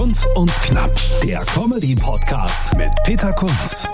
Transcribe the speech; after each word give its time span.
Kunz 0.00 0.24
und 0.34 0.50
Knapp, 0.62 0.90
der 1.22 1.44
Comedy-Podcast 1.44 2.74
mit 2.74 2.90
Peter 3.04 3.34
Kunz. 3.34 3.86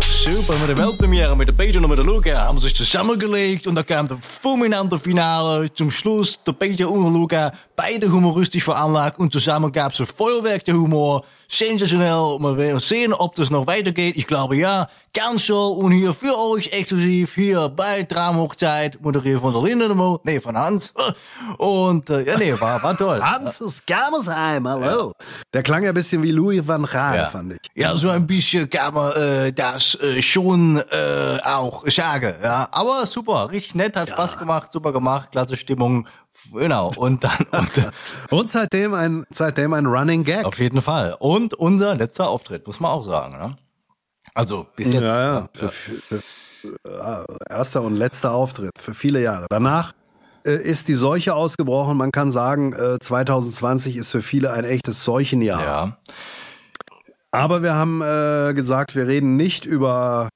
Super, 0.00 0.58
met 0.58 0.66
de 0.66 0.74
Weltpremiere 0.74 1.36
met 1.36 1.46
de 1.46 1.52
Peter 1.52 1.82
en 1.82 1.88
met 1.88 1.96
de 1.96 2.04
Luca 2.04 2.34
haben 2.34 2.58
sich 2.58 2.74
zusammengelegt 2.74 3.66
und 3.66 3.74
da 3.74 3.82
kam 3.82 4.08
der 4.08 4.16
fulminante 4.20 4.98
Finale. 4.98 5.70
Zum 5.74 5.90
Schluss 5.90 6.40
der 6.42 6.52
Peter 6.52 6.88
und 6.88 7.02
der 7.02 7.12
Luca, 7.12 7.52
beide 7.76 8.10
humoristisch 8.10 8.64
veranlagt 8.64 9.18
und 9.18 9.32
zusammen 9.32 9.72
gab's 9.72 10.00
ein 10.00 10.06
Feuerwerk 10.06 10.64
der 10.64 10.74
Humor. 10.74 11.24
Sensationell, 11.48 12.38
wir 12.40 12.56
werden 12.56 12.80
sehen, 12.80 13.12
ob 13.12 13.34
das 13.34 13.50
noch 13.50 13.66
weitergeht. 13.66 14.16
Ich 14.16 14.26
glaube 14.26 14.56
ja, 14.56 14.88
ganz 15.12 15.46
so. 15.46 15.72
Und 15.74 15.92
hier 15.92 16.12
für 16.12 16.36
euch 16.36 16.68
exklusiv 16.72 17.34
hier 17.34 17.68
bei 17.68 18.02
Traumhochzeit, 18.02 18.98
moderiert 19.00 19.40
von 19.40 19.52
der 19.52 19.62
Lindenemo, 19.62 20.20
nee, 20.24 20.40
von 20.40 20.56
Hans. 20.56 20.92
Und 21.58 22.10
äh, 22.10 22.22
ja, 22.26 22.36
nee, 22.38 22.58
war, 22.58 22.82
war 22.82 22.96
toll. 22.96 23.20
Hans 23.22 23.82
Gamersheim, 23.86 24.66
hallo. 24.68 25.12
Der 25.52 25.62
klang 25.62 25.82
ja 25.84 25.90
ein 25.90 25.94
bisschen 25.94 26.22
wie 26.22 26.32
Louis 26.32 26.66
van 26.66 26.84
Gaal, 26.86 27.16
Ja. 27.16 27.30
fand 27.30 27.52
ich. 27.52 27.58
Ja, 27.74 27.94
so 27.94 28.08
ein 28.08 28.26
bisschen 28.26 28.68
kann 28.68 28.94
man 28.94 29.12
äh, 29.12 29.52
das 29.52 29.94
äh, 29.96 30.20
schon 30.22 30.78
äh, 30.78 31.38
auch 31.44 31.84
sagen. 31.88 32.34
Ja, 32.42 32.68
aber 32.72 33.06
super, 33.06 33.48
richtig 33.50 33.74
nett, 33.76 33.96
hat 33.96 34.08
Spaß 34.08 34.38
gemacht, 34.38 34.72
super 34.72 34.92
gemacht, 34.92 35.30
klasse 35.32 35.56
Stimmung, 35.56 36.08
genau. 36.52 36.90
Und 36.96 37.24
dann 37.24 37.38
und, 37.52 37.78
äh, 37.78 37.90
Und 38.30 38.50
seitdem 38.50 38.94
ein, 38.94 39.24
seitdem 39.30 39.72
ein 39.72 39.86
Running 39.86 40.24
Gag. 40.24 40.44
auf 40.44 40.58
jeden 40.58 40.80
Fall. 40.80 41.16
Und 41.18 41.54
unser 41.54 41.94
letzter 41.94 42.28
Auftritt, 42.28 42.66
muss 42.66 42.80
man 42.80 42.90
auch 42.90 43.04
sagen. 43.04 43.36
Ne? 43.38 43.56
Also 44.34 44.66
bis 44.76 44.92
jetzt. 44.92 45.02
ja, 45.02 45.22
ja. 45.22 45.48
Für, 45.54 45.68
für, 45.68 46.22
für, 46.62 47.24
äh, 47.48 47.52
erster 47.52 47.82
und 47.82 47.94
letzter 47.96 48.32
Auftritt 48.32 48.72
für 48.78 48.94
viele 48.94 49.20
Jahre. 49.20 49.46
Danach 49.50 49.92
äh, 50.46 50.52
ist 50.52 50.88
die 50.88 50.94
Seuche 50.94 51.34
ausgebrochen. 51.34 51.96
Man 51.96 52.12
kann 52.12 52.30
sagen, 52.30 52.72
äh, 52.72 52.98
2020 53.00 53.96
ist 53.96 54.10
für 54.10 54.22
viele 54.22 54.52
ein 54.52 54.64
echtes 54.64 55.04
Seuchenjahr. 55.04 55.62
Ja. 55.62 55.98
Aber 57.30 57.62
wir 57.62 57.74
haben 57.74 58.00
äh, 58.00 58.54
gesagt, 58.54 58.94
wir 58.94 59.06
reden 59.06 59.36
nicht 59.36 59.64
über 59.64 60.28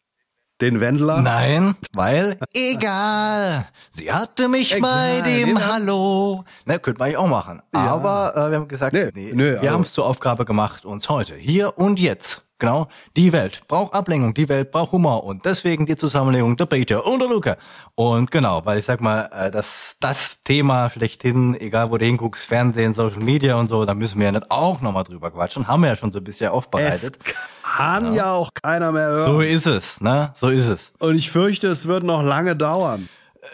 den 0.60 0.80
Wendler. 0.80 1.22
Nein, 1.22 1.74
weil 1.94 2.36
egal. 2.54 3.66
Sie 3.90 4.12
hatte 4.12 4.48
mich 4.48 4.74
Egal, 4.74 4.90
bei 5.22 5.28
dem 5.28 5.56
wir 5.56 5.64
haben- 5.66 5.72
Hallo. 5.72 6.44
Ne, 6.66 6.78
könnte 6.78 6.98
man 6.98 7.06
eigentlich 7.06 7.16
auch 7.18 7.26
machen. 7.28 7.62
Aber 7.72 8.34
äh, 8.36 8.50
wir 8.50 8.56
haben 8.58 8.68
gesagt, 8.68 8.92
Nee, 8.92 9.10
nee, 9.14 9.32
nee, 9.34 9.44
wir 9.44 9.60
also- 9.60 9.70
haben 9.72 9.82
es 9.82 9.92
zur 9.92 10.06
Aufgabe 10.06 10.44
gemacht, 10.44 10.84
uns 10.84 11.08
heute, 11.08 11.34
hier 11.34 11.78
und 11.78 12.00
jetzt, 12.00 12.42
genau, 12.58 12.88
die 13.16 13.32
Welt 13.32 13.62
braucht 13.68 13.94
Ablenkung, 13.94 14.34
die 14.34 14.48
Welt 14.48 14.70
braucht 14.70 14.92
Humor 14.92 15.24
und 15.24 15.44
deswegen 15.44 15.86
die 15.86 15.96
Zusammenlegung 15.96 16.56
der 16.56 16.66
Peter 16.66 17.06
und 17.06 17.20
der 17.20 17.28
Luca. 17.28 17.56
Und 17.94 18.30
genau, 18.30 18.64
weil 18.64 18.78
ich 18.78 18.84
sag 18.84 19.00
mal, 19.00 19.28
äh, 19.32 19.50
das, 19.50 19.96
das 20.00 20.38
Thema 20.44 20.90
schlechthin, 20.90 21.58
egal 21.60 21.90
wo 21.90 21.98
du 21.98 22.04
hinguckst, 22.04 22.46
Fernsehen, 22.46 22.94
Social 22.94 23.22
Media 23.22 23.56
und 23.56 23.68
so, 23.68 23.84
da 23.84 23.94
müssen 23.94 24.18
wir 24.18 24.26
ja 24.26 24.32
nicht 24.32 24.50
auch 24.50 24.80
nochmal 24.80 25.04
drüber 25.04 25.30
quatschen. 25.30 25.66
Haben 25.66 25.82
wir 25.82 25.90
ja 25.90 25.96
schon 25.96 26.12
so 26.12 26.18
ein 26.18 26.24
bisschen 26.24 26.48
es 26.48 26.52
aufbereitet. 26.52 27.18
kann 27.62 28.12
ja. 28.12 28.32
auch 28.32 28.50
keiner 28.54 28.92
mehr 28.92 29.08
hören. 29.08 29.24
So 29.24 29.40
ist 29.40 29.66
es, 29.66 30.00
ne? 30.00 30.32
So 30.34 30.48
ist 30.48 30.68
es. 30.68 30.92
und 30.98 31.16
ich 31.16 31.30
fürchte, 31.30 31.68
es 31.68 31.86
wird 31.86 32.02
noch 32.02 32.22
lange 32.22 32.56
dauern. 32.56 33.08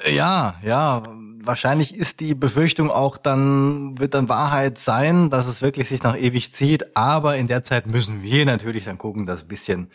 Ja, 0.07 0.55
ja, 0.63 1.03
wahrscheinlich 1.47 1.95
ist 1.95 2.21
die 2.21 2.35
Befürchtung 2.35 2.91
auch 2.91 3.17
dann, 3.17 3.99
wird 3.99 4.15
dann 4.15 4.29
Wahrheit 4.29 4.79
sein, 4.79 5.31
dass 5.31 5.47
es 5.47 5.63
wirklich 5.63 5.89
sich 5.89 6.03
noch 6.03 6.17
ewig 6.17 6.53
zieht, 6.53 6.97
aber 6.97 7.37
in 7.37 7.47
der 7.47 7.63
Zeit 7.63 7.87
müssen 7.87 8.23
wir 8.23 8.45
natürlich 8.47 8.85
dann 8.85 8.99
gucken, 8.99 9.27
dass 9.27 9.43
ein 9.43 9.49
bisschen, 9.49 9.91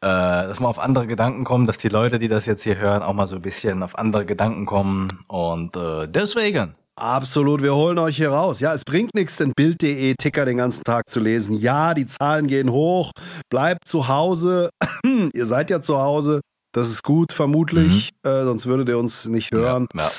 äh, 0.00 0.06
dass 0.06 0.60
wir 0.60 0.68
auf 0.68 0.78
andere 0.78 1.06
Gedanken 1.06 1.44
kommen, 1.44 1.66
dass 1.66 1.78
die 1.78 1.88
Leute, 1.88 2.18
die 2.18 2.28
das 2.28 2.46
jetzt 2.46 2.62
hier 2.62 2.78
hören, 2.78 3.02
auch 3.02 3.14
mal 3.14 3.26
so 3.26 3.36
ein 3.36 3.42
bisschen 3.42 3.82
auf 3.82 3.98
andere 3.98 4.26
Gedanken 4.26 4.66
kommen 4.66 5.08
und 5.28 5.76
äh, 5.76 6.08
deswegen. 6.08 6.74
Absolut, 6.94 7.62
wir 7.62 7.74
holen 7.74 7.98
euch 7.98 8.16
hier 8.16 8.30
raus. 8.30 8.60
Ja, 8.60 8.74
es 8.74 8.84
bringt 8.84 9.14
nichts, 9.14 9.38
den 9.38 9.52
Bild.de 9.56 10.14
Ticker 10.18 10.44
den 10.44 10.58
ganzen 10.58 10.84
Tag 10.84 11.08
zu 11.08 11.20
lesen. 11.20 11.54
Ja, 11.54 11.94
die 11.94 12.04
Zahlen 12.04 12.48
gehen 12.48 12.70
hoch. 12.70 13.12
Bleibt 13.50 13.88
zu 13.88 14.08
Hause. 14.08 14.68
ihr 15.32 15.46
seid 15.46 15.70
ja 15.70 15.80
zu 15.80 15.98
Hause. 15.98 16.42
Das 16.72 16.88
ist 16.88 17.02
gut, 17.02 17.32
vermutlich. 17.34 18.10
Äh, 18.22 18.44
sonst 18.44 18.66
würdet 18.66 18.88
ihr 18.88 18.98
uns 18.98 19.26
nicht 19.26 19.52
hören. 19.52 19.88
Ja. 19.94 20.10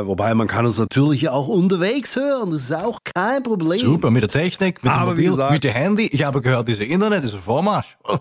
Äh, 0.00 0.06
wobei 0.06 0.34
man 0.34 0.46
kann 0.48 0.66
uns 0.66 0.76
natürlich 0.78 1.28
auch 1.28 1.46
unterwegs 1.48 2.16
hören. 2.16 2.50
Das 2.50 2.62
ist 2.62 2.72
auch 2.74 2.98
kein 3.14 3.42
Problem. 3.44 3.78
Super, 3.78 4.10
mit 4.10 4.22
der 4.22 4.28
Technik, 4.28 4.82
mit 4.82 4.92
dem 4.92 4.96
Aber 4.98 5.12
wie 5.12 5.22
Mobil, 5.22 5.30
gesagt- 5.30 5.52
mit 5.52 5.64
dem 5.64 5.72
Handy. 5.72 6.06
Ich 6.12 6.24
habe 6.24 6.42
gehört, 6.42 6.66
diese 6.68 6.84
Internet 6.84 7.22
ist 7.24 7.34
ein 7.34 7.40
Vormarsch. 7.40 7.96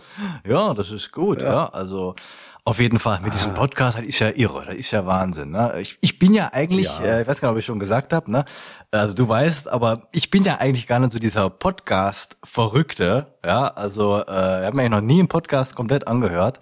Ja, 0.47 0.73
das 0.73 0.91
ist 0.91 1.11
gut. 1.11 1.41
Ja, 1.41 1.65
also 1.67 2.15
auf 2.63 2.79
jeden 2.79 2.99
Fall 2.99 3.19
mit 3.21 3.29
Ah. 3.33 3.35
diesem 3.35 3.53
Podcast, 3.53 3.97
das 3.97 4.05
ist 4.05 4.19
ja 4.19 4.29
irre, 4.35 4.65
das 4.65 4.75
ist 4.75 4.91
ja 4.91 5.05
Wahnsinn. 5.05 5.51
Ne? 5.51 5.73
Ich, 5.81 5.97
ich 6.01 6.19
bin 6.19 6.33
ja 6.33 6.49
eigentlich, 6.53 6.85
Ja. 6.85 6.99
Äh, 7.17 7.21
ich 7.23 7.27
weiß 7.27 7.41
gar 7.41 7.49
nicht, 7.49 7.53
ob 7.53 7.59
ich 7.59 7.65
schon 7.65 7.79
gesagt 7.79 8.13
habe, 8.13 8.31
ne? 8.31 8.45
also 8.91 9.13
du 9.13 9.27
weißt, 9.27 9.69
aber 9.69 10.03
ich 10.11 10.29
bin 10.31 10.43
ja 10.43 10.57
eigentlich 10.59 10.85
gar 10.87 10.99
nicht 10.99 11.11
so 11.13 11.19
dieser 11.19 11.49
Podcast-Verrückte. 11.49 13.27
Ja, 13.45 13.67
also 13.67 14.17
äh, 14.17 14.21
ich 14.61 14.65
habe 14.65 14.75
mir 14.75 14.89
noch 14.89 15.01
nie 15.01 15.19
einen 15.19 15.27
Podcast 15.27 15.75
komplett 15.75 16.07
angehört. 16.07 16.59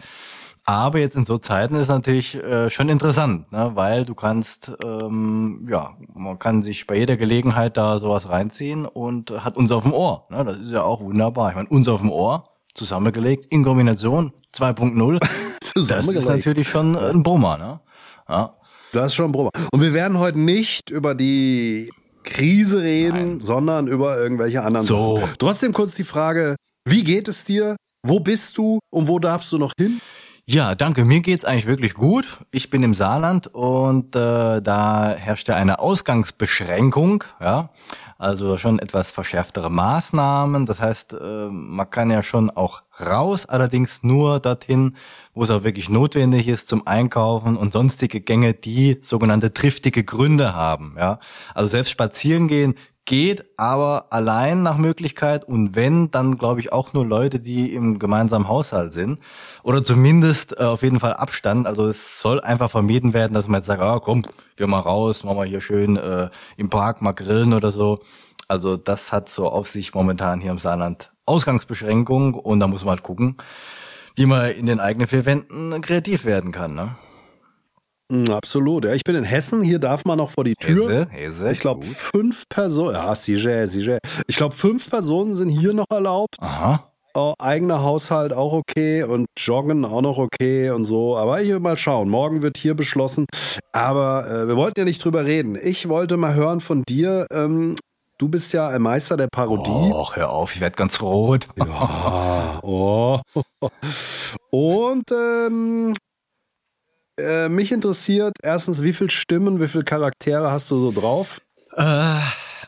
Aber 0.68 0.98
jetzt 0.98 1.16
in 1.16 1.26
so 1.26 1.38
Zeiten 1.38 1.76
ist 1.76 1.90
natürlich 1.90 2.36
äh, 2.36 2.72
schon 2.72 2.90
interessant, 2.90 3.52
ne? 3.52 3.72
weil 3.76 4.03
du 4.03 4.16
kannst, 4.16 4.72
ähm, 4.84 5.68
ja, 5.70 5.96
man 6.16 6.40
kann 6.40 6.64
sich 6.64 6.88
bei 6.88 6.98
jeder 6.98 7.18
Gelegenheit 7.18 7.78
da 7.78 8.00
sowas 8.00 8.30
reinziehen 8.30 8.88
und 8.88 9.30
hat 9.44 9.58
uns 9.58 9.72
auf 9.72 9.84
dem 9.84 9.94
Ohr. 9.94 10.24
Ne? 10.31 10.44
Das 10.44 10.58
ist 10.58 10.72
ja 10.72 10.81
auch 10.81 11.02
wunderbar. 11.02 11.50
Ich 11.50 11.56
meine, 11.56 11.70
uns 11.70 11.88
auf 11.88 12.02
dem 12.02 12.09
Ohr, 12.09 12.48
zusammengelegt, 12.74 13.46
in 13.53 13.64
Kombination 13.64 14.34
2.0, 14.56 15.20
das 15.76 16.08
ist 16.08 16.28
natürlich 16.28 16.68
schon 16.68 16.96
äh, 16.96 17.09
ein 17.12 17.22
Brummer. 17.22 17.58
Ne? 17.58 17.80
Ja. 18.28 18.56
Das 18.92 19.08
ist 19.08 19.16
schon 19.16 19.26
ein 19.26 19.32
Probe. 19.34 19.52
Und 19.72 19.82
wir 19.82 19.94
werden 19.94 20.18
heute 20.18 20.40
nicht 20.40 20.90
über 20.90 21.14
die 21.14 21.92
Krise 22.24 22.82
reden, 22.82 23.40
sondern 23.40 23.88
über 23.88 24.18
irgendwelche 24.18 24.64
anderen 24.64 24.86
So. 24.86 25.22
Trotzdem 25.38 25.74
kurz 25.74 25.94
die 25.94 26.03
Frage, 26.03 26.56
wie 26.86 27.03
geht 27.03 27.28
es 27.28 27.44
dir? 27.44 27.76
Wo 28.02 28.20
bist 28.20 28.58
du 28.58 28.80
und 28.90 29.08
wo 29.08 29.20
darfst 29.20 29.52
du 29.52 29.58
noch 29.59 29.74
hin? 29.78 30.02
Ja, 30.48 30.76
danke. 30.76 31.06
Mir 31.06 31.22
geht's 31.22 31.44
eigentlich 31.44 31.66
wirklich 31.66 31.96
gut. 31.96 32.38
Ich 32.52 32.70
bin 32.70 32.84
im 32.84 32.94
Saarland 32.94 33.48
und 33.48 34.16
äh, 34.16 34.62
da 34.62 35.10
herrscht 35.18 35.48
ja 35.48 35.56
eine 35.56 35.80
Ausgangsbeschränkung, 35.80 37.24
ja. 37.42 37.72
Also 38.20 38.58
schon 38.60 38.78
etwas 38.78 39.10
verschärftere 39.12 39.72
Maßnahmen. 39.72 40.68
Das 40.68 40.82
heißt, 40.82 41.14
äh, 41.14 41.48
man 41.50 41.90
kann 41.90 42.12
ja 42.12 42.22
schon 42.22 42.52
auch 42.52 42.84
raus, 43.00 43.48
allerdings 43.48 44.04
nur 44.04 44.40
dorthin, 44.40 44.96
wo 45.35 45.44
es 45.44 45.51
auch 45.51 45.63
wirklich 45.63 45.90
notwendig 45.90 46.47
ist 46.47 46.68
zum 46.68 46.88
Einkaufen 46.88 47.57
und 47.57 47.73
sonstige 47.73 48.22
Gänge, 48.22 48.53
die 48.53 48.97
sogenannte 49.01 49.53
triftige 49.53 50.03
Gründe 50.03 50.56
haben, 50.56 50.96
ja. 50.97 51.19
Also 51.53 51.69
selbst 51.69 51.91
spazieren 51.91 52.47
gehen 52.47 52.75
geht, 53.06 53.46
aber 53.56 54.07
allein 54.09 54.63
nach 54.63 54.78
Möglichkeit 54.78 55.46
und 55.46 55.75
wenn, 55.75 56.09
dann 56.09 56.38
glaube 56.38 56.59
ich 56.59 56.73
auch 56.73 56.94
nur 56.94 57.06
Leute, 57.06 57.40
die 57.40 57.72
im 57.73 58.00
gemeinsamen 58.00 58.47
Haushalt 58.47 58.94
sind 58.94 59.19
oder 59.63 59.84
zumindest 59.84 60.59
äh, 60.59 60.63
auf 60.63 60.81
jeden 60.81 61.00
Fall 61.00 61.13
Abstand. 61.13 61.67
Also 61.67 61.88
es 61.88 62.19
soll 62.19 62.41
einfach 62.41 62.72
vermieden 62.72 63.13
werden, 63.13 63.34
dass 63.34 63.47
man 63.47 63.59
jetzt 63.59 63.67
sagt, 63.67 63.81
ah 63.81 64.00
komm, 64.02 64.23
geh 64.57 64.66
mal 64.66 64.79
raus, 64.79 65.23
machen 65.23 65.38
wir 65.38 65.46
hier 65.46 65.62
schön 65.62 65.97
äh, 65.97 66.29
im 66.57 66.69
Park 66.69 67.03
mal 67.03 67.13
grillen 67.13 67.53
oder 67.53 67.72
so. 67.72 68.00
Also 68.47 68.75
das 68.75 69.12
hat 69.12 69.29
so 69.29 69.46
auf 69.47 69.67
sich 69.67 69.94
momentan 69.94 70.41
hier 70.41 70.52
im 70.52 70.57
Saarland 70.57 71.12
Ausgangsbeschränkung 71.28 72.34
und 72.34 72.59
da 72.59 72.67
muss 72.67 72.85
man 72.85 72.91
halt 72.91 73.03
gucken, 73.03 73.38
wie 74.16 74.26
man 74.26 74.52
in 74.52 74.66
den 74.66 74.79
eigenen 74.79 75.08
vier 75.08 75.26
Wänden 75.26 75.82
kreativ 75.82 76.26
werden 76.26 76.52
kann. 76.52 76.73
Ne? 76.73 76.96
Mm, 78.09 78.29
Absolut. 78.32 78.85
Ja, 78.85 78.94
ich 78.94 79.03
bin 79.03 79.16
in 79.16 79.23
Hessen. 79.23 79.62
Hier 79.62 79.79
darf 79.79 80.06
man 80.06 80.17
noch 80.17 80.29
vor 80.29 80.44
die 80.44 80.56
Tür. 80.56 80.88
Hesse, 80.90 81.08
Hesse, 81.09 81.52
ich 81.52 81.59
glaube, 81.59 81.85
fünf 81.85 82.44
Personen. 82.50 82.96
Ja, 82.96 83.16
sicher, 83.16 83.67
sicher. 83.67 84.00
Ich 84.28 84.35
glaube, 84.35 84.56
fünf 84.56 84.90
Personen 84.90 85.34
sind 85.34 85.50
hier 85.50 85.73
noch 85.73 85.90
erlaubt. 85.90 86.35
Aha. 86.40 86.91
Oh, 87.17 87.34
eigener 87.40 87.82
Haushalt 87.82 88.34
auch 88.34 88.52
okay 88.52 89.03
und 89.03 89.28
Joggen 89.38 89.85
auch 89.85 90.02
noch 90.02 90.17
okay 90.17 90.70
und 90.72 90.84
so. 90.84 91.16
Aber 91.16 91.41
ich 91.41 91.50
will 91.50 91.62
mal 91.62 91.78
schauen. 91.78 92.09
Morgen 92.09 92.41
wird 92.41 92.58
hier 92.58 92.73
beschlossen. 92.73 93.26
Aber 93.72 94.28
äh, 94.29 94.47
wir 94.50 94.58
wollten 94.58 94.79
ja 94.79 94.85
nicht 94.85 95.03
drüber 95.03 95.23
reden. 95.23 95.58
Ich 95.59 95.88
wollte 95.88 96.17
mal 96.17 96.34
hören 96.34 96.59
von 96.59 96.84
dir. 96.84 97.26
Ähm, 97.32 97.76
du 98.17 98.29
bist 98.29 98.53
ja 98.53 98.70
ein 98.70 98.82
Meister 98.82 99.17
der 99.17 99.28
Parodie. 99.32 99.70
Och, 99.70 100.16
hör 100.16 100.29
auf, 100.29 100.56
ich 100.56 100.62
werd 100.62 100.78
ganz 100.78 101.02
rot. 101.02 101.47
Ja, 101.58 102.59
oh. 102.64 103.20
Und 104.50 105.12
ähm, 105.12 105.94
äh, 107.20 107.50
mich 107.50 107.72
interessiert 107.72 108.34
erstens, 108.41 108.82
wie 108.82 108.94
viele 108.94 109.09
Stimmen, 109.09 109.62
wie 109.62 109.67
viele 109.67 109.84
Charaktere 109.84 110.52
hast 110.52 110.70
du 110.72 110.79
so 110.79 111.00
drauf? 111.00 111.40
Äh, 111.76 112.20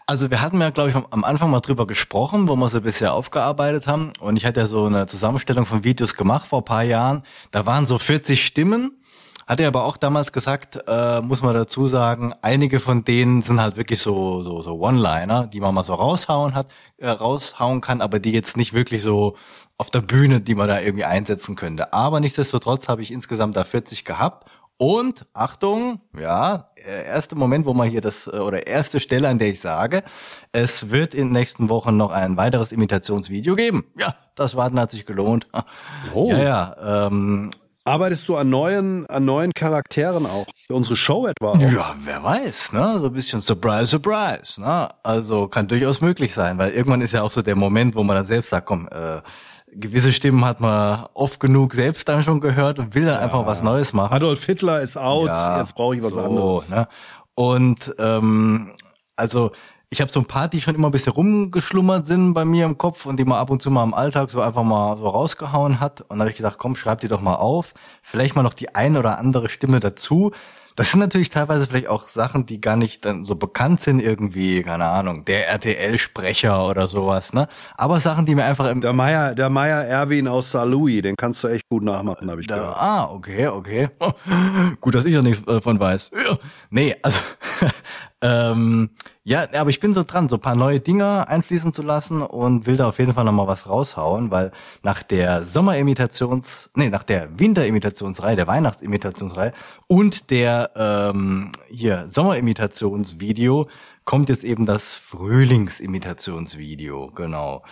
Also 0.09 0.31
wir 0.31 0.41
hatten 0.41 0.61
ja, 0.61 0.69
glaube 0.69 0.89
ich, 0.89 0.95
am 0.95 1.23
Anfang 1.25 1.49
mal 1.49 1.59
drüber 1.59 1.85
gesprochen, 1.85 2.47
wo 2.47 2.55
wir 2.55 2.69
so 2.69 2.79
bisher 2.79 3.13
aufgearbeitet 3.13 3.87
haben. 3.87 4.13
Und 4.21 4.37
ich 4.37 4.45
hatte 4.45 4.61
ja 4.61 4.65
so 4.65 4.85
eine 4.85 5.05
Zusammenstellung 5.05 5.65
von 5.65 5.83
Videos 5.83 6.13
gemacht 6.15 6.47
vor 6.47 6.63
paar 6.63 6.83
Jahren. 6.83 7.23
Da 7.51 7.65
waren 7.65 7.85
so 7.85 7.97
40 7.97 8.45
Stimmen. 8.45 9.03
Hat 9.47 9.61
er 9.61 9.69
aber 9.69 9.85
auch 9.85 9.95
damals 9.95 10.33
gesagt, 10.33 10.77
äh, 10.87 11.21
muss 11.21 11.41
man 11.41 11.53
dazu 11.53 11.87
sagen, 11.87 12.33
einige 12.41 12.81
von 12.81 13.05
denen 13.05 13.41
sind 13.41 13.61
halt 13.61 13.77
wirklich 13.77 14.01
so 14.01 14.41
so 14.43 14.61
so 14.61 14.79
One-Liner, 14.79 15.47
die 15.47 15.61
man 15.61 15.73
mal 15.73 15.85
so 15.85 15.93
raushauen 15.93 16.53
hat, 16.53 16.67
äh, 16.97 17.07
raushauen 17.07 17.79
kann, 17.79 18.01
aber 18.01 18.19
die 18.19 18.33
jetzt 18.33 18.57
nicht 18.57 18.73
wirklich 18.73 19.01
so 19.01 19.37
auf 19.77 19.89
der 19.89 20.01
Bühne, 20.01 20.41
die 20.41 20.53
man 20.53 20.67
da 20.67 20.81
irgendwie 20.81 21.05
einsetzen 21.05 21.55
könnte. 21.55 21.93
Aber 21.93 22.19
nichtsdestotrotz 22.19 22.89
habe 22.89 23.01
ich 23.01 23.11
insgesamt 23.11 23.55
da 23.55 23.63
40 23.63 24.03
gehabt 24.03 24.49
und 24.77 25.25
Achtung, 25.33 26.01
ja, 26.19 26.69
erste 26.85 27.35
Moment, 27.35 27.65
wo 27.65 27.73
man 27.73 27.89
hier 27.89 28.01
das, 28.01 28.27
äh, 28.27 28.37
oder 28.37 28.67
erste 28.67 28.99
Stelle, 28.99 29.27
an 29.27 29.39
der 29.39 29.49
ich 29.49 29.59
sage, 29.59 30.03
es 30.51 30.91
wird 30.91 31.13
in 31.15 31.29
den 31.29 31.33
nächsten 31.33 31.69
Wochen 31.69 31.97
noch 31.97 32.11
ein 32.11 32.37
weiteres 32.37 32.71
Imitationsvideo 32.71 33.55
geben. 33.55 33.85
Ja, 33.99 34.13
das 34.35 34.55
Warten 34.55 34.79
hat 34.79 34.91
sich 34.91 35.05
gelohnt. 35.05 35.47
Oh. 36.13 36.29
Ja, 36.29 36.43
ja. 36.43 37.07
Ähm, 37.07 37.49
Arbeitest 37.87 38.27
du 38.27 38.35
an 38.35 38.49
neuen, 38.49 39.05
an 39.05 39.23
neuen 39.23 39.53
Charakteren 39.53 40.25
auch? 40.25 40.45
Für 40.67 40.75
unsere 40.75 40.97
Show 40.97 41.25
etwa 41.25 41.51
auch? 41.51 41.59
ja, 41.59 41.95
wer 42.03 42.21
weiß, 42.21 42.73
ne? 42.73 42.97
So 42.99 43.05
ein 43.05 43.13
bisschen 43.13 43.39
Surprise, 43.39 43.87
Surprise, 43.87 44.59
ne? 44.59 44.89
Also 45.03 45.47
kann 45.47 45.69
durchaus 45.69 46.01
möglich 46.01 46.33
sein, 46.33 46.57
weil 46.57 46.71
irgendwann 46.71 46.99
ist 46.99 47.13
ja 47.13 47.21
auch 47.21 47.31
so 47.31 47.41
der 47.41 47.55
Moment, 47.55 47.95
wo 47.95 48.03
man 48.03 48.17
dann 48.17 48.25
selbst 48.25 48.49
sagt, 48.49 48.65
komm, 48.65 48.89
äh, 48.91 49.21
gewisse 49.71 50.11
Stimmen 50.11 50.43
hat 50.43 50.59
man 50.59 51.05
oft 51.13 51.39
genug 51.39 51.73
selbst 51.73 52.09
dann 52.09 52.23
schon 52.23 52.41
gehört 52.41 52.77
und 52.77 52.93
will 52.93 53.05
dann 53.05 53.17
einfach 53.17 53.45
was 53.45 53.63
Neues 53.63 53.93
machen. 53.93 54.13
Adolf 54.13 54.43
Hitler 54.43 54.81
ist 54.81 54.97
out, 54.97 55.27
Ja, 55.27 55.59
jetzt 55.59 55.73
brauche 55.73 55.95
ich 55.95 56.03
was 56.03 56.11
so, 56.11 56.19
anderes. 56.19 56.69
Ne? 56.69 56.89
Und 57.35 57.95
ähm, 57.99 58.73
also 59.15 59.51
ich 59.89 60.01
habe 60.01 60.11
so 60.11 60.19
ein 60.19 60.25
paar, 60.25 60.49
die 60.49 60.59
schon 60.59 60.75
immer 60.75 60.89
ein 60.89 60.91
bisschen 60.91 61.13
rumgeschlummert 61.13 62.05
sind 62.05 62.33
bei 62.33 62.43
mir 62.43 62.65
im 62.65 62.77
Kopf 62.77 63.05
und 63.05 63.17
die 63.17 63.25
man 63.25 63.37
ab 63.37 63.49
und 63.49 63.61
zu 63.61 63.71
mal 63.71 63.83
im 63.83 63.93
Alltag 63.93 64.29
so 64.29 64.41
einfach 64.41 64.63
mal 64.63 64.97
so 64.97 65.07
rausgehauen 65.07 65.79
hat. 65.79 66.01
Und 66.01 66.17
da 66.17 66.23
habe 66.23 66.31
ich 66.31 66.37
gedacht, 66.37 66.57
komm, 66.57 66.75
schreib 66.75 66.99
die 66.99 67.07
doch 67.07 67.21
mal 67.21 67.35
auf. 67.35 67.73
Vielleicht 68.01 68.35
mal 68.35 68.43
noch 68.43 68.53
die 68.53 68.75
eine 68.75 68.99
oder 68.99 69.17
andere 69.17 69.47
Stimme 69.47 69.79
dazu. 69.79 70.31
Das 70.75 70.91
sind 70.91 70.99
natürlich 70.99 71.29
teilweise 71.31 71.65
vielleicht 71.65 71.87
auch 71.87 72.07
Sachen, 72.07 72.45
die 72.45 72.61
gar 72.61 72.75
nicht 72.75 73.03
dann 73.03 73.23
so 73.23 73.35
bekannt 73.35 73.79
sind, 73.79 73.99
irgendwie, 73.99 74.61
keine 74.61 74.85
Ahnung, 74.85 75.25
der 75.25 75.47
RTL-Sprecher 75.47 76.67
oder 76.69 76.87
sowas, 76.87 77.33
ne? 77.33 77.47
Aber 77.75 77.99
Sachen, 77.99 78.27
die 78.27 78.35
mir 78.35 78.43
einfach 78.43 78.69
im 78.69 78.81
Der 78.81 78.93
Meier, 78.93 79.33
der 79.33 79.49
Meier 79.49 79.83
Erwin 79.85 80.27
aus 80.27 80.49
St. 80.49 80.65
Louis, 80.65 81.01
den 81.01 81.15
kannst 81.15 81.43
du 81.43 81.47
echt 81.47 81.67
gut 81.67 81.81
nachmachen, 81.81 82.29
habe 82.29 82.41
ich 82.41 82.47
Da, 82.47 82.57
gehört. 82.57 82.77
ah, 82.77 83.05
okay, 83.05 83.47
okay. 83.47 83.89
Gut, 84.81 84.93
dass 84.93 85.05
ich 85.05 85.15
da 85.15 85.21
nicht 85.23 85.47
äh, 85.47 85.61
von 85.61 85.79
weiß. 85.79 86.11
Ja. 86.13 86.37
Nee, 86.69 86.95
also 87.01 87.19
ähm, 88.21 88.91
ja, 89.27 89.45
aber 89.59 89.69
ich 89.69 89.81
bin 89.81 89.91
so 89.91 90.03
dran, 90.03 90.29
so 90.29 90.37
paar 90.37 90.55
neue 90.55 90.79
Dinge 90.79 91.27
einfließen 91.27 91.73
zu 91.73 91.81
lassen 91.81 92.21
und 92.21 92.65
will 92.65 92.77
da 92.77 92.87
auf 92.87 92.97
jeden 92.97 93.13
Fall 93.13 93.25
nochmal 93.25 93.47
was 93.47 93.67
raushauen, 93.67 94.31
weil 94.31 94.51
nach 94.83 95.03
der 95.03 95.43
Sommerimitations, 95.43 96.69
nee, 96.75 96.87
nach 96.87 97.03
der 97.03 97.37
Winterimitationsreihe, 97.37 98.37
der 98.37 98.47
Weihnachtsimmitationsreihe 98.47 99.51
und 99.89 100.31
der 100.31 100.71
ähm, 100.77 101.51
hier 101.69 102.07
Sommerimitationsvideo 102.09 103.67
kommt 104.05 104.29
jetzt 104.29 104.45
eben 104.45 104.65
das 104.65 104.95
Frühlingsimitationsvideo, 104.95 107.11
genau. 107.13 107.63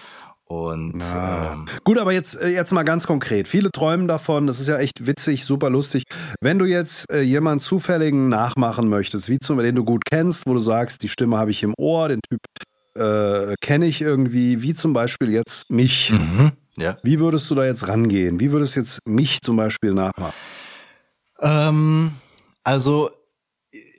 Und 0.47 1.01
ähm, 1.15 1.65
Gut, 1.83 1.97
aber 1.97 2.13
jetzt, 2.13 2.39
äh, 2.39 2.49
jetzt 2.49 2.71
mal 2.71 2.83
ganz 2.83 3.07
konkret. 3.07 3.47
Viele 3.47 3.71
träumen 3.71 4.07
davon, 4.07 4.45
das 4.45 4.59
ist 4.59 4.67
ja 4.67 4.77
echt 4.77 5.07
witzig, 5.07 5.43
super 5.43 5.71
lustig. 5.71 6.03
Wenn 6.39 6.59
du 6.59 6.65
jetzt 6.65 7.09
äh, 7.11 7.21
jemanden 7.21 7.61
zufälligen 7.61 8.29
nachmachen 8.29 8.87
möchtest, 8.87 9.27
wie 9.27 9.39
zum 9.39 9.57
den 9.57 9.73
du 9.73 9.83
gut 9.83 10.03
kennst, 10.05 10.45
wo 10.45 10.53
du 10.53 10.59
sagst, 10.59 11.01
die 11.01 11.09
Stimme 11.09 11.37
habe 11.37 11.49
ich 11.49 11.63
im 11.63 11.73
Ohr, 11.77 12.09
den 12.09 12.19
Typ 12.29 12.41
äh, 12.95 13.55
kenne 13.59 13.87
ich 13.87 14.01
irgendwie, 14.01 14.61
wie 14.61 14.75
zum 14.75 14.93
Beispiel 14.93 15.31
jetzt 15.31 15.69
mich. 15.71 16.11
mhm, 16.11 16.51
ja. 16.77 16.97
Wie 17.01 17.19
würdest 17.19 17.49
du 17.49 17.55
da 17.55 17.65
jetzt 17.65 17.87
rangehen? 17.87 18.39
Wie 18.39 18.51
würdest 18.51 18.75
du 18.75 18.81
jetzt 18.81 18.99
mich 19.07 19.41
zum 19.41 19.55
Beispiel 19.55 19.93
nachmachen? 19.93 20.33
Ähm, 21.41 22.11
also 22.63 23.09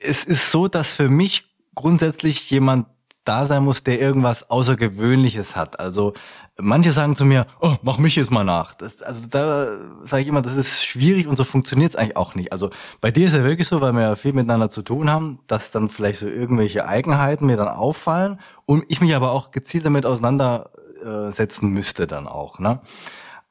es 0.01 0.23
ist 0.23 0.51
so, 0.51 0.67
dass 0.67 0.95
für 0.95 1.09
mich 1.09 1.45
grundsätzlich 1.75 2.49
jemand 2.49 2.87
da 3.27 3.45
sein 3.45 3.63
muss, 3.63 3.83
der 3.83 3.99
irgendwas 3.99 4.49
Außergewöhnliches 4.49 5.55
hat. 5.55 5.79
Also 5.79 6.13
manche 6.57 6.91
sagen 6.91 7.15
zu 7.15 7.25
mir, 7.25 7.45
oh, 7.59 7.75
mach 7.81 7.97
mich 7.97 8.15
jetzt 8.15 8.31
mal 8.31 8.43
nach. 8.43 8.73
Das, 8.75 9.01
also 9.01 9.27
da 9.27 9.67
sage 10.05 10.21
ich 10.21 10.27
immer, 10.27 10.41
das 10.41 10.55
ist 10.55 10.83
schwierig 10.83 11.27
und 11.27 11.35
so 11.35 11.43
funktioniert 11.43 11.91
es 11.91 11.95
eigentlich 11.95 12.17
auch 12.17 12.35
nicht. 12.35 12.51
Also 12.51 12.69
bei 13.01 13.11
dir 13.11 13.27
ist 13.27 13.35
ja 13.35 13.43
wirklich 13.43 13.67
so, 13.67 13.81
weil 13.81 13.93
wir 13.93 14.01
ja 14.01 14.15
viel 14.15 14.33
miteinander 14.33 14.69
zu 14.69 14.81
tun 14.81 15.11
haben, 15.11 15.39
dass 15.47 15.71
dann 15.71 15.89
vielleicht 15.89 16.19
so 16.19 16.27
irgendwelche 16.27 16.87
Eigenheiten 16.87 17.45
mir 17.45 17.57
dann 17.57 17.67
auffallen 17.67 18.39
und 18.65 18.85
ich 18.87 19.01
mich 19.01 19.15
aber 19.15 19.31
auch 19.31 19.51
gezielt 19.51 19.85
damit 19.85 20.05
auseinandersetzen 20.05 21.69
müsste 21.69 22.07
dann 22.07 22.27
auch. 22.27 22.59
Ne? 22.59 22.79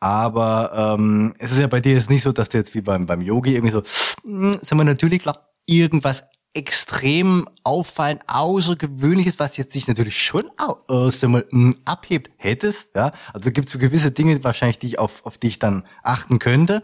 Aber 0.01 0.97
ähm, 0.99 1.35
es 1.39 1.53
ist 1.53 1.59
ja 1.59 1.67
bei 1.67 1.81
dir 1.81 1.95
jetzt 1.95 2.11
nicht 2.11 2.23
so, 2.23 2.33
dass 2.33 2.49
du 2.49 2.59
jetzt 2.59 2.75
wie 2.75 2.81
beim, 2.81 3.07
beim 3.07 3.21
Yogi 3.23 3.55
irgendwie 3.55 3.73
so, 3.73 3.83
"Hm, 4.25 4.59
sind 4.63 4.79
wir 4.79 4.85
natürlich 4.85 5.23
klar, 5.23 5.39
irgendwas 5.67 6.25
extrem 6.57 7.49
auffallend, 7.65 8.23
außergewöhnliches, 8.27 9.39
was 9.39 9.57
jetzt 9.57 9.73
sich 9.73 9.87
natürlich 9.87 10.21
schon 10.21 10.45
sagen 10.89 11.35
wir, 11.35 11.45
mh, 11.51 11.75
abhebt 11.85 12.31
hättest. 12.37 12.91
Ja? 12.97 13.13
Also 13.33 13.51
gibt 13.51 13.67
es 13.67 13.73
so 13.73 13.79
gewisse 13.79 14.11
Dinge 14.11 14.43
wahrscheinlich, 14.43 14.79
die 14.79 14.87
ich 14.87 14.99
auf, 14.99 15.25
auf 15.27 15.39
die 15.39 15.49
ich 15.49 15.59
dann 15.59 15.85
achten 16.03 16.39
könnte. 16.39 16.83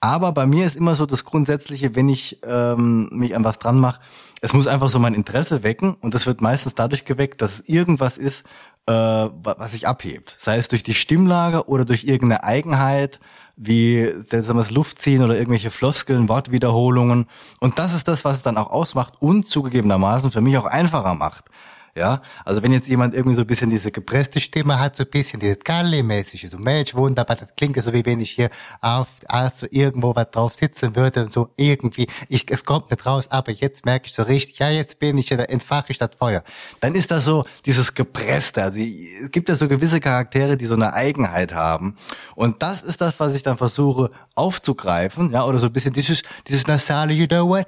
Aber 0.00 0.32
bei 0.32 0.46
mir 0.46 0.64
ist 0.64 0.76
immer 0.76 0.94
so 0.94 1.06
das 1.06 1.24
Grundsätzliche, 1.24 1.94
wenn 1.96 2.08
ich 2.08 2.38
ähm, 2.44 3.08
mich 3.12 3.34
an 3.34 3.44
was 3.44 3.58
dran 3.58 3.78
mache, 3.80 4.00
es 4.40 4.52
muss 4.52 4.66
einfach 4.66 4.88
so 4.88 4.98
mein 4.98 5.14
Interesse 5.14 5.62
wecken 5.62 5.94
und 5.94 6.14
das 6.14 6.26
wird 6.26 6.40
meistens 6.40 6.74
dadurch 6.74 7.04
geweckt, 7.04 7.42
dass 7.42 7.54
es 7.54 7.68
irgendwas 7.68 8.18
ist, 8.18 8.44
äh, 8.86 8.92
wa- 8.92 9.56
was 9.58 9.72
sich 9.72 9.86
abhebt. 9.86 10.36
Sei 10.38 10.56
es 10.56 10.68
durch 10.68 10.82
die 10.82 10.94
Stimmlage 10.94 11.66
oder 11.68 11.84
durch 11.84 12.04
irgendeine 12.04 12.44
Eigenheit, 12.44 13.20
wie 13.56 14.12
seltsames 14.18 14.70
Luftziehen 14.70 15.22
oder 15.22 15.36
irgendwelche 15.36 15.70
Floskeln, 15.70 16.28
Wortwiederholungen. 16.28 17.26
Und 17.60 17.78
das 17.78 17.94
ist 17.94 18.08
das, 18.08 18.24
was 18.24 18.36
es 18.36 18.42
dann 18.42 18.56
auch 18.56 18.70
ausmacht 18.70 19.14
und 19.20 19.46
zugegebenermaßen 19.46 20.30
für 20.30 20.40
mich 20.40 20.56
auch 20.58 20.66
einfacher 20.66 21.14
macht. 21.14 21.44
Ja, 21.94 22.22
also 22.46 22.62
wenn 22.62 22.72
jetzt 22.72 22.88
jemand 22.88 23.12
irgendwie 23.12 23.34
so 23.34 23.42
ein 23.42 23.46
bisschen 23.46 23.68
diese 23.68 23.90
gepresste 23.90 24.40
Stimme 24.40 24.80
hat, 24.80 24.96
so 24.96 25.02
ein 25.02 25.10
bisschen 25.10 25.40
dieses 25.40 25.58
Galle-mäßige, 25.58 26.48
so 26.48 26.56
Mensch, 26.56 26.94
wunderbar, 26.94 27.36
das 27.36 27.54
klingt 27.54 27.76
ja 27.76 27.82
so 27.82 27.92
wie 27.92 28.02
wenn 28.06 28.18
ich 28.18 28.30
hier 28.30 28.48
auf, 28.80 29.08
also 29.28 29.66
irgendwo 29.70 30.16
was 30.16 30.30
drauf 30.30 30.54
sitzen 30.54 30.96
würde, 30.96 31.28
so 31.28 31.50
irgendwie, 31.58 32.06
ich, 32.30 32.50
es 32.50 32.64
kommt 32.64 32.90
nicht 32.90 33.04
raus, 33.04 33.26
aber 33.30 33.52
jetzt 33.52 33.84
merke 33.84 34.06
ich 34.06 34.14
so 34.14 34.22
richtig, 34.22 34.58
ja, 34.60 34.70
jetzt 34.70 35.00
bin 35.00 35.18
ich, 35.18 35.26
da 35.26 35.36
entfache 35.36 35.92
ich 35.92 35.98
das 35.98 36.16
Feuer. 36.18 36.42
Dann 36.80 36.94
ist 36.94 37.10
das 37.10 37.26
so 37.26 37.44
dieses 37.66 37.92
gepresste, 37.92 38.62
also 38.62 38.78
es 38.78 39.30
gibt 39.30 39.50
ja 39.50 39.54
so 39.54 39.68
gewisse 39.68 40.00
Charaktere, 40.00 40.56
die 40.56 40.64
so 40.64 40.74
eine 40.74 40.94
Eigenheit 40.94 41.52
haben. 41.52 41.96
Und 42.34 42.62
das 42.62 42.80
ist 42.80 43.02
das, 43.02 43.20
was 43.20 43.34
ich 43.34 43.42
dann 43.42 43.58
versuche 43.58 44.10
aufzugreifen, 44.34 45.30
ja, 45.30 45.44
oder 45.44 45.58
so 45.58 45.66
ein 45.66 45.72
bisschen 45.74 45.92
dieses, 45.92 46.22
dieses 46.48 46.66
nasale, 46.66 47.12
you 47.12 47.26
know 47.26 47.46
what, 47.46 47.66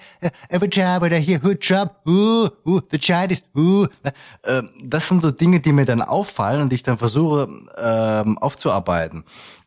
every 0.49 0.71
job 0.71 1.03
oder 1.03 1.19
hier, 1.19 1.43
hood 1.43 1.63
job, 1.63 1.95
uh, 2.07 2.49
uh, 2.65 2.81
the 2.91 2.99
Chinese, 2.99 3.43
uh, 3.55 3.87
äh, 4.43 4.63
das 4.83 5.09
sind 5.09 5.23
so 5.23 5.31
Dinge, 5.31 5.61
die 5.61 5.73
mir 5.73 5.85
dann 5.85 6.03
auffallen 6.03 6.63
und 6.63 6.73
ich 6.73 6.83
dann 6.83 6.99
versuche 6.99 7.49
ähm, 7.77 8.39
aufzuarbeiten. 8.39 9.25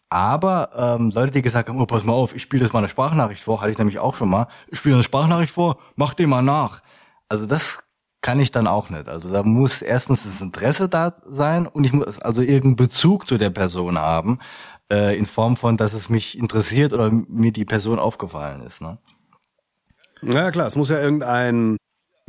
Aber 0.09 0.69
ähm, 0.75 1.11
Leute, 1.13 1.31
die 1.31 1.41
gesagt 1.41 1.67
haben, 1.67 1.81
oh, 1.81 1.85
pass 1.85 2.03
mal 2.03 2.13
auf, 2.13 2.35
ich 2.35 2.41
spiele 2.41 2.63
das 2.63 2.71
mal 2.71 2.79
eine 2.79 2.89
Sprachnachricht 2.89 3.43
vor, 3.43 3.59
hatte 3.59 3.71
ich 3.71 3.77
nämlich 3.77 3.99
auch 3.99 4.15
schon 4.15 4.29
mal, 4.29 4.47
ich 4.67 4.79
spiele 4.79 4.95
eine 4.95 5.03
Sprachnachricht 5.03 5.53
vor, 5.53 5.77
mach 5.95 6.13
dir 6.13 6.27
mal 6.27 6.41
nach. 6.41 6.81
Also 7.27 7.45
das 7.45 7.79
kann 8.21 8.39
ich 8.39 8.51
dann 8.51 8.67
auch 8.67 8.89
nicht. 8.89 9.09
Also 9.09 9.31
da 9.31 9.43
muss 9.43 9.81
erstens 9.81 10.23
das 10.23 10.41
Interesse 10.41 10.87
da 10.89 11.13
sein 11.25 11.67
und 11.67 11.83
ich 11.83 11.93
muss 11.93 12.19
also 12.19 12.41
irgendeinen 12.41 12.75
Bezug 12.77 13.27
zu 13.27 13.37
der 13.37 13.49
Person 13.49 13.97
haben, 13.97 14.39
äh, 14.91 15.17
in 15.17 15.25
Form 15.25 15.55
von, 15.55 15.77
dass 15.77 15.93
es 15.93 16.09
mich 16.09 16.37
interessiert 16.37 16.93
oder 16.93 17.11
mir 17.11 17.51
die 17.51 17.65
Person 17.65 17.99
aufgefallen 17.99 18.61
ist. 18.61 18.81
Ne? 18.81 18.97
Na 20.21 20.51
klar, 20.51 20.67
es 20.67 20.75
muss 20.75 20.89
ja 20.89 20.99
irgendein 20.99 21.77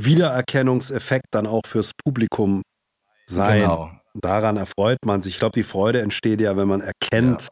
Wiedererkennungseffekt 0.00 1.26
dann 1.32 1.46
auch 1.46 1.62
fürs 1.66 1.92
Publikum 2.04 2.62
sein. 3.26 3.60
Genau. 3.62 3.90
Daran 4.14 4.56
erfreut 4.56 4.98
man 5.04 5.22
sich. 5.22 5.34
Ich 5.34 5.38
glaube, 5.38 5.52
die 5.52 5.62
Freude 5.62 6.00
entsteht 6.00 6.40
ja, 6.40 6.56
wenn 6.56 6.68
man 6.68 6.80
erkennt, 6.80 7.48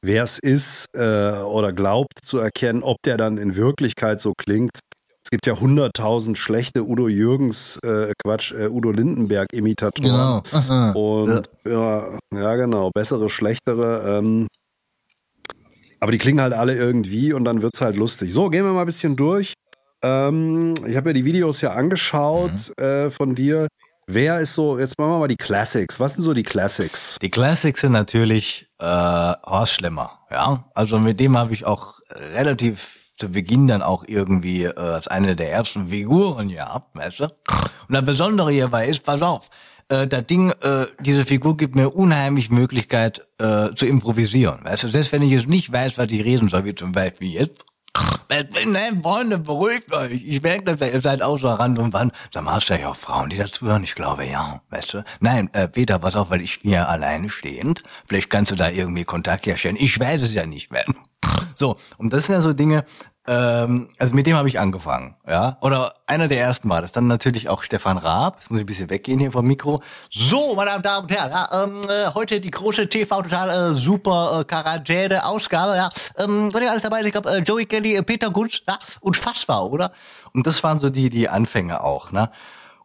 wer 0.00 0.24
es 0.24 0.38
ist 0.38 0.86
äh, 0.94 1.32
oder 1.42 1.72
glaubt 1.72 2.18
zu 2.22 2.38
erkennen, 2.38 2.82
ob 2.82 2.96
der 3.04 3.16
dann 3.16 3.38
in 3.38 3.56
Wirklichkeit 3.56 4.20
so 4.20 4.32
klingt. 4.36 4.80
Es 5.24 5.30
gibt 5.30 5.46
ja 5.46 5.58
hunderttausend 5.60 6.36
schlechte 6.36 6.84
Udo 6.84 7.08
Jürgens, 7.08 7.78
äh, 7.84 8.12
Quatsch, 8.22 8.52
äh, 8.52 8.68
Udo 8.68 8.90
Lindenberg-Imitatoren. 8.90 10.42
Und 10.94 11.48
ja. 11.64 12.18
ja, 12.34 12.56
genau, 12.56 12.90
bessere, 12.92 13.30
schlechtere. 13.30 14.18
Ähm, 14.18 14.48
aber 16.00 16.10
die 16.10 16.18
klingen 16.18 16.40
halt 16.40 16.52
alle 16.52 16.74
irgendwie 16.74 17.32
und 17.32 17.44
dann 17.44 17.62
wird's 17.62 17.80
halt 17.80 17.94
lustig. 17.96 18.32
So, 18.32 18.50
gehen 18.50 18.64
wir 18.64 18.72
mal 18.72 18.80
ein 18.80 18.86
bisschen 18.86 19.14
durch. 19.14 19.54
Ähm, 20.02 20.74
ich 20.86 20.96
habe 20.96 21.10
ja 21.10 21.12
die 21.12 21.24
Videos 21.24 21.60
ja 21.60 21.72
angeschaut 21.72 22.76
äh, 22.78 23.10
von 23.10 23.34
dir. 23.34 23.68
Wer 24.06 24.40
ist 24.40 24.54
so, 24.54 24.78
jetzt 24.78 24.98
machen 24.98 25.12
wir 25.12 25.18
mal 25.18 25.28
die 25.28 25.36
Classics. 25.36 26.00
Was 26.00 26.14
sind 26.14 26.24
so 26.24 26.34
die 26.34 26.42
Classics? 26.42 27.16
Die 27.22 27.30
Classics 27.30 27.80
sind 27.80 27.92
natürlich 27.92 28.66
äh, 28.80 28.84
Horst 28.84 29.74
Schlemmer, 29.74 30.18
ja. 30.30 30.64
Also 30.74 30.98
mit 30.98 31.20
dem 31.20 31.38
habe 31.38 31.52
ich 31.52 31.64
auch 31.64 32.00
relativ 32.34 33.02
zu 33.16 33.30
Beginn 33.30 33.68
dann 33.68 33.82
auch 33.82 34.04
irgendwie 34.06 34.64
äh, 34.64 34.74
als 34.76 35.06
eine 35.06 35.36
der 35.36 35.52
ersten 35.52 35.88
Figuren 35.88 36.48
gehabt, 36.48 36.96
weißt 36.96 37.20
du? 37.20 37.24
Und 37.24 37.32
das 37.90 38.04
Besondere 38.04 38.50
hierbei 38.50 38.88
ist, 38.88 39.04
pass 39.04 39.22
auf, 39.22 39.48
äh, 39.88 40.06
das 40.06 40.26
Ding, 40.26 40.50
äh, 40.62 40.86
diese 41.00 41.24
Figur 41.24 41.56
gibt 41.56 41.76
mir 41.76 41.90
unheimlich 41.90 42.50
Möglichkeit 42.50 43.26
äh, 43.38 43.68
zu 43.74 43.86
improvisieren. 43.86 44.60
Weißt 44.64 44.84
du, 44.84 44.88
selbst 44.88 45.12
wenn 45.12 45.22
ich 45.22 45.30
jetzt 45.30 45.48
nicht 45.48 45.72
weiß, 45.72 45.98
was 45.98 46.10
ich 46.10 46.24
reden 46.24 46.48
soll, 46.48 46.64
wie 46.64 46.74
zum 46.74 46.92
Beispiel 46.92 47.32
jetzt, 47.32 47.60
Nein, 48.66 49.02
Freunde, 49.02 49.38
beruhigt 49.38 49.94
euch. 49.94 50.12
Ich 50.24 50.42
merke, 50.42 50.64
dass 50.64 50.80
ihr 50.80 51.00
seid 51.00 51.22
auch 51.22 51.38
so 51.38 51.48
ran 51.48 51.76
und 51.76 51.92
wann. 51.92 52.12
Sag 52.32 52.44
mal, 52.44 52.54
hast 52.54 52.70
du 52.70 52.78
ja 52.78 52.88
auch 52.88 52.96
Frauen, 52.96 53.28
die 53.28 53.36
dazuhören? 53.36 53.84
Ich 53.84 53.94
glaube, 53.94 54.24
ja. 54.24 54.62
Weißt 54.70 54.94
du? 54.94 55.04
Nein, 55.20 55.50
äh, 55.52 55.68
Peter, 55.68 55.98
pass 55.98 56.16
auf, 56.16 56.30
weil 56.30 56.40
ich 56.40 56.60
hier 56.62 56.88
alleine 56.88 57.28
stehend. 57.28 57.82
Vielleicht 58.06 58.30
kannst 58.30 58.52
du 58.52 58.56
da 58.56 58.70
irgendwie 58.70 59.04
Kontakt 59.04 59.46
herstellen. 59.46 59.76
Ich 59.78 59.98
weiß 60.00 60.22
es 60.22 60.32
ja 60.32 60.46
nicht, 60.46 60.70
wenn. 60.70 60.96
So, 61.54 61.76
und 61.98 62.12
das 62.12 62.26
sind 62.26 62.34
ja 62.36 62.40
so 62.40 62.52
Dinge, 62.52 62.84
ähm, 63.28 63.88
also 64.00 64.14
mit 64.14 64.26
dem 64.26 64.36
habe 64.36 64.48
ich 64.48 64.58
angefangen, 64.58 65.14
ja. 65.28 65.56
Oder 65.60 65.92
einer 66.06 66.26
der 66.26 66.40
ersten 66.40 66.68
war 66.68 66.82
das. 66.82 66.90
Dann 66.90 67.06
natürlich 67.06 67.48
auch 67.48 67.62
Stefan 67.62 67.96
Raab. 67.96 68.36
Jetzt 68.36 68.50
muss 68.50 68.58
ich 68.58 68.64
ein 68.64 68.66
bisschen 68.66 68.90
weggehen 68.90 69.20
hier 69.20 69.30
vom 69.30 69.46
Mikro. 69.46 69.80
So, 70.10 70.56
meine 70.56 70.82
Damen 70.82 71.04
und 71.04 71.12
Herren, 71.12 71.30
ja, 71.30 71.64
ähm, 71.64 71.82
äh, 71.88 72.12
heute 72.14 72.40
die 72.40 72.50
große 72.50 72.88
TV 72.88 73.22
total 73.22 73.70
äh, 73.70 73.74
super 73.74 74.40
äh, 74.40 74.44
Quarantäne 74.44 75.24
Ausgabe, 75.24 75.76
ja. 75.76 75.88
Ähm, 76.18 76.52
war 76.52 76.62
ja 76.62 76.70
alles 76.70 76.82
dabei. 76.82 77.02
Ich 77.02 77.12
glaube, 77.12 77.30
äh, 77.30 77.38
Joey 77.38 77.66
Kelly, 77.66 77.94
äh, 77.94 78.02
Peter 78.02 78.30
Gunz, 78.30 78.62
ja, 78.66 78.76
unfassbar, 79.00 79.70
oder? 79.70 79.92
Und 80.32 80.46
das 80.48 80.64
waren 80.64 80.80
so 80.80 80.90
die 80.90 81.08
die 81.08 81.28
Anfänge 81.28 81.84
auch, 81.84 82.10
ne? 82.10 82.30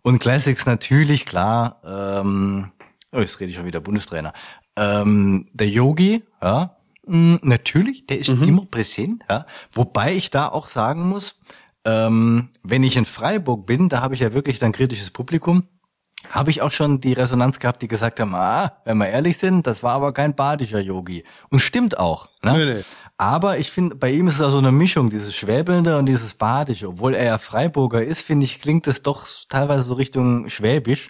Und 0.04 0.20
Classics 0.20 0.68
natürlich 0.68 1.26
klar. 1.26 1.82
Ähm, 1.84 2.72
oh, 3.12 3.20
jetzt 3.20 3.40
rede 3.40 3.50
ich 3.50 3.56
schon 3.56 3.66
wieder 3.66 3.80
Bundestrainer. 3.80 4.34
Ähm, 4.78 5.48
der 5.54 5.68
Yogi, 5.68 6.24
ja 6.42 6.77
natürlich, 7.08 8.06
der 8.06 8.20
ist 8.20 8.30
mhm. 8.30 8.44
immer 8.44 8.66
präsent, 8.66 9.24
ja. 9.30 9.46
Wobei 9.72 10.14
ich 10.14 10.30
da 10.30 10.48
auch 10.48 10.68
sagen 10.68 11.08
muss, 11.08 11.40
ähm, 11.86 12.50
wenn 12.64 12.84
ich 12.84 12.98
in 12.98 13.06
Freiburg 13.06 13.66
bin, 13.66 13.90
da 13.90 14.02
habe 14.02 14.14
ich 14.14 14.22
ja 14.22 14.34
wirklich 14.34 14.60
dann 14.60 14.74
kritisches 14.74 15.12
Publikum, 15.12 15.64
habe 16.30 16.50
ich 16.50 16.62
auch 16.62 16.72
schon 16.72 17.00
die 17.00 17.14
Resonanz 17.14 17.60
gehabt, 17.60 17.82
die 17.82 17.88
gesagt 17.88 18.20
haben, 18.20 18.36
ah, 18.36 18.82
wenn 18.86 18.98
wir 18.98 19.08
ehrlich 19.08 19.38
sind, 19.38 19.66
das 19.66 19.84
war 19.84 19.94
aber 19.94 20.14
kein 20.14 20.36
badischer 20.36 20.80
Yogi. 20.80 21.24
Und 21.50 21.62
stimmt 21.62 21.98
auch. 21.98 22.28
Ne? 22.44 22.58
Nee, 22.58 22.74
nee. 22.74 22.84
Aber 23.18 23.58
ich 23.58 23.72
finde, 23.72 23.96
bei 23.96 24.12
ihm 24.12 24.28
ist 24.28 24.36
es 24.36 24.42
auch 24.42 24.50
so 24.50 24.58
eine 24.58 24.72
Mischung, 24.72 25.10
dieses 25.10 25.36
Schwäbelnde 25.36 25.98
und 25.98 26.06
dieses 26.08 26.34
Badische. 26.34 26.90
Obwohl 26.90 27.14
er 27.14 27.26
ja 27.26 27.38
Freiburger 27.38 28.04
ist, 28.04 28.22
finde 28.22 28.46
ich, 28.46 28.62
klingt 28.62 28.88
es 28.88 29.02
doch 29.02 29.26
teilweise 29.48 29.84
so 29.84 29.94
Richtung 29.94 30.50
Schwäbisch. 30.50 31.10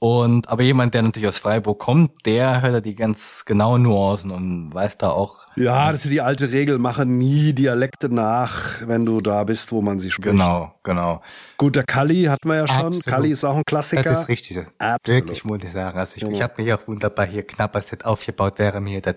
Und 0.00 0.48
aber 0.48 0.62
jemand, 0.62 0.94
der 0.94 1.02
natürlich 1.02 1.28
aus 1.28 1.38
Freiburg 1.38 1.80
kommt, 1.80 2.24
der 2.24 2.62
hört 2.62 2.72
ja 2.72 2.80
die 2.80 2.94
ganz 2.94 3.44
genauen 3.44 3.82
Nuancen 3.82 4.30
und 4.30 4.72
weiß 4.72 4.98
da 4.98 5.10
auch. 5.10 5.46
Ja, 5.56 5.90
das 5.90 6.04
ist 6.04 6.12
die 6.12 6.20
alte 6.20 6.52
Regel, 6.52 6.78
mache 6.78 7.04
nie 7.04 7.52
Dialekte 7.52 8.08
nach, 8.08 8.86
wenn 8.86 9.04
du 9.04 9.18
da 9.18 9.42
bist, 9.42 9.72
wo 9.72 9.82
man 9.82 9.98
sie 9.98 10.12
spricht. 10.12 10.30
Genau, 10.30 10.72
genau. 10.84 11.20
Gut, 11.56 11.74
der 11.74 11.82
Kali 11.82 12.24
hat 12.24 12.44
man 12.44 12.58
ja 12.58 12.68
schon. 12.68 12.86
Absolut. 12.86 13.06
Kali 13.06 13.30
ist 13.30 13.44
auch 13.44 13.56
ein 13.56 13.64
Klassiker. 13.66 14.04
Das 14.04 14.20
ist 14.20 14.28
richtig. 14.28 14.58
Absolut. 14.78 15.06
Wirklich, 15.06 15.44
muss 15.44 15.64
ich 15.64 15.72
sagen. 15.72 15.98
Also 15.98 16.16
ich, 16.16 16.22
ich 16.22 16.42
habe 16.42 16.62
mich 16.62 16.72
auch 16.72 16.86
wunderbar 16.86 17.26
hier 17.26 17.44
knapper 17.44 17.80
aufgebaut, 18.04 18.54
während 18.58 18.88
mir 18.88 19.00
das 19.00 19.16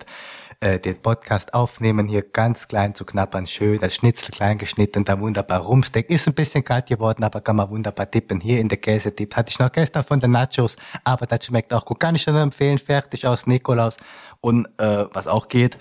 äh, 0.61 0.79
den 0.79 1.01
Podcast 1.01 1.53
aufnehmen, 1.53 2.07
hier 2.07 2.21
ganz 2.21 2.67
klein 2.67 2.93
zu 2.93 3.03
knappern, 3.03 3.47
schön, 3.47 3.79
das 3.79 3.95
Schnitzel 3.95 4.31
klein 4.31 4.59
geschnitten, 4.59 5.03
da 5.03 5.19
wunderbar 5.19 5.61
rumsteckt. 5.61 6.11
Ist 6.11 6.27
ein 6.27 6.35
bisschen 6.35 6.63
kalt 6.63 6.85
geworden, 6.85 7.23
aber 7.23 7.41
kann 7.41 7.55
man 7.55 7.69
wunderbar 7.69 8.09
tippen. 8.09 8.39
Hier 8.39 8.59
in 8.59 8.69
der 8.69 8.77
Käsetipp 8.77 9.35
hatte 9.35 9.49
ich 9.49 9.59
noch 9.59 9.71
gestern 9.71 10.03
von 10.03 10.19
den 10.19 10.31
Nachos, 10.31 10.70
aber 11.03 11.25
das 11.25 11.45
schmeckt 11.45 11.73
auch 11.73 11.85
gut. 11.85 11.99
Kann 11.99 12.15
ich 12.15 12.21
schon 12.23 12.35
empfehlen, 12.35 12.79
fertig 12.79 13.27
aus 13.27 13.47
Nikolaus. 13.47 13.97
Und 14.41 14.67
äh, 14.77 15.05
was 15.13 15.27
auch 15.27 15.47
geht, 15.47 15.77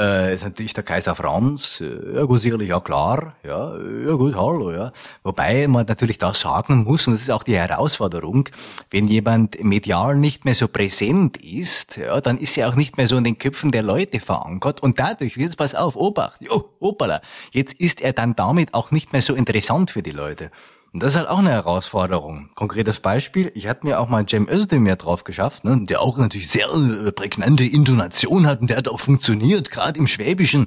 äh, 0.00 0.34
ist 0.34 0.44
natürlich 0.44 0.72
der 0.72 0.82
Kaiser 0.82 1.14
Franz, 1.14 1.80
ja 1.80 2.24
gut, 2.24 2.40
sicherlich 2.40 2.72
auch 2.72 2.82
klar, 2.82 3.36
ja, 3.44 3.76
ja 3.76 4.14
gut, 4.14 4.34
hallo, 4.34 4.72
ja. 4.72 4.92
Wobei 5.22 5.68
man 5.68 5.84
natürlich 5.86 6.16
das 6.16 6.40
sagen 6.40 6.84
muss, 6.84 7.06
und 7.06 7.12
das 7.12 7.22
ist 7.22 7.30
auch 7.30 7.42
die 7.42 7.56
Herausforderung, 7.56 8.48
wenn 8.90 9.06
jemand 9.08 9.62
medial 9.62 10.16
nicht 10.16 10.46
mehr 10.46 10.54
so 10.54 10.68
präsent 10.68 11.36
ist, 11.36 11.98
ja, 11.98 12.20
dann 12.20 12.38
ist 12.38 12.56
er 12.56 12.70
auch 12.70 12.76
nicht 12.76 12.96
mehr 12.96 13.06
so 13.06 13.16
in 13.18 13.24
den 13.24 13.36
Köpfen 13.36 13.72
der 13.72 13.82
Leute 13.82 14.20
verankert 14.20 14.82
und 14.82 14.98
dadurch, 14.98 15.36
jetzt 15.36 15.58
pass 15.58 15.74
auf, 15.74 15.96
Obacht, 15.96 16.40
jo, 16.40 16.64
hoppala, 16.80 17.20
jetzt 17.50 17.74
ist 17.74 18.00
er 18.00 18.14
dann 18.14 18.34
damit 18.34 18.72
auch 18.72 18.92
nicht 18.92 19.12
mehr 19.12 19.22
so 19.22 19.34
interessant 19.34 19.90
für 19.90 20.02
die 20.02 20.12
Leute. 20.12 20.50
Und 20.92 21.02
das 21.02 21.10
ist 21.10 21.18
halt 21.18 21.28
auch 21.28 21.38
eine 21.38 21.50
Herausforderung. 21.50 22.50
Konkretes 22.56 22.98
Beispiel, 22.98 23.52
ich 23.54 23.68
hatte 23.68 23.86
mir 23.86 24.00
auch 24.00 24.08
mal 24.08 24.26
Cem 24.28 24.48
Özdemir 24.48 24.96
drauf 24.96 25.22
geschafft, 25.22 25.62
ne, 25.62 25.78
der 25.82 26.00
auch 26.00 26.18
natürlich 26.18 26.48
sehr 26.48 26.66
äh, 26.66 27.12
prägnante 27.12 27.64
Intonation 27.64 28.46
hat 28.46 28.60
und 28.60 28.70
der 28.70 28.78
hat 28.78 28.88
auch 28.88 28.98
funktioniert, 28.98 29.70
gerade 29.70 30.00
im 30.00 30.08
Schwäbischen. 30.08 30.66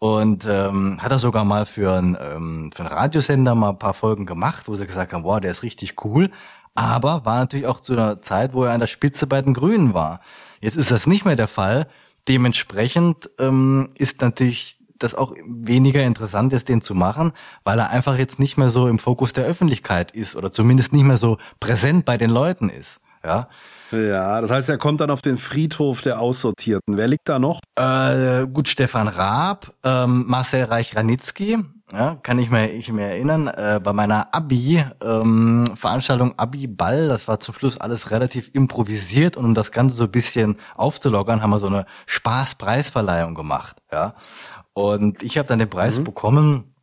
Und 0.00 0.46
ähm, 0.48 0.96
hat 1.00 1.12
er 1.12 1.18
sogar 1.18 1.44
mal 1.44 1.66
für, 1.66 1.92
ein, 1.98 2.16
ähm, 2.20 2.70
für 2.74 2.84
einen 2.84 2.92
Radiosender 2.92 3.54
mal 3.54 3.70
ein 3.70 3.78
paar 3.78 3.94
Folgen 3.94 4.26
gemacht, 4.26 4.66
wo 4.66 4.74
sie 4.74 4.86
gesagt 4.86 5.12
haben, 5.12 5.24
wow, 5.24 5.38
der 5.38 5.50
ist 5.50 5.62
richtig 5.62 6.04
cool. 6.04 6.30
Aber 6.74 7.24
war 7.24 7.38
natürlich 7.38 7.66
auch 7.66 7.80
zu 7.80 7.92
einer 7.92 8.22
Zeit, 8.22 8.54
wo 8.54 8.64
er 8.64 8.72
an 8.72 8.80
der 8.80 8.86
Spitze 8.86 9.26
bei 9.26 9.42
den 9.42 9.54
Grünen 9.54 9.92
war. 9.92 10.20
Jetzt 10.60 10.76
ist 10.76 10.90
das 10.90 11.06
nicht 11.06 11.26
mehr 11.26 11.36
der 11.36 11.48
Fall. 11.48 11.86
Dementsprechend 12.28 13.30
ähm, 13.38 13.88
ist 13.94 14.20
natürlich 14.20 14.79
das 15.00 15.14
auch 15.14 15.34
weniger 15.46 16.02
interessant 16.04 16.52
ist, 16.52 16.68
den 16.68 16.80
zu 16.80 16.94
machen, 16.94 17.32
weil 17.64 17.78
er 17.78 17.90
einfach 17.90 18.16
jetzt 18.16 18.38
nicht 18.38 18.56
mehr 18.56 18.70
so 18.70 18.86
im 18.86 18.98
Fokus 18.98 19.32
der 19.32 19.44
Öffentlichkeit 19.44 20.12
ist 20.12 20.36
oder 20.36 20.52
zumindest 20.52 20.92
nicht 20.92 21.04
mehr 21.04 21.16
so 21.16 21.38
präsent 21.58 22.04
bei 22.04 22.16
den 22.16 22.30
Leuten 22.30 22.68
ist. 22.68 23.00
Ja. 23.24 23.48
Ja, 23.92 24.40
das 24.40 24.50
heißt, 24.50 24.68
er 24.68 24.78
kommt 24.78 25.00
dann 25.00 25.10
auf 25.10 25.20
den 25.20 25.36
Friedhof 25.36 26.00
der 26.00 26.20
Aussortierten. 26.20 26.96
Wer 26.96 27.08
liegt 27.08 27.28
da 27.28 27.40
noch? 27.40 27.60
Äh, 27.74 28.46
gut, 28.46 28.68
Stefan 28.68 29.08
Raab, 29.08 29.72
ähm, 29.84 30.26
Marcel 30.28 30.62
Reich-Ranitzky, 30.62 31.58
ja, 31.92 32.16
kann 32.22 32.38
ich 32.38 32.50
mir, 32.50 32.70
ich 32.70 32.92
mir 32.92 33.06
erinnern, 33.06 33.48
äh, 33.48 33.80
bei 33.82 33.92
meiner 33.92 34.32
Abi-Veranstaltung 34.32 36.28
ähm, 36.28 36.34
Abi-Ball, 36.36 37.08
das 37.08 37.26
war 37.26 37.40
zum 37.40 37.54
Schluss 37.54 37.78
alles 37.78 38.12
relativ 38.12 38.50
improvisiert 38.52 39.36
und 39.36 39.44
um 39.44 39.54
das 39.54 39.72
Ganze 39.72 39.96
so 39.96 40.04
ein 40.04 40.12
bisschen 40.12 40.56
aufzulockern, 40.76 41.42
haben 41.42 41.50
wir 41.50 41.58
so 41.58 41.66
eine 41.66 41.86
Spaßpreisverleihung 42.06 43.34
gemacht. 43.34 43.78
Ja, 43.90 44.14
und 44.82 45.22
ich 45.22 45.38
habe 45.38 45.48
dann 45.48 45.58
den 45.58 45.70
Preis 45.70 45.98
mhm. 45.98 46.04
bekommen, 46.04 46.74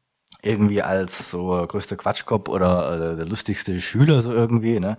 irgendwie 0.41 0.81
als 0.81 1.31
so 1.31 1.65
größter 1.67 1.95
Quatschkopf 1.95 2.49
oder 2.49 3.13
äh, 3.13 3.15
der 3.17 3.25
lustigste 3.25 3.79
Schüler 3.81 4.21
so 4.21 4.31
irgendwie, 4.31 4.79
ne? 4.79 4.97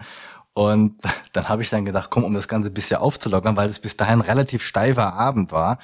Und 0.53 1.01
dann 1.33 1.49
habe 1.49 1.63
ich 1.63 1.71
dann 1.71 1.85
gedacht, 1.85 2.11
komm, 2.11 2.25
um 2.25 2.35
das 2.35 2.49
Ganze 2.49 2.71
ein 2.71 2.75
bisschen 2.75 2.99
aufzulockern, 2.99 3.57
weil 3.57 3.69
es 3.69 3.81
bis 3.81 3.97
dahin 3.97 4.21
relativ 4.21 4.63
steifer 4.63 5.15
Abend 5.15 5.53
war, 5.53 5.79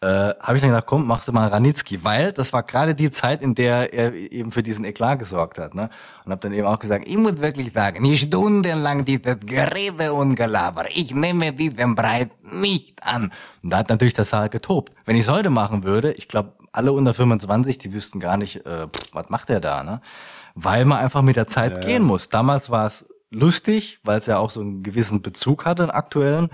äh, 0.00 0.06
habe 0.06 0.54
ich 0.54 0.60
dann 0.60 0.70
gedacht, 0.70 0.86
komm, 0.86 1.06
machst 1.06 1.26
du 1.26 1.32
mal 1.32 1.48
Ranitzky, 1.48 2.04
weil 2.04 2.32
das 2.32 2.52
war 2.52 2.62
gerade 2.62 2.94
die 2.94 3.10
Zeit, 3.10 3.42
in 3.42 3.56
der 3.56 3.92
er 3.92 4.14
eben 4.14 4.52
für 4.52 4.62
diesen 4.62 4.84
Eklat 4.84 5.18
gesorgt 5.18 5.58
hat. 5.58 5.74
Ne? 5.74 5.90
Und 6.24 6.30
habe 6.30 6.40
dann 6.40 6.52
eben 6.52 6.68
auch 6.68 6.78
gesagt, 6.78 7.08
ich 7.08 7.16
muss 7.16 7.40
wirklich 7.40 7.72
sagen, 7.72 8.02
nicht 8.02 8.28
stundenlang 8.28 9.04
dieses 9.04 9.38
Gerede 9.40 10.12
und 10.12 10.36
Gelaber, 10.36 10.84
ich 10.94 11.14
nehme 11.14 11.52
diesen 11.52 11.96
Breit 11.96 12.30
nicht 12.42 13.02
an. 13.02 13.32
Und 13.62 13.72
da 13.72 13.78
hat 13.78 13.88
natürlich 13.88 14.14
der 14.14 14.24
Saal 14.24 14.48
getobt. 14.48 14.92
Wenn 15.04 15.16
ich 15.16 15.22
es 15.22 15.30
heute 15.30 15.50
machen 15.50 15.82
würde, 15.82 16.12
ich 16.12 16.28
glaube, 16.28 16.52
alle 16.70 16.92
unter 16.92 17.12
25, 17.12 17.78
die 17.78 17.92
wüssten 17.92 18.20
gar 18.20 18.36
nicht, 18.36 18.64
äh, 18.66 18.86
pff, 18.86 19.08
was 19.12 19.30
macht 19.30 19.50
er 19.50 19.58
da, 19.58 19.82
ne? 19.82 20.00
Weil 20.54 20.84
man 20.84 20.98
einfach 20.98 21.22
mit 21.22 21.36
der 21.36 21.46
Zeit 21.46 21.72
ja, 21.72 21.80
gehen 21.80 22.02
muss. 22.02 22.28
Damals 22.28 22.70
war 22.70 22.86
es 22.86 23.08
lustig, 23.30 24.00
weil 24.04 24.18
es 24.18 24.26
ja 24.26 24.38
auch 24.38 24.50
so 24.50 24.60
einen 24.60 24.82
gewissen 24.82 25.22
Bezug 25.22 25.64
hatte, 25.64 25.82
einen 25.84 25.90
aktuellen. 25.90 26.50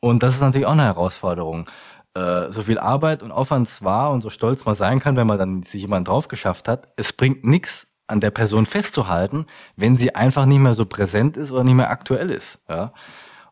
Und 0.00 0.22
das 0.22 0.34
ist 0.34 0.40
natürlich 0.40 0.66
auch 0.66 0.72
eine 0.72 0.84
Herausforderung. 0.84 1.66
Äh, 2.14 2.50
so 2.50 2.62
viel 2.62 2.78
Arbeit 2.78 3.22
und 3.22 3.30
Aufwand 3.30 3.68
es 3.68 3.84
war 3.84 4.10
und 4.10 4.20
so 4.20 4.30
stolz 4.30 4.64
man 4.64 4.74
sein 4.74 4.98
kann, 4.98 5.16
wenn 5.16 5.26
man 5.26 5.38
dann 5.38 5.62
sich 5.62 5.82
jemand 5.82 6.08
drauf 6.08 6.28
geschafft 6.28 6.66
hat, 6.66 6.88
es 6.96 7.12
bringt 7.12 7.44
nichts 7.44 7.86
an 8.08 8.20
der 8.20 8.32
Person 8.32 8.66
festzuhalten, 8.66 9.46
wenn 9.76 9.96
sie 9.96 10.14
einfach 10.16 10.44
nicht 10.46 10.58
mehr 10.58 10.74
so 10.74 10.86
präsent 10.86 11.36
ist 11.36 11.52
oder 11.52 11.62
nicht 11.62 11.74
mehr 11.74 11.90
aktuell 11.90 12.30
ist. 12.30 12.58
Ja? 12.68 12.92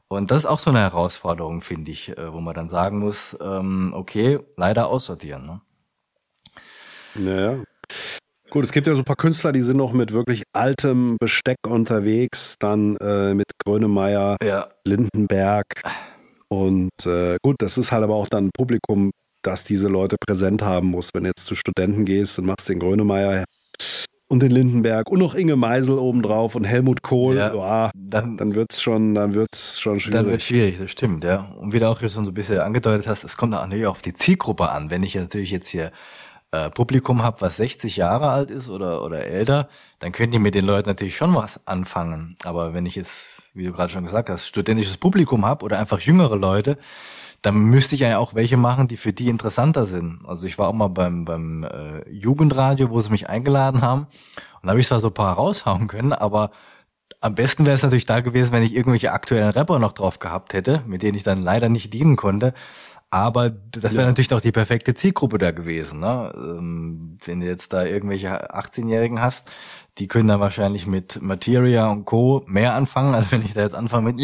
Und 0.08 0.30
das 0.30 0.38
ist 0.38 0.46
auch 0.46 0.58
so 0.58 0.70
eine 0.70 0.80
Herausforderung, 0.80 1.60
finde 1.60 1.92
ich, 1.92 2.16
äh, 2.16 2.32
wo 2.32 2.40
man 2.40 2.54
dann 2.54 2.66
sagen 2.66 2.98
muss, 2.98 3.36
ähm, 3.40 3.92
okay, 3.94 4.40
leider 4.56 4.88
aussortieren. 4.88 5.46
Ne? 5.46 5.60
Naja. 7.14 7.62
Gut, 8.50 8.64
es 8.64 8.72
gibt 8.72 8.86
ja 8.86 8.94
so 8.94 9.02
ein 9.02 9.04
paar 9.04 9.16
Künstler, 9.16 9.52
die 9.52 9.60
sind 9.60 9.76
noch 9.76 9.92
mit 9.92 10.12
wirklich 10.12 10.42
altem 10.54 11.18
Besteck 11.20 11.58
unterwegs, 11.66 12.54
dann 12.58 12.96
äh, 12.96 13.34
mit 13.34 13.46
Grönemeyer, 13.62 14.36
ja. 14.42 14.68
Lindenberg. 14.84 15.82
Und 16.49 16.90
äh, 17.05 17.37
gut, 17.43 17.57
das 17.59 17.78
ist 17.78 17.93
halt 17.93 18.05
aber 18.05 18.14
auch 18.14 18.28
dann 18.28 18.47
ein 18.47 18.50
Publikum, 18.57 19.11
das 19.43 19.64
diese 19.64 19.88
Leute 19.88 20.17
präsent 20.19 20.62
haben 20.62 20.88
muss. 20.88 21.11
Wenn 21.14 21.25
du 21.25 21.31
jetzt 21.31 21.45
zu 21.45 21.55
Studenten 21.55 22.05
gehst 22.05 22.38
und 22.38 22.47
machst 22.47 22.69
den 22.69 22.78
Grönemeyer 22.78 23.45
und 24.28 24.40
den 24.40 24.50
Lindenberg 24.50 25.09
und 25.11 25.21
noch 25.21 25.35
Inge 25.35 25.57
Meisel 25.57 25.99
obendrauf 25.99 26.55
und 26.55 26.64
Helmut 26.64 27.02
Kohl, 27.02 27.37
ja, 27.37 27.55
oh, 27.55 27.90
dann, 27.95 28.37
dann 28.37 28.55
wird's 28.55 28.83
schon, 28.83 29.14
dann 29.14 29.35
wird's 29.35 29.81
schon 29.81 30.00
schwierig. 30.00 30.21
Dann 30.21 30.31
wird 30.31 30.43
schwierig, 30.43 30.78
das 30.78 30.90
stimmt, 30.90 31.25
ja. 31.25 31.55
Und 31.59 31.73
wie 31.73 31.81
du 31.81 31.88
auch 31.88 32.00
schon 32.00 32.09
so 32.25 32.31
ein 32.31 32.35
bisschen 32.35 32.59
angedeutet 32.59 33.07
hast, 33.09 33.25
es 33.25 33.37
kommt 33.37 33.52
natürlich 33.52 33.87
auf 33.87 34.02
die 34.02 34.12
Zielgruppe 34.12 34.71
an. 34.71 34.90
Wenn 34.90 35.02
ich 35.02 35.14
natürlich 35.14 35.50
jetzt 35.50 35.69
hier 35.69 35.93
äh, 36.52 36.71
Publikum 36.71 37.23
habe, 37.23 37.40
was 37.40 37.57
60 37.57 37.97
Jahre 37.97 38.31
alt 38.31 38.50
ist 38.50 38.69
oder, 38.69 39.02
oder 39.02 39.25
älter, 39.25 39.69
dann 39.99 40.12
könnt 40.12 40.33
ihr 40.35 40.40
mit 40.40 40.55
den 40.55 40.64
Leuten 40.64 40.88
natürlich 40.88 41.17
schon 41.17 41.35
was 41.35 41.67
anfangen. 41.67 42.37
Aber 42.45 42.75
wenn 42.75 42.87
ich 42.87 42.97
jetzt 42.97 43.38
wie 43.59 43.64
du 43.64 43.73
gerade 43.73 43.93
schon 43.93 44.05
gesagt 44.05 44.31
hast, 44.31 44.47
studentisches 44.47 44.97
Publikum 44.97 45.45
habe 45.45 45.64
oder 45.64 45.78
einfach 45.78 46.00
jüngere 46.00 46.37
Leute, 46.37 46.78
dann 47.43 47.57
müsste 47.57 47.95
ich 47.95 48.00
ja 48.00 48.19
auch 48.19 48.35
welche 48.35 48.57
machen, 48.57 48.88
die 48.88 48.97
für 48.97 49.12
die 49.12 49.28
interessanter 49.28 49.85
sind. 49.87 50.21
Also 50.26 50.47
ich 50.47 50.59
war 50.59 50.69
auch 50.69 50.73
mal 50.73 50.88
beim, 50.88 51.25
beim 51.25 51.64
äh, 51.64 52.09
Jugendradio, 52.11 52.90
wo 52.90 53.00
sie 53.00 53.11
mich 53.11 53.28
eingeladen 53.28 53.83
haben. 53.83 54.07
Und 54.61 54.64
da 54.67 54.71
habe 54.71 54.81
ich 54.81 54.88
zwar 54.88 55.00
so 55.00 55.09
ein 55.09 55.14
paar 55.14 55.37
raushauen 55.37 55.88
können, 55.88 56.12
aber 56.12 56.50
am 57.21 57.35
besten 57.35 57.67
wäre 57.67 57.75
es 57.75 57.83
natürlich 57.83 58.07
da 58.07 58.21
gewesen, 58.21 58.52
wenn 58.52 58.62
ich 58.62 58.75
irgendwelche 58.75 59.12
aktuellen 59.12 59.50
Rapper 59.50 59.78
noch 59.78 59.93
drauf 59.93 60.19
gehabt 60.19 60.52
hätte, 60.52 60.83
mit 60.87 61.02
denen 61.02 61.17
ich 61.17 61.25
dann 61.25 61.43
leider 61.43 61.69
nicht 61.69 61.93
dienen 61.93 62.17
konnte. 62.17 62.55
Aber 63.10 63.48
das 63.48 63.92
wäre 63.92 64.02
ja. 64.02 64.06
natürlich 64.06 64.32
auch 64.34 64.40
die 64.40 64.52
perfekte 64.52 64.94
Zielgruppe 64.94 65.38
da 65.38 65.50
gewesen. 65.50 66.00
Ne? 66.00 66.30
Ähm, 66.36 67.16
wenn 67.24 67.40
du 67.40 67.46
jetzt 67.46 67.72
da 67.72 67.86
irgendwelche 67.86 68.54
18-Jährigen 68.54 69.22
hast, 69.22 69.46
die 69.96 70.08
können 70.08 70.28
dann 70.28 70.40
wahrscheinlich 70.40 70.86
mit 70.86 71.20
Materia 71.22 71.90
und 71.90 72.04
Co. 72.04 72.44
mehr 72.46 72.74
anfangen, 72.74 73.14
als 73.14 73.32
wenn 73.32 73.42
ich 73.42 73.54
da 73.54 73.62
jetzt 73.62 73.74
anfange 73.74 74.12
mit 74.12 74.20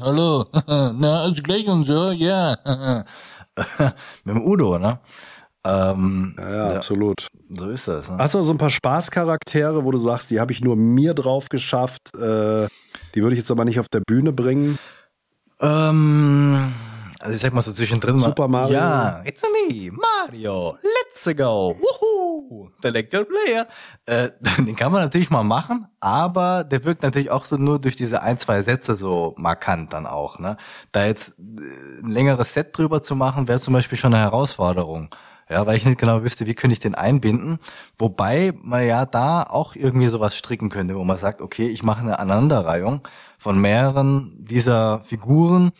hallo, 0.00 0.44
na, 0.66 1.22
alles 1.22 1.42
gleich 1.42 1.68
und 1.68 1.84
so, 1.84 2.10
ja. 2.12 2.56
mit 4.24 4.34
dem 4.34 4.46
Udo, 4.46 4.78
ne? 4.78 4.98
Ähm, 5.64 6.36
ja, 6.38 6.54
ja, 6.54 6.76
absolut. 6.76 7.26
So 7.50 7.68
ist 7.68 7.88
das. 7.88 8.10
Ne? 8.10 8.18
Hast 8.18 8.34
du 8.34 8.42
so 8.42 8.52
ein 8.52 8.58
paar 8.58 8.70
Spaßcharaktere, 8.70 9.84
wo 9.84 9.90
du 9.90 9.98
sagst, 9.98 10.30
die 10.30 10.40
habe 10.40 10.52
ich 10.52 10.62
nur 10.62 10.76
mir 10.76 11.12
drauf 11.12 11.48
geschafft, 11.48 12.14
äh, 12.14 12.68
die 13.14 13.22
würde 13.22 13.32
ich 13.32 13.38
jetzt 13.38 13.50
aber 13.50 13.64
nicht 13.64 13.80
auf 13.80 13.88
der 13.88 14.00
Bühne 14.00 14.32
bringen? 14.32 14.78
Ähm, 15.60 16.72
also 17.26 17.34
ich 17.34 17.42
sag 17.42 17.52
mal 17.52 17.60
so 17.60 17.72
zwischendrin 17.72 18.20
Super 18.20 18.46
Mario. 18.46 18.74
Ja, 18.74 19.20
it's 19.24 19.42
me, 19.42 19.90
Mario, 19.90 20.76
let's 20.80 21.36
go, 21.36 21.76
wuhu, 21.76 22.70
der 22.84 22.92
Lecture 22.92 23.24
Player. 23.24 23.66
Äh, 24.06 24.30
den 24.64 24.76
kann 24.76 24.92
man 24.92 25.02
natürlich 25.02 25.28
mal 25.28 25.42
machen, 25.42 25.88
aber 25.98 26.62
der 26.62 26.84
wirkt 26.84 27.02
natürlich 27.02 27.32
auch 27.32 27.44
so 27.44 27.56
nur 27.56 27.80
durch 27.80 27.96
diese 27.96 28.22
ein, 28.22 28.38
zwei 28.38 28.62
Sätze 28.62 28.94
so 28.94 29.34
markant 29.38 29.92
dann 29.92 30.06
auch. 30.06 30.38
Ne? 30.38 30.56
Da 30.92 31.04
jetzt 31.04 31.30
äh, 31.30 32.00
ein 32.00 32.10
längeres 32.10 32.54
Set 32.54 32.78
drüber 32.78 33.02
zu 33.02 33.16
machen, 33.16 33.48
wäre 33.48 33.58
zum 33.58 33.74
Beispiel 33.74 33.98
schon 33.98 34.14
eine 34.14 34.22
Herausforderung. 34.22 35.10
Ja, 35.48 35.66
weil 35.66 35.76
ich 35.76 35.84
nicht 35.84 35.98
genau 35.98 36.22
wüsste, 36.22 36.46
wie 36.46 36.54
könnte 36.54 36.74
ich 36.74 36.80
den 36.80 36.94
einbinden. 36.94 37.58
Wobei 37.98 38.52
man 38.62 38.86
ja 38.86 39.04
da 39.04 39.42
auch 39.42 39.74
irgendwie 39.74 40.06
sowas 40.06 40.36
stricken 40.36 40.70
könnte, 40.70 40.96
wo 40.96 41.02
man 41.02 41.18
sagt, 41.18 41.40
okay, 41.40 41.68
ich 41.68 41.82
mache 41.82 42.00
eine 42.00 42.18
Aneinanderreihung 42.20 43.00
von 43.38 43.60
mehreren 43.60 44.32
dieser 44.38 45.00
Figuren 45.00 45.72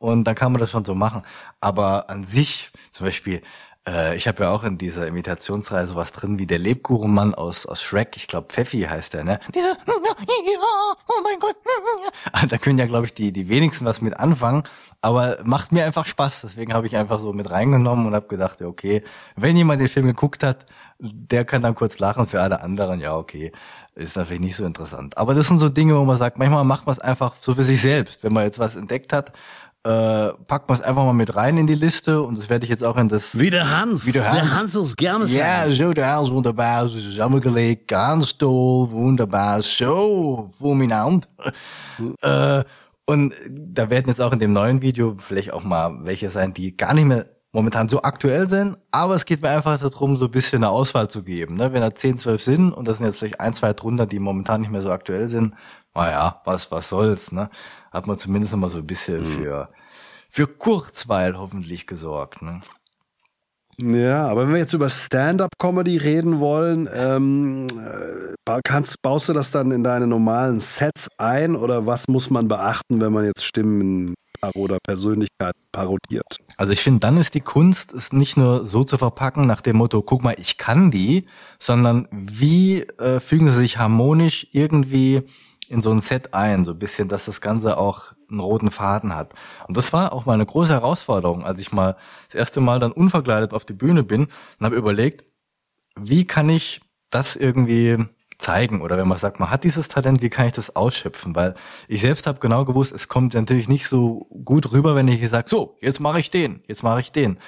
und 0.00 0.24
dann 0.24 0.34
kann 0.34 0.50
man 0.50 0.60
das 0.60 0.70
schon 0.72 0.84
so 0.84 0.96
machen. 0.96 1.22
Aber 1.60 2.10
an 2.10 2.24
sich, 2.24 2.72
zum 2.90 3.06
Beispiel, 3.06 3.42
äh, 3.86 4.16
ich 4.16 4.26
habe 4.26 4.44
ja 4.44 4.50
auch 4.50 4.64
in 4.64 4.78
dieser 4.78 5.06
Imitationsreise 5.06 5.94
was 5.94 6.12
drin 6.12 6.38
wie 6.38 6.46
der 6.46 6.58
Lebkuchenmann 6.58 7.34
aus, 7.34 7.66
aus 7.66 7.82
Shrek, 7.82 8.16
ich 8.16 8.26
glaube 8.26 8.48
Pfeffi 8.48 8.80
heißt 8.82 9.14
der, 9.14 9.24
ne? 9.24 9.40
Dieses, 9.54 9.76
oh 9.86 11.20
mein 11.22 11.38
Gott. 11.38 11.56
Da 12.48 12.58
können 12.58 12.78
ja, 12.78 12.86
glaube 12.86 13.06
ich, 13.06 13.14
die, 13.14 13.32
die 13.32 13.48
wenigsten 13.48 13.84
was 13.84 14.00
mit 14.00 14.18
anfangen, 14.18 14.62
aber 15.02 15.38
macht 15.44 15.70
mir 15.72 15.84
einfach 15.84 16.06
Spaß. 16.06 16.42
Deswegen 16.42 16.72
habe 16.72 16.86
ich 16.86 16.96
einfach 16.96 17.20
so 17.20 17.32
mit 17.32 17.50
reingenommen 17.50 18.06
und 18.06 18.14
habe 18.14 18.28
gedacht, 18.28 18.62
okay, 18.62 19.04
wenn 19.36 19.56
jemand 19.56 19.80
den 19.80 19.88
Film 19.88 20.06
geguckt 20.06 20.42
hat, 20.42 20.66
der 20.98 21.44
kann 21.44 21.62
dann 21.62 21.74
kurz 21.74 21.98
lachen, 21.98 22.26
für 22.26 22.40
alle 22.40 22.62
anderen, 22.62 23.00
ja, 23.00 23.16
okay, 23.16 23.52
ist 23.94 24.16
natürlich 24.16 24.40
nicht 24.40 24.56
so 24.56 24.64
interessant. 24.64 25.16
Aber 25.18 25.34
das 25.34 25.48
sind 25.48 25.58
so 25.58 25.68
Dinge, 25.68 25.96
wo 25.96 26.04
man 26.04 26.16
sagt, 26.16 26.38
manchmal 26.38 26.64
macht 26.64 26.86
man 26.86 26.94
es 26.94 27.00
einfach 27.00 27.34
so 27.38 27.54
für 27.54 27.62
sich 27.62 27.80
selbst. 27.80 28.22
Wenn 28.22 28.32
man 28.32 28.44
jetzt 28.44 28.58
was 28.58 28.76
entdeckt 28.76 29.12
hat, 29.12 29.32
äh, 29.84 30.32
packt 30.46 30.68
man 30.68 30.78
es 30.78 30.84
einfach 30.84 31.04
mal 31.04 31.14
mit 31.14 31.34
rein 31.34 31.56
in 31.56 31.66
die 31.66 31.74
Liste 31.74 32.22
und 32.22 32.36
das 32.36 32.50
werde 32.50 32.64
ich 32.64 32.70
jetzt 32.70 32.84
auch 32.84 32.96
in 32.96 33.08
das... 33.08 33.38
Wie 33.38 33.50
der 33.50 33.78
Hans. 33.78 34.06
Wie 34.06 34.12
der 34.12 34.30
Hans. 34.30 34.40
Der 34.40 34.58
Hans 34.58 34.76
aus 34.76 34.96
Germesheim. 34.96 35.36
Ja, 35.36 35.70
so 35.70 35.92
der 35.92 36.12
Hans 36.12 36.30
wunderbar 36.30 36.88
zusammengelegt, 36.88 37.88
ganz 37.88 38.36
toll, 38.36 38.90
wunderbar, 38.90 39.62
so 39.62 40.48
fulminant. 40.58 41.28
Hm. 41.96 42.14
äh, 42.20 42.62
und 43.06 43.34
da 43.48 43.90
werden 43.90 44.08
jetzt 44.08 44.20
auch 44.20 44.32
in 44.32 44.38
dem 44.38 44.52
neuen 44.52 44.82
Video 44.82 45.16
vielleicht 45.18 45.52
auch 45.52 45.64
mal 45.64 45.98
welche 46.02 46.30
sein, 46.30 46.54
die 46.54 46.76
gar 46.76 46.94
nicht 46.94 47.06
mehr 47.06 47.26
momentan 47.52 47.88
so 47.88 48.02
aktuell 48.02 48.46
sind, 48.46 48.78
aber 48.92 49.14
es 49.14 49.24
geht 49.24 49.42
mir 49.42 49.50
einfach 49.50 49.80
darum, 49.80 50.14
so 50.14 50.26
ein 50.26 50.30
bisschen 50.30 50.62
eine 50.62 50.70
Auswahl 50.70 51.08
zu 51.08 51.24
geben. 51.24 51.54
Ne? 51.54 51.72
Wenn 51.72 51.80
da 51.80 51.92
10, 51.92 52.18
12 52.18 52.42
sind 52.42 52.72
und 52.72 52.86
das 52.86 52.98
sind 52.98 53.06
jetzt 53.06 53.18
vielleicht 53.18 53.40
ein, 53.40 53.54
zwei 53.54 53.72
drunter, 53.72 54.06
die 54.06 54.20
momentan 54.20 54.60
nicht 54.60 54.70
mehr 54.70 54.82
so 54.82 54.90
aktuell 54.90 55.26
sind, 55.26 55.54
naja, 55.94 56.40
was, 56.44 56.70
was 56.70 56.88
soll's, 56.88 57.32
ne? 57.32 57.50
Hat 57.90 58.06
man 58.06 58.16
zumindest 58.16 58.54
mal 58.56 58.68
so 58.68 58.78
ein 58.78 58.86
bisschen 58.86 59.20
mhm. 59.20 59.24
für, 59.24 59.68
für 60.28 60.46
Kurzweil 60.46 61.38
hoffentlich 61.38 61.86
gesorgt, 61.86 62.42
ne? 62.42 62.60
Ja, 63.82 64.28
aber 64.28 64.42
wenn 64.42 64.52
wir 64.52 64.58
jetzt 64.58 64.74
über 64.74 64.88
Stand-up-Comedy 64.88 65.96
reden 65.96 66.38
wollen, 66.38 66.88
ähm, 66.92 67.66
äh, 67.68 68.60
kannst, 68.62 69.00
baust 69.00 69.28
du 69.28 69.32
das 69.32 69.50
dann 69.52 69.70
in 69.70 69.82
deine 69.82 70.06
normalen 70.06 70.58
Sets 70.58 71.08
ein 71.16 71.56
oder 71.56 71.86
was 71.86 72.08
muss 72.08 72.28
man 72.28 72.48
beachten, 72.48 73.00
wenn 73.00 73.12
man 73.12 73.24
jetzt 73.24 73.44
Stimmen 73.44 74.14
oder 74.54 74.78
Persönlichkeit 74.86 75.54
parodiert? 75.72 76.38
Also 76.56 76.72
ich 76.72 76.80
finde, 76.80 77.00
dann 77.00 77.16
ist 77.16 77.34
die 77.34 77.40
Kunst, 77.40 77.94
es 77.94 78.12
nicht 78.12 78.36
nur 78.36 78.66
so 78.66 78.84
zu 78.84 78.98
verpacken 78.98 79.46
nach 79.46 79.60
dem 79.60 79.76
Motto, 79.76 80.02
guck 80.02 80.22
mal, 80.22 80.34
ich 80.38 80.58
kann 80.58 80.90
die, 80.90 81.26
sondern 81.58 82.06
wie 82.10 82.82
äh, 82.82 83.20
fügen 83.20 83.46
sie 83.48 83.58
sich 83.58 83.78
harmonisch 83.78 84.46
irgendwie 84.52 85.22
in 85.70 85.80
so 85.80 85.92
ein 85.92 86.00
Set 86.00 86.34
ein, 86.34 86.64
so 86.64 86.72
ein 86.72 86.78
bisschen, 86.78 87.08
dass 87.08 87.26
das 87.26 87.40
Ganze 87.40 87.78
auch 87.78 88.12
einen 88.28 88.40
roten 88.40 88.72
Faden 88.72 89.14
hat. 89.14 89.34
Und 89.68 89.76
das 89.76 89.92
war 89.92 90.12
auch 90.12 90.26
mal 90.26 90.34
eine 90.34 90.44
große 90.44 90.72
Herausforderung, 90.72 91.44
als 91.44 91.60
ich 91.60 91.70
mal 91.70 91.96
das 92.26 92.34
erste 92.34 92.60
Mal 92.60 92.80
dann 92.80 92.90
unverkleidet 92.90 93.52
auf 93.52 93.64
die 93.64 93.72
Bühne 93.72 94.02
bin 94.02 94.22
und 94.24 94.66
habe 94.66 94.74
überlegt, 94.74 95.24
wie 95.96 96.26
kann 96.26 96.48
ich 96.48 96.80
das 97.10 97.36
irgendwie 97.36 98.04
zeigen 98.38 98.80
oder 98.80 98.96
wenn 98.96 99.06
man 99.06 99.18
sagt, 99.18 99.38
man 99.38 99.50
hat 99.50 99.62
dieses 99.62 99.86
Talent, 99.86 100.22
wie 100.22 100.30
kann 100.30 100.46
ich 100.46 100.54
das 100.54 100.74
ausschöpfen? 100.74 101.36
Weil 101.36 101.54
ich 101.86 102.00
selbst 102.00 102.26
habe 102.26 102.40
genau 102.40 102.64
gewusst, 102.64 102.92
es 102.92 103.06
kommt 103.06 103.34
natürlich 103.34 103.68
nicht 103.68 103.86
so 103.86 104.26
gut 104.44 104.72
rüber, 104.72 104.96
wenn 104.96 105.06
ich 105.06 105.28
sage, 105.28 105.48
so, 105.48 105.76
jetzt 105.80 106.00
mache 106.00 106.18
ich 106.18 106.30
den, 106.30 106.64
jetzt 106.66 106.82
mache 106.82 107.00
ich 107.00 107.12
den. 107.12 107.38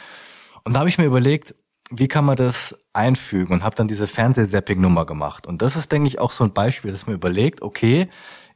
Und 0.62 0.74
da 0.74 0.80
habe 0.80 0.88
ich 0.88 0.98
mir 0.98 1.06
überlegt, 1.06 1.56
wie 1.92 2.08
kann 2.08 2.24
man 2.24 2.36
das 2.36 2.76
einfügen 2.92 3.52
und 3.52 3.62
habe 3.62 3.76
dann 3.76 3.88
diese 3.88 4.06
Fernsehzapping-Nummer 4.06 5.04
gemacht. 5.04 5.46
Und 5.46 5.62
das 5.62 5.76
ist, 5.76 5.92
denke 5.92 6.08
ich, 6.08 6.18
auch 6.18 6.32
so 6.32 6.44
ein 6.44 6.52
Beispiel, 6.52 6.90
dass 6.90 7.06
mir 7.06 7.12
überlegt, 7.12 7.62
okay, 7.62 8.08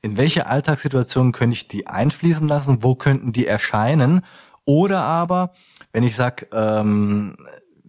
in 0.03 0.16
welche 0.16 0.46
Alltagssituationen 0.46 1.33
könnte 1.33 1.55
ich 1.55 1.68
die 1.68 1.87
einfließen 1.87 2.49
lassen, 2.49 2.83
wo 2.83 2.94
könnten 2.94 3.33
die 3.33 3.46
erscheinen? 3.46 4.22
Oder 4.64 5.01
aber, 5.01 5.53
wenn 5.92 6.03
ich 6.03 6.16
sag, 6.16 6.49
ähm, 6.53 7.37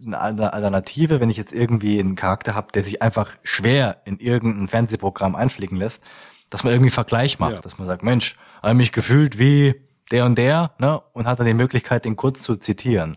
eine 0.04 0.52
Alternative, 0.52 1.20
wenn 1.20 1.30
ich 1.30 1.36
jetzt 1.36 1.52
irgendwie 1.52 1.98
einen 1.98 2.14
Charakter 2.14 2.54
habe, 2.54 2.72
der 2.72 2.84
sich 2.84 3.02
einfach 3.02 3.36
schwer 3.42 4.02
in 4.04 4.18
irgendein 4.18 4.68
Fernsehprogramm 4.68 5.34
einfliegen 5.34 5.76
lässt, 5.76 6.02
dass 6.50 6.62
man 6.62 6.72
irgendwie 6.72 6.90
Vergleich 6.90 7.38
macht, 7.38 7.54
ja. 7.54 7.60
dass 7.60 7.78
man 7.78 7.86
sagt, 7.86 8.02
Mensch, 8.02 8.36
habe 8.62 8.74
mich 8.74 8.92
gefühlt 8.92 9.38
wie 9.38 9.74
der 10.10 10.24
und 10.24 10.38
der, 10.38 10.72
ne, 10.78 11.00
und 11.12 11.26
hat 11.26 11.40
dann 11.40 11.46
die 11.46 11.54
Möglichkeit, 11.54 12.04
den 12.04 12.16
kurz 12.16 12.42
zu 12.42 12.56
zitieren. 12.56 13.16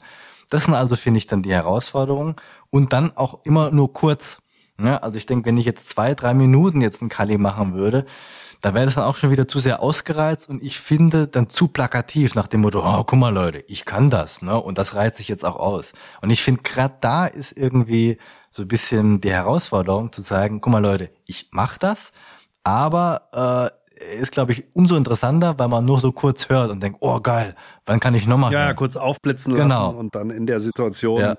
Das 0.52 0.66
sind 0.66 0.76
also, 0.76 0.96
finde 0.96 1.18
ich, 1.18 1.28
dann 1.28 1.42
die 1.42 1.54
Herausforderungen. 1.54 2.36
Und 2.70 2.94
dann 2.94 3.16
auch 3.16 3.40
immer 3.46 3.72
nur 3.72 3.94
kurz. 3.94 4.40
Ne? 4.78 5.02
Also 5.02 5.18
ich 5.18 5.26
denke, 5.26 5.46
wenn 5.48 5.58
ich 5.58 5.66
jetzt 5.66 5.90
zwei, 5.90 6.14
drei 6.14 6.34
Minuten 6.34 6.82
jetzt 6.82 7.02
einen 7.02 7.10
Kali 7.10 7.38
machen 7.38 7.74
würde, 7.74 8.06
da 8.60 8.74
wäre 8.74 8.86
das 8.86 8.96
dann 8.96 9.06
auch 9.06 9.16
schon 9.16 9.32
wieder 9.32 9.48
zu 9.48 9.60
sehr 9.60 9.82
ausgereizt 9.82 10.50
und 10.50 10.62
ich 10.62 10.80
finde 10.80 11.28
dann 11.28 11.50
zu 11.50 11.68
plakativ 11.68 12.36
nach 12.36 12.48
dem 12.48 12.62
Motto, 12.62 12.84
oh, 12.86 13.04
guck 13.04 13.18
mal 13.18 13.34
Leute, 13.34 13.64
ich 13.68 13.86
kann 13.86 14.12
das, 14.12 14.44
ne? 14.44 14.60
Und 14.60 14.78
das 14.78 14.94
reizt 14.94 15.18
sich 15.18 15.28
jetzt 15.28 15.44
auch 15.44 15.56
aus. 15.56 15.94
Und 16.22 16.30
ich 16.30 16.44
finde, 16.44 16.62
gerade 16.62 16.96
da 17.02 17.26
ist 17.26 17.58
irgendwie 17.58 18.20
so 18.52 18.62
ein 18.64 18.68
bisschen 18.68 19.20
die 19.20 19.32
Herausforderung 19.32 20.12
zu 20.12 20.22
sagen, 20.22 20.62
guck 20.62 20.72
mal 20.72 20.84
Leute, 20.84 21.10
ich 21.26 21.50
mach 21.52 21.80
das, 21.80 22.12
aber 22.64 23.72
äh, 23.74 23.81
ist, 24.20 24.32
glaube 24.32 24.52
ich, 24.52 24.64
umso 24.74 24.96
interessanter, 24.96 25.58
weil 25.58 25.68
man 25.68 25.86
nur 25.86 26.00
so 26.00 26.12
kurz 26.12 26.50
hört 26.50 26.72
und 26.72 26.82
denkt, 26.82 26.98
oh 27.02 27.20
geil, 27.20 27.56
wann 27.86 28.00
kann 28.00 28.16
ich 28.16 28.28
nochmal? 28.28 28.52
Ja, 28.52 28.74
kurz 28.74 28.96
aufblitzen 28.96 29.54
genau. 29.54 29.88
lassen 29.88 29.98
und 29.98 30.16
dann 30.16 30.30
in 30.30 30.46
der 30.46 30.60
Situation 30.60 31.20
ja 31.20 31.36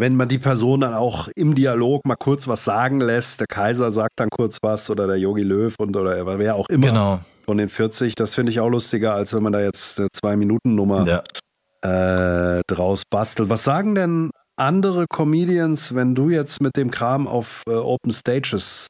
wenn 0.00 0.16
man 0.16 0.28
die 0.28 0.38
Person 0.38 0.80
dann 0.80 0.94
auch 0.94 1.28
im 1.36 1.54
Dialog 1.54 2.06
mal 2.06 2.16
kurz 2.16 2.48
was 2.48 2.64
sagen 2.64 3.00
lässt, 3.00 3.40
der 3.40 3.46
Kaiser 3.46 3.90
sagt 3.90 4.12
dann 4.16 4.30
kurz 4.30 4.58
was 4.62 4.88
oder 4.90 5.06
der 5.06 5.16
Yogi 5.16 5.42
Löw 5.42 5.74
und 5.78 5.96
oder 5.96 6.38
wer 6.38 6.54
auch 6.54 6.68
immer 6.68 6.86
genau. 6.86 7.20
von 7.44 7.58
den 7.58 7.68
40, 7.68 8.14
das 8.14 8.34
finde 8.34 8.50
ich 8.50 8.60
auch 8.60 8.70
lustiger, 8.70 9.14
als 9.14 9.34
wenn 9.34 9.42
man 9.42 9.52
da 9.52 9.60
jetzt 9.60 9.98
eine 9.98 10.08
Zwei-Minuten-Nummer 10.12 11.06
ja. 11.06 12.56
äh, 12.56 12.62
draus 12.66 13.02
bastelt. 13.10 13.50
Was 13.50 13.64
sagen 13.64 13.94
denn 13.94 14.30
andere 14.56 15.06
Comedians, 15.06 15.94
wenn 15.94 16.14
du 16.14 16.30
jetzt 16.30 16.62
mit 16.62 16.76
dem 16.76 16.90
Kram 16.90 17.26
auf 17.26 17.62
äh, 17.68 17.72
Open 17.72 18.12
Stages 18.12 18.86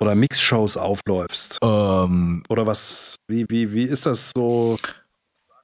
oder 0.00 0.14
Mix-Shows 0.14 0.76
aufläufst? 0.76 1.58
Ähm, 1.62 2.42
oder 2.48 2.66
was, 2.66 3.16
wie, 3.26 3.46
wie, 3.48 3.72
wie 3.72 3.84
ist 3.84 4.06
das 4.06 4.32
so? 4.34 4.78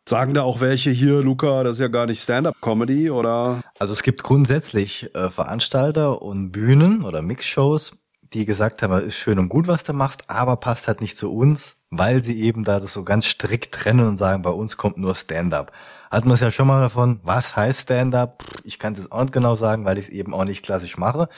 Sagen 0.06 0.34
da 0.34 0.42
auch 0.42 0.60
welche 0.60 0.90
hier, 0.90 1.22
Luca, 1.22 1.64
das 1.64 1.76
ist 1.76 1.80
ja 1.80 1.88
gar 1.88 2.04
nicht 2.04 2.22
Stand-up-Comedy 2.22 3.10
oder? 3.10 3.62
Also 3.78 3.94
es 3.94 4.02
gibt 4.02 4.22
grundsätzlich 4.22 5.14
äh, 5.14 5.30
Veranstalter 5.30 6.20
und 6.20 6.52
Bühnen 6.52 7.02
oder 7.02 7.22
Mixshows, 7.22 7.92
die 8.34 8.44
gesagt 8.44 8.82
haben, 8.82 8.92
ist 9.02 9.16
schön 9.16 9.38
und 9.38 9.48
gut, 9.48 9.66
was 9.66 9.82
du 9.82 9.94
machst, 9.94 10.24
aber 10.28 10.56
passt 10.56 10.88
halt 10.88 11.00
nicht 11.00 11.16
zu 11.16 11.32
uns, 11.32 11.76
weil 11.90 12.22
sie 12.22 12.38
eben 12.42 12.64
da 12.64 12.80
das 12.80 12.92
so 12.92 13.02
ganz 13.02 13.24
strikt 13.24 13.72
trennen 13.72 14.06
und 14.06 14.18
sagen, 14.18 14.42
bei 14.42 14.50
uns 14.50 14.76
kommt 14.76 14.98
nur 14.98 15.14
Stand-up. 15.14 15.72
Hat 16.10 16.24
man 16.26 16.34
es 16.34 16.40
ja 16.40 16.52
schon 16.52 16.66
mal 16.66 16.80
davon, 16.80 17.20
was 17.22 17.56
heißt 17.56 17.82
Stand-up? 17.82 18.44
Ich 18.62 18.78
kann 18.78 18.92
es 18.92 18.98
jetzt 18.98 19.10
auch 19.10 19.22
nicht 19.22 19.32
genau 19.32 19.56
sagen, 19.56 19.86
weil 19.86 19.96
ich 19.96 20.08
es 20.08 20.12
eben 20.12 20.34
auch 20.34 20.44
nicht 20.44 20.64
klassisch 20.64 20.98
mache. 20.98 21.28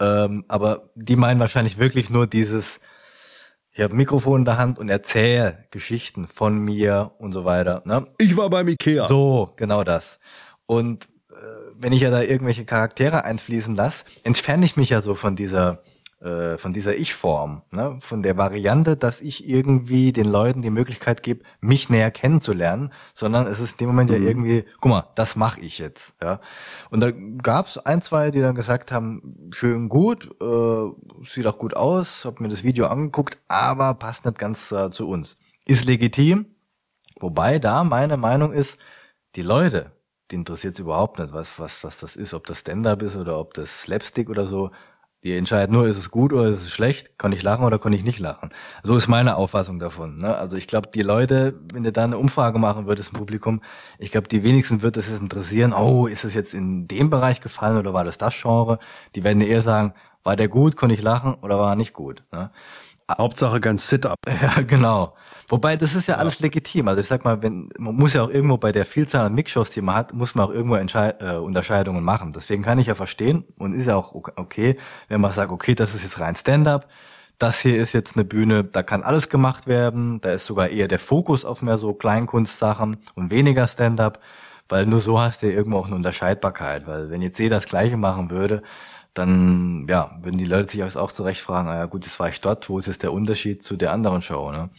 Ähm, 0.00 0.44
aber 0.48 0.90
die 0.94 1.16
meinen 1.16 1.40
wahrscheinlich 1.40 1.78
wirklich 1.78 2.10
nur 2.10 2.26
dieses 2.26 2.80
ich 3.72 3.82
habe 3.82 3.94
ein 3.94 3.98
Mikrofon 3.98 4.40
in 4.40 4.44
der 4.44 4.58
Hand 4.58 4.78
und 4.78 4.88
erzähle 4.88 5.64
Geschichten 5.70 6.26
von 6.26 6.58
mir 6.58 7.12
und 7.18 7.32
so 7.32 7.44
weiter. 7.44 7.82
Ne? 7.84 8.06
Ich 8.18 8.36
war 8.36 8.50
beim 8.50 8.68
Ikea. 8.68 9.06
So, 9.06 9.52
genau 9.56 9.84
das. 9.84 10.18
Und 10.66 11.04
äh, 11.30 11.34
wenn 11.78 11.92
ich 11.92 12.00
ja 12.00 12.10
da 12.10 12.20
irgendwelche 12.20 12.64
Charaktere 12.64 13.24
einfließen 13.24 13.76
lasse, 13.76 14.04
entferne 14.24 14.64
ich 14.64 14.76
mich 14.76 14.90
ja 14.90 15.00
so 15.00 15.14
von 15.14 15.36
dieser 15.36 15.82
äh, 16.20 16.58
von 16.58 16.72
dieser 16.74 16.96
Ich-Form, 16.96 17.62
ne? 17.70 17.96
von 17.98 18.22
der 18.22 18.36
Variante, 18.36 18.96
dass 18.96 19.22
ich 19.22 19.48
irgendwie 19.48 20.12
den 20.12 20.30
Leuten 20.30 20.60
die 20.60 20.70
Möglichkeit 20.70 21.22
gebe, 21.22 21.44
mich 21.60 21.88
näher 21.88 22.10
kennenzulernen, 22.10 22.92
sondern 23.14 23.46
es 23.46 23.58
ist 23.58 23.72
in 23.72 23.76
dem 23.78 23.86
Moment 23.88 24.10
mhm. 24.10 24.16
ja 24.16 24.28
irgendwie, 24.28 24.64
guck 24.80 24.90
mal, 24.90 25.04
das 25.14 25.36
mache 25.36 25.60
ich 25.60 25.78
jetzt. 25.78 26.14
Ja? 26.22 26.40
Und 26.90 27.00
da 27.00 27.10
gab 27.10 27.68
es 27.68 27.78
ein, 27.78 28.02
zwei, 28.02 28.30
die 28.30 28.40
dann 28.40 28.54
gesagt 28.54 28.92
haben, 28.92 29.50
schön 29.50 29.88
gut, 29.88 30.30
äh, 30.42 31.24
sieht 31.24 31.46
auch 31.46 31.56
gut 31.56 31.74
aus, 31.74 32.26
habe 32.26 32.42
mir 32.42 32.50
das 32.50 32.64
Video 32.64 32.86
angeguckt, 32.86 33.38
aber 33.48 33.94
passt 33.94 34.26
nicht 34.26 34.38
ganz 34.38 34.72
äh, 34.72 34.90
zu 34.90 35.08
uns. 35.08 35.38
Ist 35.66 35.86
legitim, 35.86 36.46
wobei 37.18 37.58
da 37.58 37.82
meine 37.82 38.18
Meinung 38.18 38.52
ist, 38.52 38.78
die 39.36 39.42
Leute, 39.42 39.92
die 40.30 40.36
interessiert 40.36 40.74
es 40.74 40.80
überhaupt 40.80 41.18
nicht, 41.18 41.32
was, 41.32 41.58
was, 41.58 41.82
was 41.82 41.98
das 41.98 42.16
ist, 42.16 42.34
ob 42.34 42.46
das 42.46 42.60
Stand-up 42.60 43.02
ist 43.02 43.16
oder 43.16 43.38
ob 43.38 43.54
das 43.54 43.82
Slapstick 43.82 44.28
oder 44.28 44.46
so. 44.46 44.70
Die 45.22 45.36
entscheiden 45.36 45.74
nur, 45.74 45.86
ist 45.86 45.98
es 45.98 46.10
gut 46.10 46.32
oder 46.32 46.48
ist 46.48 46.62
es 46.62 46.70
schlecht, 46.70 47.18
kann 47.18 47.32
ich 47.32 47.42
lachen 47.42 47.64
oder 47.64 47.78
kann 47.78 47.92
ich 47.92 48.04
nicht 48.04 48.20
lachen. 48.20 48.48
So 48.82 48.96
ist 48.96 49.06
meine 49.06 49.36
Auffassung 49.36 49.78
davon. 49.78 50.16
Ne? 50.16 50.34
Also 50.34 50.56
ich 50.56 50.66
glaube, 50.66 50.88
die 50.94 51.02
Leute, 51.02 51.60
wenn 51.74 51.82
du 51.82 51.92
da 51.92 52.04
eine 52.04 52.16
Umfrage 52.16 52.58
machen 52.58 52.86
würdest 52.86 53.12
im 53.12 53.18
Publikum, 53.18 53.60
ich 53.98 54.12
glaube, 54.12 54.28
die 54.28 54.42
wenigsten 54.42 54.80
wird 54.80 54.96
es 54.96 55.10
interessieren, 55.10 55.74
oh, 55.74 56.06
ist 56.06 56.24
es 56.24 56.32
jetzt 56.32 56.54
in 56.54 56.88
dem 56.88 57.10
Bereich 57.10 57.42
gefallen 57.42 57.76
oder 57.76 57.92
war 57.92 58.04
das 58.04 58.16
das 58.16 58.40
Genre? 58.40 58.78
Die 59.14 59.22
werden 59.22 59.42
eher 59.42 59.60
sagen, 59.60 59.92
war 60.22 60.36
der 60.36 60.48
gut, 60.48 60.76
konnte 60.76 60.94
ich 60.94 61.02
lachen 61.02 61.34
oder 61.34 61.58
war 61.58 61.72
er 61.72 61.76
nicht 61.76 61.92
gut? 61.92 62.24
Ne? 62.32 62.50
Hauptsache 63.18 63.60
ganz 63.60 63.88
Sit-up. 63.88 64.18
Ja, 64.26 64.62
genau. 64.62 65.14
Wobei, 65.48 65.76
das 65.76 65.96
ist 65.96 66.06
ja 66.06 66.14
alles 66.14 66.38
ja. 66.38 66.44
legitim. 66.44 66.86
Also 66.86 67.00
ich 67.00 67.08
sag 67.08 67.24
mal, 67.24 67.42
wenn, 67.42 67.68
man 67.76 67.96
muss 67.96 68.14
ja 68.14 68.22
auch 68.22 68.30
irgendwo 68.30 68.56
bei 68.56 68.70
der 68.70 68.86
Vielzahl 68.86 69.26
an 69.26 69.34
Mixshows, 69.34 69.70
die 69.70 69.80
man 69.80 69.96
hat, 69.96 70.14
muss 70.14 70.36
man 70.36 70.46
auch 70.46 70.52
irgendwo 70.52 70.76
Entschei 70.76 71.12
äh, 71.18 71.36
Unterscheidungen 71.38 72.04
machen. 72.04 72.32
Deswegen 72.32 72.62
kann 72.62 72.78
ich 72.78 72.86
ja 72.86 72.94
verstehen 72.94 73.44
und 73.58 73.74
ist 73.74 73.86
ja 73.86 73.96
auch 73.96 74.14
okay, 74.14 74.78
wenn 75.08 75.20
man 75.20 75.32
sagt, 75.32 75.50
okay, 75.50 75.74
das 75.74 75.94
ist 75.94 76.04
jetzt 76.04 76.20
rein 76.20 76.36
Stand-up. 76.36 76.86
Das 77.38 77.60
hier 77.60 77.76
ist 77.78 77.94
jetzt 77.94 78.16
eine 78.16 78.24
Bühne, 78.24 78.64
da 78.64 78.82
kann 78.82 79.02
alles 79.02 79.28
gemacht 79.28 79.66
werden. 79.66 80.20
Da 80.20 80.30
ist 80.30 80.46
sogar 80.46 80.68
eher 80.68 80.88
der 80.88 80.98
Fokus 80.98 81.44
auf 81.44 81.62
mehr 81.62 81.78
so 81.78 81.94
Kleinkunstsachen 81.94 82.98
und 83.14 83.30
weniger 83.30 83.66
Stand-up, 83.66 84.20
weil 84.68 84.86
nur 84.86 85.00
so 85.00 85.20
hast 85.20 85.42
du 85.42 85.46
ja 85.46 85.52
irgendwo 85.56 85.78
auch 85.78 85.86
eine 85.86 85.96
Unterscheidbarkeit. 85.96 86.86
Weil 86.86 87.10
wenn 87.10 87.22
jetzt 87.22 87.38
jeder 87.38 87.56
das 87.56 87.64
Gleiche 87.64 87.96
machen 87.96 88.30
würde, 88.30 88.62
dann 89.14 89.86
ja, 89.88 90.18
würden 90.22 90.38
die 90.38 90.46
Leute 90.46 90.68
sich 90.68 90.82
auch 90.82 91.12
zurecht 91.12 91.40
fragen, 91.40 91.68
ah 91.68 91.76
ja 91.76 91.86
gut, 91.86 92.06
das 92.06 92.18
war 92.20 92.28
ich 92.28 92.40
dort, 92.40 92.68
wo 92.68 92.78
ist 92.78 92.86
jetzt 92.86 93.02
der 93.02 93.12
Unterschied 93.12 93.62
zu 93.62 93.76
der 93.76 93.92
anderen 93.92 94.22
Show, 94.22 94.50
ne? 94.50 94.70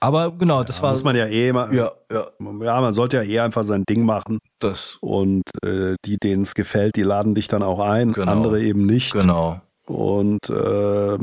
Aber 0.00 0.30
genau, 0.30 0.62
das 0.62 0.78
ja, 0.78 0.84
war. 0.84 0.92
Muss 0.92 1.02
man 1.02 1.16
ja 1.16 1.26
eh 1.26 1.48
immer. 1.48 1.72
Ja, 1.72 1.90
ja. 2.10 2.26
ja, 2.40 2.80
man 2.80 2.92
sollte 2.92 3.16
ja 3.16 3.22
eh 3.22 3.40
einfach 3.40 3.64
sein 3.64 3.84
Ding 3.88 4.04
machen. 4.04 4.38
Das. 4.60 4.96
Und 5.00 5.42
äh, 5.64 5.96
die, 6.04 6.18
denen 6.18 6.42
es 6.42 6.54
gefällt, 6.54 6.96
die 6.96 7.02
laden 7.02 7.34
dich 7.34 7.48
dann 7.48 7.62
auch 7.62 7.80
ein, 7.80 8.12
genau. 8.12 8.30
andere 8.30 8.62
eben 8.62 8.86
nicht. 8.86 9.12
Genau. 9.12 9.60
Und 9.86 10.50
äh, 10.50 11.14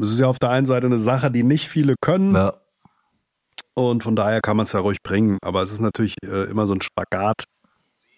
es 0.00 0.12
ist 0.12 0.20
ja 0.20 0.28
auf 0.28 0.38
der 0.38 0.50
einen 0.50 0.66
Seite 0.66 0.86
eine 0.86 0.98
Sache, 0.98 1.30
die 1.30 1.42
nicht 1.42 1.68
viele 1.68 1.94
können. 2.00 2.34
Ja. 2.34 2.52
Und 3.74 4.02
von 4.02 4.14
daher 4.14 4.40
kann 4.40 4.56
man 4.56 4.64
es 4.66 4.72
ja 4.72 4.80
ruhig 4.80 4.98
bringen. 5.02 5.38
Aber 5.42 5.62
es 5.62 5.72
ist 5.72 5.80
natürlich 5.80 6.14
äh, 6.24 6.44
immer 6.50 6.66
so 6.66 6.74
ein 6.74 6.82
Spagat. 6.82 7.44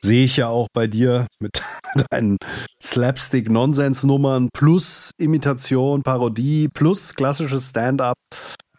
Sehe 0.04 0.24
ich 0.24 0.36
ja 0.36 0.48
auch 0.48 0.66
bei 0.72 0.86
dir 0.86 1.26
mit 1.40 1.62
deinen 2.10 2.38
Slapstick-Nonsens-Nummern 2.82 4.48
plus 4.52 5.12
Imitation, 5.18 6.02
Parodie 6.02 6.68
plus 6.68 7.14
klassisches 7.14 7.70
Stand-up. 7.70 8.16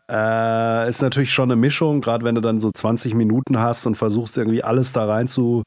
Äh, 0.09 0.89
ist 0.89 1.01
natürlich 1.01 1.31
schon 1.31 1.49
eine 1.49 1.55
Mischung, 1.55 2.01
gerade 2.01 2.25
wenn 2.25 2.35
du 2.35 2.41
dann 2.41 2.59
so 2.59 2.69
20 2.69 3.13
Minuten 3.13 3.59
hast 3.59 3.85
und 3.85 3.95
versuchst 3.95 4.37
irgendwie 4.37 4.63
alles 4.63 4.91
da 4.91 5.05
rein 5.05 5.27
zu 5.29 5.63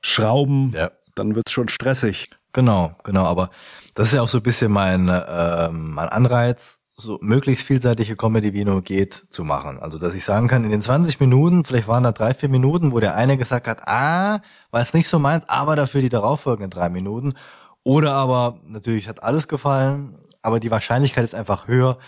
schrauben, 0.00 0.72
ja. 0.74 0.90
dann 1.14 1.34
wird's 1.34 1.52
schon 1.52 1.68
stressig. 1.68 2.30
Genau, 2.54 2.92
genau, 3.02 3.24
aber 3.24 3.50
das 3.94 4.06
ist 4.06 4.14
ja 4.14 4.22
auch 4.22 4.28
so 4.28 4.38
ein 4.38 4.42
bisschen 4.42 4.72
mein, 4.72 5.08
äh, 5.08 5.70
mein 5.70 6.08
Anreiz, 6.08 6.78
so 6.96 7.18
möglichst 7.20 7.66
vielseitige 7.66 8.16
Comedy 8.16 8.54
wie 8.54 8.64
nur 8.64 8.82
geht 8.82 9.14
zu 9.28 9.42
machen. 9.44 9.80
Also 9.80 9.98
dass 9.98 10.14
ich 10.14 10.24
sagen 10.24 10.46
kann, 10.46 10.64
in 10.64 10.70
den 10.70 10.82
20 10.82 11.18
Minuten, 11.20 11.64
vielleicht 11.64 11.88
waren 11.88 12.04
da 12.04 12.12
drei, 12.12 12.34
vier 12.34 12.48
Minuten, 12.48 12.92
wo 12.92 13.00
der 13.00 13.16
eine 13.16 13.36
gesagt 13.36 13.66
hat, 13.66 13.86
ah, 13.86 14.38
war 14.70 14.82
es 14.82 14.94
nicht 14.94 15.08
so 15.08 15.18
meins, 15.18 15.48
aber 15.48 15.74
dafür 15.76 16.00
die 16.00 16.08
darauffolgenden 16.08 16.70
drei 16.70 16.88
Minuten. 16.88 17.34
Oder 17.82 18.12
aber 18.12 18.60
natürlich 18.66 19.08
hat 19.08 19.22
alles 19.22 19.48
gefallen, 19.48 20.16
aber 20.40 20.60
die 20.60 20.70
Wahrscheinlichkeit 20.70 21.24
ist 21.24 21.34
einfach 21.34 21.66
höher, 21.66 21.98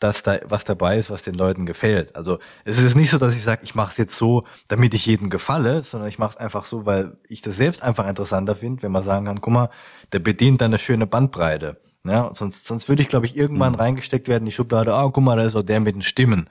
dass 0.00 0.24
da 0.24 0.38
was 0.46 0.64
dabei 0.64 0.98
ist, 0.98 1.10
was 1.10 1.22
den 1.22 1.34
Leuten 1.34 1.64
gefällt. 1.64 2.16
Also 2.16 2.38
es 2.64 2.82
ist 2.82 2.96
nicht 2.96 3.10
so, 3.10 3.18
dass 3.18 3.36
ich 3.36 3.44
sage, 3.44 3.62
ich 3.62 3.76
mache 3.76 3.92
es 3.92 3.98
jetzt 3.98 4.16
so, 4.16 4.44
damit 4.66 4.94
ich 4.94 5.06
jedem 5.06 5.30
gefalle, 5.30 5.84
sondern 5.84 6.08
ich 6.08 6.18
mache 6.18 6.32
es 6.32 6.36
einfach 6.36 6.64
so, 6.64 6.84
weil 6.86 7.16
ich 7.28 7.42
das 7.42 7.56
selbst 7.56 7.84
einfach 7.84 8.08
interessanter 8.08 8.56
finde, 8.56 8.82
wenn 8.82 8.90
man 8.90 9.04
sagen 9.04 9.26
kann, 9.26 9.40
guck 9.40 9.52
mal, 9.52 9.70
der 10.12 10.18
bedient 10.18 10.60
dann 10.60 10.72
eine 10.72 10.80
schöne 10.80 11.06
Bandbreite. 11.06 11.80
Ja, 12.04 12.30
sonst, 12.32 12.66
sonst 12.66 12.88
würde 12.88 13.02
ich, 13.02 13.08
glaube 13.08 13.26
ich, 13.26 13.36
irgendwann 13.36 13.74
mhm. 13.74 13.80
reingesteckt 13.80 14.28
werden, 14.28 14.44
die 14.44 14.52
Schublade, 14.52 14.94
ah, 14.94 15.04
oh, 15.04 15.10
guck 15.10 15.22
mal, 15.22 15.36
da 15.36 15.44
ist 15.44 15.56
auch 15.56 15.62
der 15.62 15.80
mit 15.80 15.94
den 15.94 16.02
Stimmen. 16.02 16.48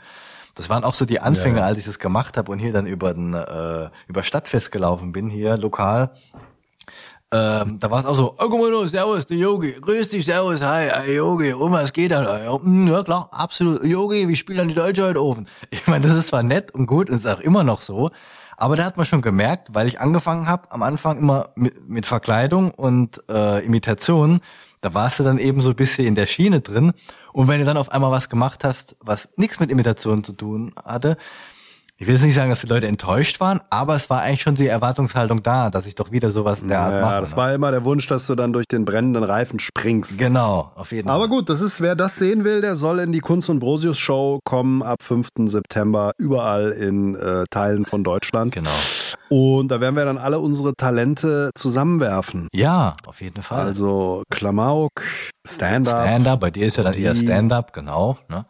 Das 0.56 0.70
waren 0.70 0.84
auch 0.84 0.94
so 0.94 1.06
die 1.06 1.20
Anfänge, 1.20 1.58
ja, 1.58 1.64
ja. 1.64 1.68
als 1.68 1.78
ich 1.78 1.86
das 1.86 2.00
gemacht 2.00 2.38
habe 2.38 2.52
und 2.52 2.60
hier 2.60 2.74
dann 2.74 2.86
über 2.86 3.14
den 3.14 3.34
äh, 3.34 3.90
über 4.08 4.24
Stadtfest 4.24 4.72
gelaufen 4.72 5.12
bin, 5.12 5.30
hier 5.30 5.58
lokal 5.58 6.12
ähm, 7.34 7.80
da 7.80 7.90
war 7.90 8.02
es 8.02 8.06
auch 8.06 8.16
so, 8.16 8.36
oh, 8.38 8.50
guck 8.50 8.60
mal, 8.60 8.70
du, 8.70 8.86
servus, 8.88 9.26
der 9.26 9.38
Yogi, 9.38 9.78
grüß 9.80 10.10
dich, 10.10 10.26
servus, 10.26 10.62
hi, 10.62 10.90
hi 10.90 11.16
Yogi, 11.16 11.54
und 11.54 11.72
was 11.72 11.94
geht 11.94 12.12
da? 12.12 12.44
Ja, 12.44 12.62
hm, 12.62 12.88
ja 12.88 13.04
klar, 13.04 13.30
absolut, 13.32 13.86
Yogi, 13.86 14.28
wie 14.28 14.36
spielen 14.36 14.58
dann 14.58 14.68
die 14.68 14.74
Deutsche 14.74 15.06
heute 15.06 15.24
offen? 15.24 15.48
Ich 15.70 15.88
meine, 15.88 16.06
das 16.06 16.16
ist 16.18 16.28
zwar 16.28 16.44
nett 16.44 16.72
und 16.72 16.88
gut 16.88 17.10
und 17.10 17.16
ist 17.16 17.28
auch 17.28 17.40
immer 17.40 17.64
noch 17.64 17.80
so, 17.80 18.12
aber 18.58 18.76
da 18.76 18.84
hat 18.84 18.98
man 18.98 19.06
schon 19.06 19.22
gemerkt, 19.22 19.70
weil 19.74 19.88
ich 19.88 20.02
angefangen 20.02 20.48
habe, 20.48 20.70
am 20.72 20.84
Anfang 20.84 21.18
immer 21.18 21.52
mit, 21.56 21.88
mit 21.88 22.06
Verkleidung 22.06 22.72
und 22.72 23.24
äh, 23.30 23.66
Imitation, 23.66 24.42
da 24.82 24.94
warst 24.94 25.20
du 25.20 25.24
dann 25.24 25.38
eben 25.38 25.62
so 25.62 25.70
ein 25.70 25.76
bisschen 25.76 26.08
in 26.08 26.16
der 26.16 26.26
Schiene 26.26 26.62
drin. 26.62 26.92
Und 27.34 27.48
wenn 27.48 27.60
du 27.60 27.66
dann 27.66 27.78
auf 27.78 27.92
einmal 27.92 28.12
was 28.12 28.30
gemacht 28.30 28.64
hast, 28.64 28.96
was 29.00 29.30
nichts 29.36 29.60
mit 29.60 29.72
Imitation 29.72 30.24
zu 30.24 30.34
tun 30.34 30.74
hatte, 30.84 31.18
ich 32.02 32.08
will 32.08 32.16
jetzt 32.16 32.24
nicht 32.24 32.34
sagen, 32.34 32.50
dass 32.50 32.62
die 32.62 32.68
Leute 32.68 32.88
enttäuscht 32.88 33.40
waren, 33.42 33.60
aber 33.70 33.96
es 33.96 34.10
war 34.10 34.24
eigentlich 34.24 34.42
schon 34.42 34.56
die 34.56 34.66
Erwartungshaltung 34.66 35.44
da, 35.44 35.70
dass 35.70 35.86
ich 35.86 35.94
doch 35.94 36.12
wieder 36.12 36.32
sowas 36.32 36.64
in 36.64 36.68
der 36.68 36.80
Art 36.80 36.94
ja, 36.94 37.02
mache. 37.02 37.14
Ja, 37.14 37.22
das 37.22 37.32
ne? 37.32 37.38
war 37.38 37.54
immer 37.54 37.70
der 37.70 37.84
Wunsch, 37.84 38.08
dass 38.08 38.26
du 38.26 38.34
dann 38.34 38.54
durch 38.54 38.66
den 38.66 38.86
brennenden 38.86 39.24
Reifen 39.24 39.60
springst. 39.60 40.18
Genau, 40.18 40.72
auf 40.74 40.92
jeden 40.94 41.08
Fall. 41.08 41.16
Aber 41.16 41.28
gut, 41.28 41.48
das 41.48 41.62
ist, 41.62 41.80
wer 41.80 41.96
das 41.96 42.16
sehen 42.16 42.44
will, 42.44 42.62
der 42.62 42.76
soll 42.76 42.98
in 43.02 43.12
die 43.12 43.20
Kunst 43.20 43.52
und 43.52 43.60
Brosius 43.60 44.00
Show 44.00 44.40
kommen 44.46 44.82
ab 44.82 45.04
5. 45.04 45.28
September 45.46 46.14
überall 46.18 46.72
in 46.72 47.14
äh, 47.14 47.44
Teilen 47.52 47.86
von 47.86 48.04
Deutschland. 48.04 48.52
Genau. 48.52 48.72
Und 49.30 49.68
da 49.68 49.80
werden 49.80 49.96
wir 49.96 50.06
dann 50.06 50.18
alle 50.18 50.40
unsere 50.40 50.74
Talente 50.74 51.52
zusammenwerfen. 51.54 52.48
Ja, 52.52 52.94
auf 53.06 53.22
jeden 53.22 53.44
Fall. 53.44 53.62
Also 53.62 54.24
Klamauk, 54.32 55.04
Stand-up. 55.48 56.00
Stand-up, 56.00 56.40
bei 56.40 56.50
dir 56.50 56.66
ist 56.66 56.78
ja 56.78 56.84
dann 56.84 56.96
eher 56.96 57.16
Stand-up, 57.16 57.74
genau. 57.74 58.18
Ne? 58.28 58.48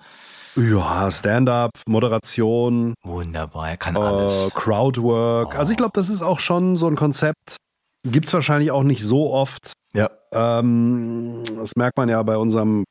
Ja, 0.55 1.09
Stand-up, 1.11 1.71
Moderation. 1.87 2.93
Wunderbar, 3.03 3.69
er 3.69 3.77
kann 3.77 3.95
äh, 3.95 3.99
alles. 3.99 4.51
Crowdwork. 4.53 5.53
Oh. 5.55 5.57
Also 5.57 5.71
ich 5.71 5.77
glaube, 5.77 5.93
das 5.95 6.09
ist 6.09 6.21
auch 6.21 6.39
schon 6.39 6.77
so 6.77 6.87
ein 6.87 6.95
Konzept. 6.95 7.57
Gibt's 8.03 8.33
wahrscheinlich 8.33 8.71
auch 8.71 8.83
nicht 8.83 9.03
so 9.03 9.31
oft. 9.31 9.73
Ja. 9.93 10.09
Ähm, 10.31 11.43
das 11.57 11.75
merkt 11.75 11.97
man 11.97 12.09
ja 12.09 12.21
bei 12.23 12.37
unserem 12.37 12.83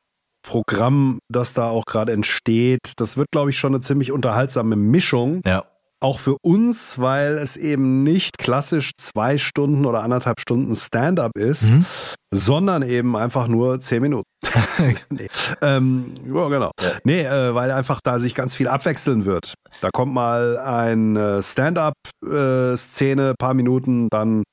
Programm, 0.43 1.19
das 1.29 1.53
da 1.53 1.69
auch 1.69 1.85
gerade 1.85 2.13
entsteht. 2.13 2.93
Das 2.97 3.17
wird, 3.17 3.27
glaube 3.31 3.49
ich, 3.49 3.57
schon 3.57 3.73
eine 3.73 3.81
ziemlich 3.81 4.11
unterhaltsame 4.11 4.75
Mischung. 4.75 5.41
Ja. 5.45 5.63
Auch 6.01 6.19
für 6.19 6.35
uns, 6.41 6.99
weil 6.99 7.37
es 7.37 7.57
eben 7.57 8.03
nicht 8.03 8.37
klassisch 8.37 8.91
zwei 8.97 9.37
Stunden 9.37 9.85
oder 9.85 10.03
anderthalb 10.03 10.39
Stunden 10.39 10.75
Stand-up 10.75 11.37
ist, 11.37 11.69
mhm. 11.69 11.85
sondern 12.33 12.81
eben 12.81 13.15
einfach 13.15 13.47
nur 13.47 13.79
zehn 13.79 14.01
Minuten. 14.01 14.25
nee. 15.09 15.27
Ähm, 15.61 16.13
ja, 16.25 16.47
genau. 16.49 16.71
Ja. 16.81 16.89
Nee, 17.03 17.21
äh, 17.21 17.53
weil 17.53 17.71
einfach 17.71 17.99
da 18.03 18.17
sich 18.17 18.33
ganz 18.33 18.55
viel 18.55 18.67
abwechseln 18.67 19.25
wird. 19.25 19.53
Da 19.81 19.89
kommt 19.93 20.13
mal 20.13 20.57
ein 20.57 21.41
Stand-up-Szene, 21.41 23.29
äh, 23.29 23.33
paar 23.39 23.53
Minuten, 23.53 24.07
dann 24.09 24.43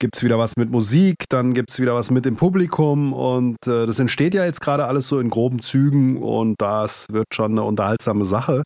gibt's 0.00 0.22
wieder 0.22 0.38
was 0.38 0.56
mit 0.56 0.70
Musik, 0.70 1.16
dann 1.28 1.54
gibt's 1.54 1.78
wieder 1.78 1.94
was 1.94 2.10
mit 2.10 2.24
dem 2.24 2.36
Publikum 2.36 3.12
und 3.12 3.56
äh, 3.66 3.86
das 3.86 3.98
entsteht 3.98 4.34
ja 4.34 4.44
jetzt 4.44 4.60
gerade 4.60 4.86
alles 4.86 5.08
so 5.08 5.18
in 5.18 5.30
groben 5.30 5.60
Zügen 5.60 6.16
und 6.16 6.56
das 6.58 7.06
wird 7.10 7.26
schon 7.34 7.52
eine 7.52 7.62
unterhaltsame 7.62 8.24
Sache 8.24 8.62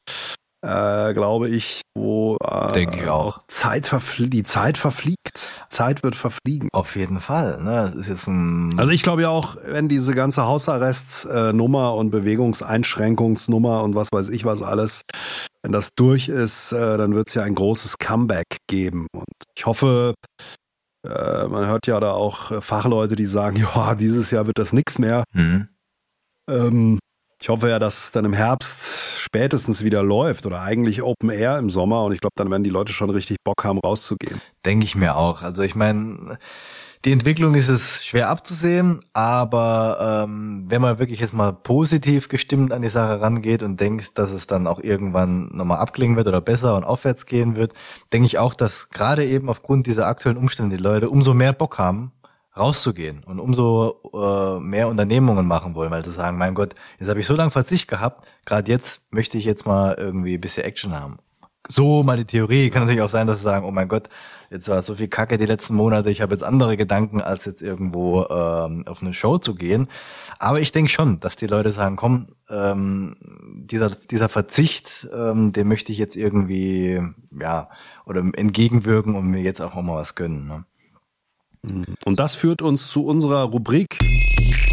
äh, 0.62 1.12
glaube 1.12 1.48
ich, 1.48 1.82
wo 1.94 2.36
äh, 2.36 2.72
Denke 2.72 3.02
ich 3.02 3.08
auch. 3.08 3.44
Zeit 3.48 3.90
die 4.18 4.42
Zeit 4.44 4.78
verfliegt. 4.78 5.64
Zeit 5.68 6.02
wird 6.02 6.14
verfliegen. 6.14 6.68
Auf 6.72 6.96
jeden 6.96 7.20
Fall. 7.20 7.60
Ne? 7.62 7.90
Das 7.90 7.94
ist 7.94 8.08
jetzt 8.08 8.28
ein 8.28 8.78
also 8.78 8.92
ich 8.92 9.02
glaube 9.02 9.22
ja 9.22 9.28
auch, 9.28 9.56
wenn 9.66 9.88
diese 9.88 10.14
ganze 10.14 10.46
Hausarrestsnummer 10.46 11.94
und 11.94 12.10
Bewegungseinschränkungsnummer 12.10 13.82
und 13.82 13.94
was 13.94 14.08
weiß 14.12 14.28
ich 14.28 14.44
was 14.44 14.62
alles, 14.62 15.02
wenn 15.62 15.72
das 15.72 15.90
durch 15.96 16.28
ist, 16.28 16.72
äh, 16.72 16.96
dann 16.96 17.14
wird 17.14 17.28
es 17.28 17.34
ja 17.34 17.42
ein 17.42 17.54
großes 17.54 17.98
Comeback 17.98 18.58
geben. 18.68 19.06
Und 19.12 19.24
ich 19.56 19.66
hoffe, 19.66 20.14
äh, 21.04 21.46
man 21.48 21.66
hört 21.66 21.86
ja 21.88 21.98
da 21.98 22.12
auch 22.12 22.62
Fachleute, 22.62 23.16
die 23.16 23.26
sagen, 23.26 23.56
ja, 23.74 23.94
dieses 23.94 24.30
Jahr 24.30 24.46
wird 24.46 24.58
das 24.58 24.72
nichts 24.72 24.98
mehr. 24.98 25.24
Mhm. 25.32 25.68
Ähm, 26.48 26.98
ich 27.40 27.48
hoffe 27.48 27.68
ja, 27.68 27.80
dass 27.80 28.04
es 28.04 28.12
dann 28.12 28.24
im 28.24 28.34
Herbst 28.34 29.01
spätestens 29.32 29.82
wieder 29.82 30.02
läuft 30.02 30.44
oder 30.44 30.60
eigentlich 30.60 31.00
Open 31.00 31.30
Air 31.30 31.58
im 31.58 31.70
Sommer 31.70 32.04
und 32.04 32.12
ich 32.12 32.20
glaube, 32.20 32.34
dann 32.36 32.50
werden 32.50 32.64
die 32.64 32.70
Leute 32.70 32.92
schon 32.92 33.08
richtig 33.08 33.38
Bock 33.42 33.64
haben, 33.64 33.78
rauszugehen. 33.78 34.42
Denke 34.66 34.84
ich 34.84 34.94
mir 34.94 35.16
auch. 35.16 35.40
Also 35.40 35.62
ich 35.62 35.74
meine, 35.74 36.36
die 37.06 37.12
Entwicklung 37.12 37.54
ist 37.54 37.70
es 37.70 38.04
schwer 38.04 38.28
abzusehen, 38.28 39.00
aber 39.14 40.26
ähm, 40.28 40.66
wenn 40.68 40.82
man 40.82 40.98
wirklich 40.98 41.20
jetzt 41.20 41.32
mal 41.32 41.54
positiv 41.54 42.28
gestimmt 42.28 42.74
an 42.74 42.82
die 42.82 42.90
Sache 42.90 43.22
rangeht 43.22 43.62
und 43.62 43.80
denkt, 43.80 44.18
dass 44.18 44.32
es 44.32 44.46
dann 44.46 44.66
auch 44.66 44.80
irgendwann 44.80 45.48
nochmal 45.54 45.78
abklingen 45.78 46.18
wird 46.18 46.28
oder 46.28 46.42
besser 46.42 46.76
und 46.76 46.84
aufwärts 46.84 47.24
gehen 47.24 47.56
wird, 47.56 47.72
denke 48.12 48.26
ich 48.26 48.38
auch, 48.38 48.52
dass 48.52 48.90
gerade 48.90 49.24
eben 49.24 49.48
aufgrund 49.48 49.86
dieser 49.86 50.08
aktuellen 50.08 50.36
Umstände 50.36 50.76
die 50.76 50.82
Leute 50.82 51.08
umso 51.08 51.32
mehr 51.32 51.54
Bock 51.54 51.78
haben, 51.78 52.12
rauszugehen 52.56 53.24
und 53.24 53.38
umso 53.38 54.00
äh, 54.12 54.60
mehr 54.60 54.88
Unternehmungen 54.88 55.46
machen 55.46 55.74
wollen, 55.74 55.90
weil 55.90 56.04
sie 56.04 56.10
sagen, 56.10 56.36
mein 56.36 56.54
Gott, 56.54 56.74
jetzt 56.98 57.08
habe 57.08 57.20
ich 57.20 57.26
so 57.26 57.34
lange 57.34 57.50
Verzicht 57.50 57.88
gehabt, 57.88 58.26
gerade 58.44 58.70
jetzt 58.70 59.02
möchte 59.10 59.38
ich 59.38 59.44
jetzt 59.44 59.66
mal 59.66 59.94
irgendwie 59.98 60.34
ein 60.34 60.40
bisschen 60.40 60.64
Action 60.64 60.98
haben. 60.98 61.18
So 61.68 62.02
mal 62.02 62.16
die 62.16 62.24
Theorie. 62.24 62.70
Kann 62.70 62.82
natürlich 62.82 63.02
auch 63.02 63.08
sein, 63.08 63.28
dass 63.28 63.38
sie 63.38 63.44
sagen, 63.44 63.64
oh 63.64 63.70
mein 63.70 63.88
Gott, 63.88 64.08
jetzt 64.50 64.68
war 64.68 64.82
so 64.82 64.96
viel 64.96 65.08
Kacke 65.08 65.38
die 65.38 65.46
letzten 65.46 65.76
Monate, 65.76 66.10
ich 66.10 66.20
habe 66.20 66.34
jetzt 66.34 66.42
andere 66.42 66.76
Gedanken, 66.76 67.20
als 67.20 67.44
jetzt 67.44 67.62
irgendwo 67.62 68.26
ähm, 68.28 68.84
auf 68.86 69.00
eine 69.00 69.14
Show 69.14 69.38
zu 69.38 69.54
gehen. 69.54 69.86
Aber 70.38 70.60
ich 70.60 70.72
denke 70.72 70.90
schon, 70.90 71.20
dass 71.20 71.36
die 71.36 71.46
Leute 71.46 71.70
sagen, 71.70 71.96
komm, 71.96 72.34
ähm, 72.50 73.16
dieser, 73.54 73.90
dieser 73.90 74.28
Verzicht, 74.28 75.08
ähm, 75.14 75.52
dem 75.52 75.68
möchte 75.68 75.92
ich 75.92 75.98
jetzt 75.98 76.16
irgendwie, 76.16 77.00
ja, 77.30 77.70
oder 78.04 78.20
entgegenwirken 78.34 79.14
und 79.14 79.28
mir 79.28 79.40
jetzt 79.40 79.60
auch 79.60 79.74
mal 79.74 79.96
was 79.96 80.16
gönnen. 80.16 80.48
Ne? 80.48 80.64
Und 82.04 82.18
das 82.18 82.34
führt 82.34 82.60
uns 82.60 82.88
zu 82.88 83.04
unserer 83.06 83.44
Rubrik 83.44 83.98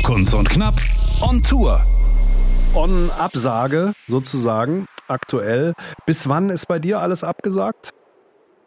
Kunst 0.04 0.34
und 0.34 0.50
Knapp 0.50 0.74
on 1.22 1.44
Tour. 1.44 1.82
On 2.74 3.12
Absage 3.12 3.94
sozusagen 4.08 4.88
aktuell. 5.08 5.74
Bis 6.08 6.28
wann 6.28 6.50
ist 6.50 6.68
bei 6.68 6.80
dir 6.80 7.00
alles 7.00 7.24
abgesagt? 7.24 7.92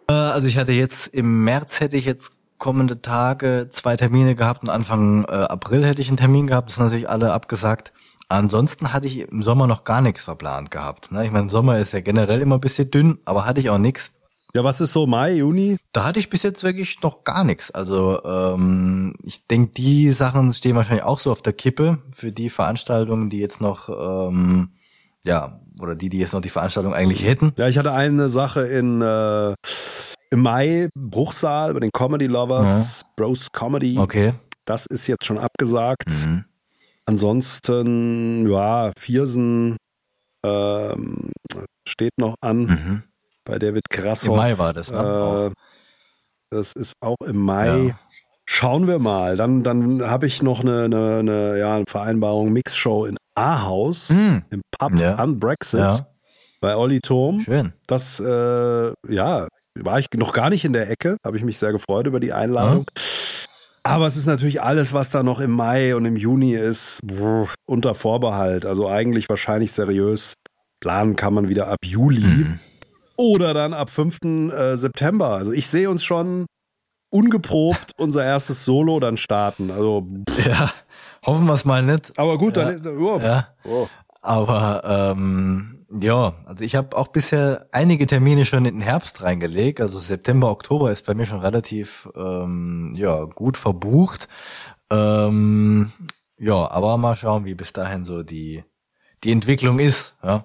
Äh, 0.09 0.13
also 0.13 0.47
ich 0.47 0.57
hatte 0.57 0.71
jetzt 0.71 1.09
im 1.09 1.43
März 1.43 1.81
hätte 1.81 1.97
ich 1.97 2.05
jetzt 2.05 2.35
kommende 2.59 3.03
Tage 3.03 3.69
zwei 3.71 3.97
Termine 3.97 4.37
gehabt 4.37 4.63
und 4.63 4.69
Anfang 4.69 5.25
äh, 5.25 5.33
April 5.33 5.85
hätte 5.85 6.01
ich 6.01 6.07
einen 6.07 6.17
Termin 6.17 6.47
gehabt. 6.47 6.69
Das 6.69 6.77
sind 6.77 6.85
natürlich 6.85 7.09
alle 7.09 7.33
abgesagt. 7.33 7.93
Ansonsten 8.29 8.93
hatte 8.93 9.09
ich 9.09 9.19
im 9.19 9.43
Sommer 9.43 9.67
noch 9.67 9.83
gar 9.83 10.01
nichts 10.01 10.23
verplant 10.23 10.71
gehabt. 10.71 11.11
Ne? 11.11 11.27
Ich 11.27 11.33
meine, 11.33 11.49
Sommer 11.49 11.79
ist 11.79 11.93
ja 11.93 12.01
generell 12.01 12.41
immer 12.41 12.59
ein 12.59 12.61
bisschen 12.61 12.89
dünn, 12.89 13.19
aber 13.25 13.47
hatte 13.47 13.61
ich 13.61 13.69
auch 13.69 13.79
nichts. 13.79 14.13
Ja, 14.55 14.65
was 14.65 14.83
ist 14.83 14.93
so 14.93 15.07
Mai, 15.07 15.37
Juni? 15.37 15.79
Da 15.93 16.05
hatte 16.05 16.19
ich 16.19 16.29
bis 16.29 16.43
jetzt 16.43 16.63
wirklich 16.63 17.01
noch 17.01 17.25
gar 17.25 17.43
nichts. 17.43 17.71
Also 17.71 18.23
ähm, 18.23 19.15
ich 19.23 19.47
denke, 19.47 19.73
die 19.73 20.11
Sachen 20.11 20.53
stehen 20.53 20.77
wahrscheinlich 20.77 21.05
auch 21.05 21.19
so 21.19 21.33
auf 21.33 21.41
der 21.41 21.55
Kippe 21.55 22.03
für 22.11 22.33
die 22.33 22.51
Veranstaltungen, 22.51 23.31
die 23.31 23.39
jetzt 23.39 23.63
noch 23.63 23.89
ähm, 23.89 24.73
ja 25.25 25.61
oder 25.81 25.97
die, 25.97 26.11
die 26.11 26.19
jetzt 26.19 26.35
noch 26.35 26.43
die 26.43 26.51
Veranstaltung 26.51 26.93
eigentlich 26.93 27.25
hätten. 27.25 27.53
Ja, 27.57 27.67
ich 27.67 27.79
hatte 27.79 27.93
eine 27.93 28.29
Sache 28.29 28.67
in 28.67 29.01
äh, 29.01 29.55
im 30.31 30.41
Mai 30.41 30.89
Bruchsal 30.95 31.73
bei 31.73 31.81
den 31.81 31.91
Comedy 31.91 32.27
Lovers, 32.27 33.05
Bros 33.17 33.53
Comedy. 33.53 33.99
Okay. 33.99 34.35
Das 34.67 34.85
ist 34.87 35.07
jetzt 35.07 35.25
schon 35.25 35.39
abgesagt. 35.39 36.11
Mhm. 36.27 36.45
Ansonsten, 37.07 38.47
ja, 38.49 38.93
Viersen 38.99 39.77
ähm, 40.45 41.31
steht 41.89 42.13
noch 42.19 42.35
an 42.41 42.59
Mhm. 42.67 43.03
Bei 43.45 43.59
David 43.59 43.85
Im 43.91 44.03
Krassoff. 44.03 44.37
Mai 44.37 44.59
war 44.59 44.73
das, 44.73 44.91
ne? 44.91 45.51
Äh, 45.53 45.55
das 46.51 46.73
ist 46.75 46.95
auch 47.01 47.17
im 47.27 47.37
Mai. 47.37 47.89
Ja. 47.89 47.99
Schauen 48.45 48.87
wir 48.87 48.99
mal. 48.99 49.37
Dann, 49.37 49.63
dann 49.63 50.03
habe 50.03 50.27
ich 50.27 50.43
noch 50.43 50.61
eine, 50.61 50.85
eine, 50.85 51.17
eine, 51.19 51.59
ja, 51.59 51.77
eine 51.77 51.85
Vereinbarung 51.89 52.53
Mixshow 52.53 53.07
in 53.07 53.17
Ahaus 53.35 54.11
Hm. 54.11 54.43
im 54.51 54.63
Pub 54.79 54.99
Ja. 54.99 55.15
an 55.17 55.39
Brexit 55.39 55.81
Ja, 55.81 56.07
bei 56.61 56.77
Olli 56.77 57.01
Thom. 57.01 57.41
schön. 57.41 57.73
Das, 57.87 58.21
äh, 58.21 58.93
ja, 59.09 59.47
war 59.79 59.99
ich 59.99 60.09
noch 60.15 60.33
gar 60.35 60.51
nicht 60.51 60.65
in 60.65 60.73
der 60.75 60.91
Ecke. 60.91 61.17
Habe 61.25 61.37
ich 61.39 61.45
mich 61.45 61.59
sehr 61.59 61.73
gefreut 61.73 62.07
über 62.07 62.21
die 62.21 62.33
Einladung. 62.33 62.85
Aber 63.85 64.07
es 64.07 64.17
ist 64.17 64.27
natürlich 64.27 64.61
alles, 64.61 64.93
was 64.93 65.11
da 65.11 65.23
noch 65.23 65.41
im 65.41 65.51
Mai 65.53 65.97
und 65.97 66.05
im 66.05 66.17
Juni 66.17 66.55
ist, 66.55 67.01
brr, 67.05 67.49
unter 67.67 67.95
Vorbehalt. 67.95 68.67
Also 68.67 68.89
eigentlich 68.89 69.29
wahrscheinlich 69.29 69.73
seriös. 69.73 70.35
Planen 70.81 71.17
kann 71.17 71.33
man 71.33 71.49
wieder 71.49 71.69
ab 71.69 71.79
Juli 71.85 72.21
Mhm. 72.27 72.59
Oder 73.31 73.55
dann 73.55 73.73
ab 73.75 73.91
5. 73.91 74.19
äh, 74.53 74.77
September. 74.77 75.29
Also 75.31 75.53
ich 75.53 75.69
sehe 75.69 75.89
uns 75.91 76.05
schon 76.05 76.47
ungeprobt 77.11 77.93
unser 77.99 78.25
erstes 78.25 78.65
Solo 78.65 78.99
dann 79.01 79.17
starten. 79.17 79.71
Also, 79.71 80.07
Ja, 80.47 80.71
hoffen 81.27 81.47
wir 81.47 81.55
es 81.55 81.65
mal 81.65 81.83
nicht. 81.83 82.19
aber 82.19 82.39
gut, 82.39 82.57
Ja. 82.57 82.65
dann 82.65 82.75
ist, 82.77 82.87
oh, 82.87 83.21
Ja. 83.23 83.49
oh. 83.65 83.87
Aber 84.25 85.13
ähm, 85.17 85.85
ja, 86.01 86.35
also 86.47 86.65
ich 86.65 86.77
habe 86.77 86.97
auch 86.97 87.09
bisher 87.09 87.67
einige 87.73 88.07
Termine 88.07 88.45
schon 88.47 88.65
in 88.65 88.77
den 88.77 88.81
Herbst 88.83 89.21
reingelegt. 89.23 89.81
Also 89.81 89.99
September, 89.99 90.51
Oktober 90.51 90.91
ist 90.93 91.05
bei 91.07 91.15
mir 91.15 91.27
schon 91.27 91.41
relativ 91.41 92.09
ähm, 92.17 92.95
ja 92.97 93.25
gut 93.25 93.57
verbucht. 93.57 94.29
Ähm, 94.91 95.93
ja, 96.39 96.71
aber 96.71 96.97
mal 96.99 97.17
schauen, 97.17 97.45
wie 97.45 97.55
bis 97.55 97.73
dahin 97.73 98.05
so 98.05 98.23
die 98.23 98.65
die 99.25 99.33
Entwicklung 99.33 99.79
ist. 99.79 100.15
Ja. 100.23 100.45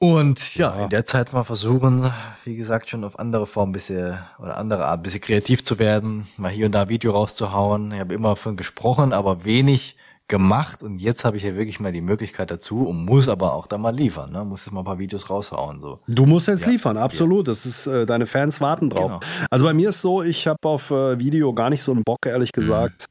Und 0.00 0.54
ja, 0.54 0.84
in 0.84 0.90
der 0.90 1.04
Zeit 1.04 1.32
mal 1.32 1.42
versuchen, 1.42 2.08
wie 2.44 2.54
gesagt, 2.54 2.88
schon 2.88 3.02
auf 3.02 3.18
andere 3.18 3.46
Formen 3.48 3.72
bisschen 3.72 4.16
oder 4.38 4.56
andere 4.56 4.86
Art, 4.86 5.02
bisschen 5.02 5.20
kreativ 5.20 5.64
zu 5.64 5.80
werden, 5.80 6.28
mal 6.36 6.50
hier 6.52 6.66
und 6.66 6.74
da 6.76 6.82
ein 6.82 6.88
Video 6.88 7.10
rauszuhauen. 7.10 7.90
Ich 7.90 7.98
habe 7.98 8.14
immer 8.14 8.36
von 8.36 8.56
gesprochen, 8.56 9.12
aber 9.12 9.44
wenig 9.44 9.96
gemacht 10.28 10.82
und 10.84 11.00
jetzt 11.00 11.24
habe 11.24 11.36
ich 11.38 11.42
ja 11.42 11.54
wirklich 11.56 11.80
mal 11.80 11.90
die 11.90 12.02
Möglichkeit 12.02 12.50
dazu 12.50 12.86
und 12.86 13.04
muss 13.06 13.28
aber 13.28 13.54
auch 13.54 13.66
da 13.66 13.76
mal 13.78 13.94
liefern, 13.96 14.30
ne? 14.30 14.44
Muss 14.44 14.66
jetzt 14.66 14.72
mal 14.74 14.82
ein 14.82 14.84
paar 14.84 14.98
Videos 14.98 15.30
raushauen 15.30 15.80
so. 15.80 15.98
Du 16.06 16.26
musst 16.26 16.46
jetzt 16.46 16.66
Ja. 16.66 16.70
liefern, 16.70 16.96
absolut. 16.98 17.48
Das 17.48 17.64
ist, 17.66 17.86
äh, 17.86 18.04
deine 18.06 18.26
Fans 18.26 18.60
warten 18.60 18.90
drauf. 18.90 19.20
Genau. 19.20 19.20
Also 19.50 19.64
bei 19.64 19.72
mir 19.74 19.88
ist 19.88 20.00
so, 20.02 20.22
ich 20.22 20.46
habe 20.46 20.58
auf 20.64 20.90
äh, 20.90 21.18
Video 21.18 21.52
gar 21.54 21.70
nicht 21.70 21.82
so 21.82 21.92
einen 21.92 22.04
Bock, 22.04 22.18
ehrlich 22.26 22.52
gesagt. 22.52 23.06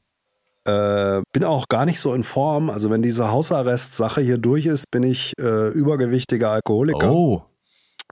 Äh, 0.67 1.21
bin 1.32 1.43
auch 1.43 1.67
gar 1.69 1.86
nicht 1.86 1.99
so 1.99 2.13
in 2.13 2.23
Form. 2.23 2.69
Also 2.69 2.89
wenn 2.89 3.01
diese 3.01 3.32
Hausarrest-Sache 3.32 4.21
hier 4.21 4.38
durch 4.38 4.65
ist, 4.65 4.91
bin 4.91 5.03
ich 5.03 5.34
äh, 5.39 5.69
übergewichtiger 5.69 6.51
Alkoholiker, 6.51 7.12
Oh, 7.12 7.43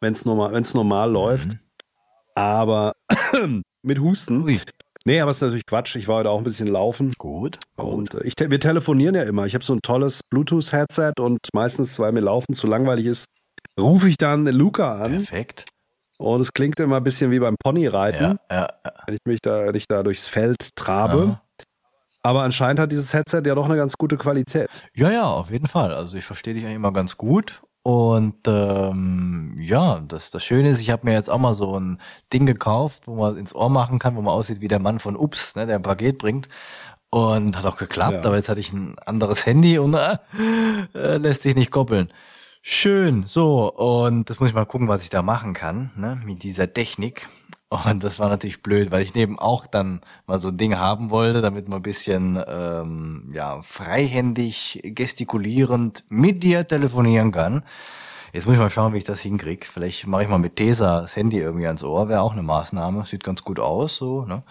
wenn 0.01 0.13
es 0.13 0.25
normal, 0.25 0.53
wenn's 0.53 0.73
normal 0.73 1.11
läuft. 1.11 1.57
Aber 2.35 2.93
mit 3.83 3.99
Husten. 3.99 4.43
ui, 4.43 4.59
Nee, 5.07 5.21
aber 5.21 5.29
es 5.29 5.37
ist 5.37 5.41
natürlich 5.41 5.67
Quatsch. 5.67 5.95
Ich 5.97 6.07
war 6.07 6.17
heute 6.17 6.31
auch 6.31 6.39
ein 6.39 6.43
bisschen 6.43 6.67
laufen. 6.67 7.13
gut. 7.19 7.59
Und 7.75 8.15
äh, 8.15 8.23
ich, 8.23 8.33
wir 8.39 8.59
telefonieren 8.59 9.13
ja 9.13 9.21
immer. 9.23 9.45
Ich 9.45 9.53
habe 9.53 9.63
so 9.63 9.73
ein 9.73 9.81
tolles 9.83 10.21
Bluetooth-Headset 10.31 11.13
und 11.19 11.37
meistens, 11.53 11.99
weil 11.99 12.11
mir 12.11 12.21
Laufen 12.21 12.55
zu 12.55 12.65
langweilig 12.65 13.05
ist, 13.05 13.25
rufe 13.79 14.09
ich 14.09 14.17
dann 14.17 14.47
Luca 14.47 14.95
an. 15.03 15.11
Perfekt. 15.11 15.65
Und 16.17 16.41
es 16.41 16.53
klingt 16.53 16.79
immer 16.79 16.97
ein 16.97 17.03
bisschen 17.03 17.29
wie 17.29 17.39
beim 17.39 17.55
Ponyreiten, 17.61 18.39
Ja, 18.49 18.55
ja, 18.57 18.67
ja. 18.85 18.91
wenn 19.05 19.15
ich 19.15 19.21
mich 19.25 19.39
da 19.41 19.71
nicht 19.71 19.91
da 19.91 20.01
durchs 20.01 20.27
Feld 20.27 20.69
trabe. 20.75 21.17
Aha. 21.23 21.41
Aber 22.25 22.41
anscheinend 22.41 22.79
hat 22.79 22.91
dieses 22.91 23.13
Headset 23.13 23.43
ja 23.45 23.53
doch 23.53 23.65
eine 23.65 23.75
ganz 23.75 23.99
gute 23.99 24.17
Qualität. 24.17 24.67
Ja, 24.95 25.11
ja, 25.11 25.25
auf 25.25 25.51
jeden 25.51 25.67
Fall. 25.67 25.93
Also 25.93 26.17
ich 26.17 26.25
verstehe 26.25 26.55
dich 26.55 26.63
eigentlich 26.63 26.77
immer 26.77 26.91
ganz 26.91 27.17
gut. 27.17 27.61
Und 27.83 28.47
ähm, 28.47 29.55
ja, 29.59 29.99
das, 30.07 30.31
das 30.31 30.43
Schöne 30.43 30.69
ist, 30.69 30.81
ich 30.81 30.89
habe 30.89 31.05
mir 31.05 31.13
jetzt 31.13 31.29
auch 31.29 31.37
mal 31.37 31.53
so 31.53 31.79
ein 31.79 32.01
Ding 32.33 32.47
gekauft, 32.47 33.03
wo 33.05 33.13
man 33.15 33.37
ins 33.37 33.53
Ohr 33.53 33.69
machen 33.69 33.99
kann, 33.99 34.15
wo 34.15 34.23
man 34.23 34.33
aussieht 34.33 34.59
wie 34.59 34.67
der 34.67 34.79
Mann 34.79 34.97
von 34.97 35.15
Ups, 35.15 35.55
ne, 35.55 35.67
der 35.67 35.75
ein 35.75 35.81
Paket 35.83 36.17
bringt. 36.17 36.49
Und 37.11 37.55
hat 37.59 37.65
auch 37.67 37.77
geklappt, 37.77 38.13
Ja. 38.13 38.25
aber 38.25 38.37
jetzt 38.37 38.49
hatte 38.49 38.59
ich 38.59 38.73
ein 38.73 38.97
anderes 39.05 39.45
Handy 39.45 39.77
und 39.77 39.93
äh, 39.93 40.17
äh, 40.95 41.17
lässt 41.17 41.43
sich 41.43 41.53
nicht 41.53 41.69
koppeln. 41.69 42.11
Schön, 42.63 43.21
so, 43.21 43.71
und 43.71 44.31
das 44.31 44.39
muss 44.39 44.49
ich 44.49 44.55
mal 44.55 44.65
gucken, 44.65 44.87
was 44.87 45.03
ich 45.03 45.11
da 45.11 45.21
machen 45.21 45.53
kann, 45.53 45.91
ne, 45.95 46.19
mit 46.25 46.41
dieser 46.41 46.73
Technik. 46.73 47.29
Und 47.69 48.03
das 48.03 48.19
war 48.19 48.29
natürlich 48.29 48.61
blöd, 48.61 48.91
weil 48.91 49.01
ich 49.01 49.15
neben 49.15 49.39
auch 49.39 49.65
dann 49.65 50.01
mal 50.27 50.39
so 50.39 50.49
ein 50.49 50.57
Ding 50.57 50.77
haben 50.77 51.09
wollte, 51.09 51.41
damit 51.41 51.67
man 51.67 51.79
ein 51.79 51.83
bisschen 51.83 52.41
ähm, 52.47 53.31
ja, 53.33 53.61
freihändig, 53.63 54.81
gestikulierend 54.83 56.05
mit 56.09 56.43
dir 56.43 56.67
telefonieren 56.67 57.31
kann. 57.31 57.63
Jetzt 58.33 58.45
muss 58.45 58.55
ich 58.55 58.61
mal 58.61 58.69
schauen, 58.69 58.93
wie 58.93 58.99
ich 58.99 59.03
das 59.03 59.21
hinkriege. 59.21 59.65
Vielleicht 59.65 60.05
mache 60.07 60.23
ich 60.23 60.29
mal 60.29 60.37
mit 60.37 60.57
Tesa 60.57 61.01
das 61.01 61.15
Handy 61.15 61.39
irgendwie 61.39 61.67
ans 61.67 61.83
Ohr, 61.83 62.07
wäre 62.07 62.21
auch 62.21 62.33
eine 62.33 62.43
Maßnahme. 62.43 63.05
Sieht 63.05 63.23
ganz 63.23 63.43
gut 63.43 63.59
aus, 63.59 63.95
so, 63.97 64.25
ne? 64.25 64.43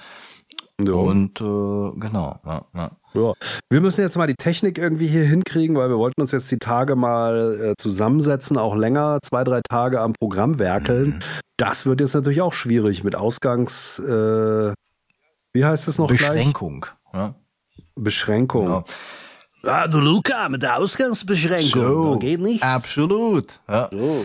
So. 0.78 1.00
Und 1.00 1.40
äh, 1.40 1.98
genau, 2.00 2.40
ja, 2.44 2.64
ja. 2.74 2.90
Ja. 3.14 3.32
Wir 3.70 3.80
müssen 3.80 4.00
jetzt 4.00 4.16
mal 4.16 4.26
die 4.26 4.34
Technik 4.34 4.78
irgendwie 4.78 5.06
hier 5.06 5.24
hinkriegen, 5.24 5.76
weil 5.76 5.88
wir 5.88 5.98
wollten 5.98 6.20
uns 6.20 6.32
jetzt 6.32 6.50
die 6.50 6.58
Tage 6.58 6.96
mal 6.96 7.60
äh, 7.60 7.74
zusammensetzen, 7.80 8.58
auch 8.58 8.74
länger, 8.74 9.18
zwei, 9.22 9.44
drei 9.44 9.60
Tage 9.68 10.00
am 10.00 10.12
Programm 10.12 10.58
werkeln. 10.58 11.22
Das 11.56 11.86
wird 11.86 12.00
jetzt 12.00 12.14
natürlich 12.14 12.42
auch 12.42 12.52
schwierig 12.52 13.04
mit 13.04 13.14
Ausgangs, 13.14 14.00
äh, 14.00 14.72
wie 15.52 15.64
heißt 15.64 15.86
es 15.86 15.98
noch 15.98 16.08
gleich? 16.08 16.20
Beschränkung. 16.20 16.86
Ja. 17.12 17.34
Beschränkung. 17.94 18.64
Genau. 18.66 18.84
Ah, 19.62 19.86
du 19.86 19.98
Luca, 20.00 20.48
mit 20.48 20.62
der 20.62 20.76
Ausgangsbeschränkung, 20.76 21.82
So, 21.82 22.12
da 22.14 22.18
geht 22.18 22.40
nichts. 22.40 22.66
Absolut. 22.66 23.60
Ja. 23.68 23.88
So. 23.90 24.24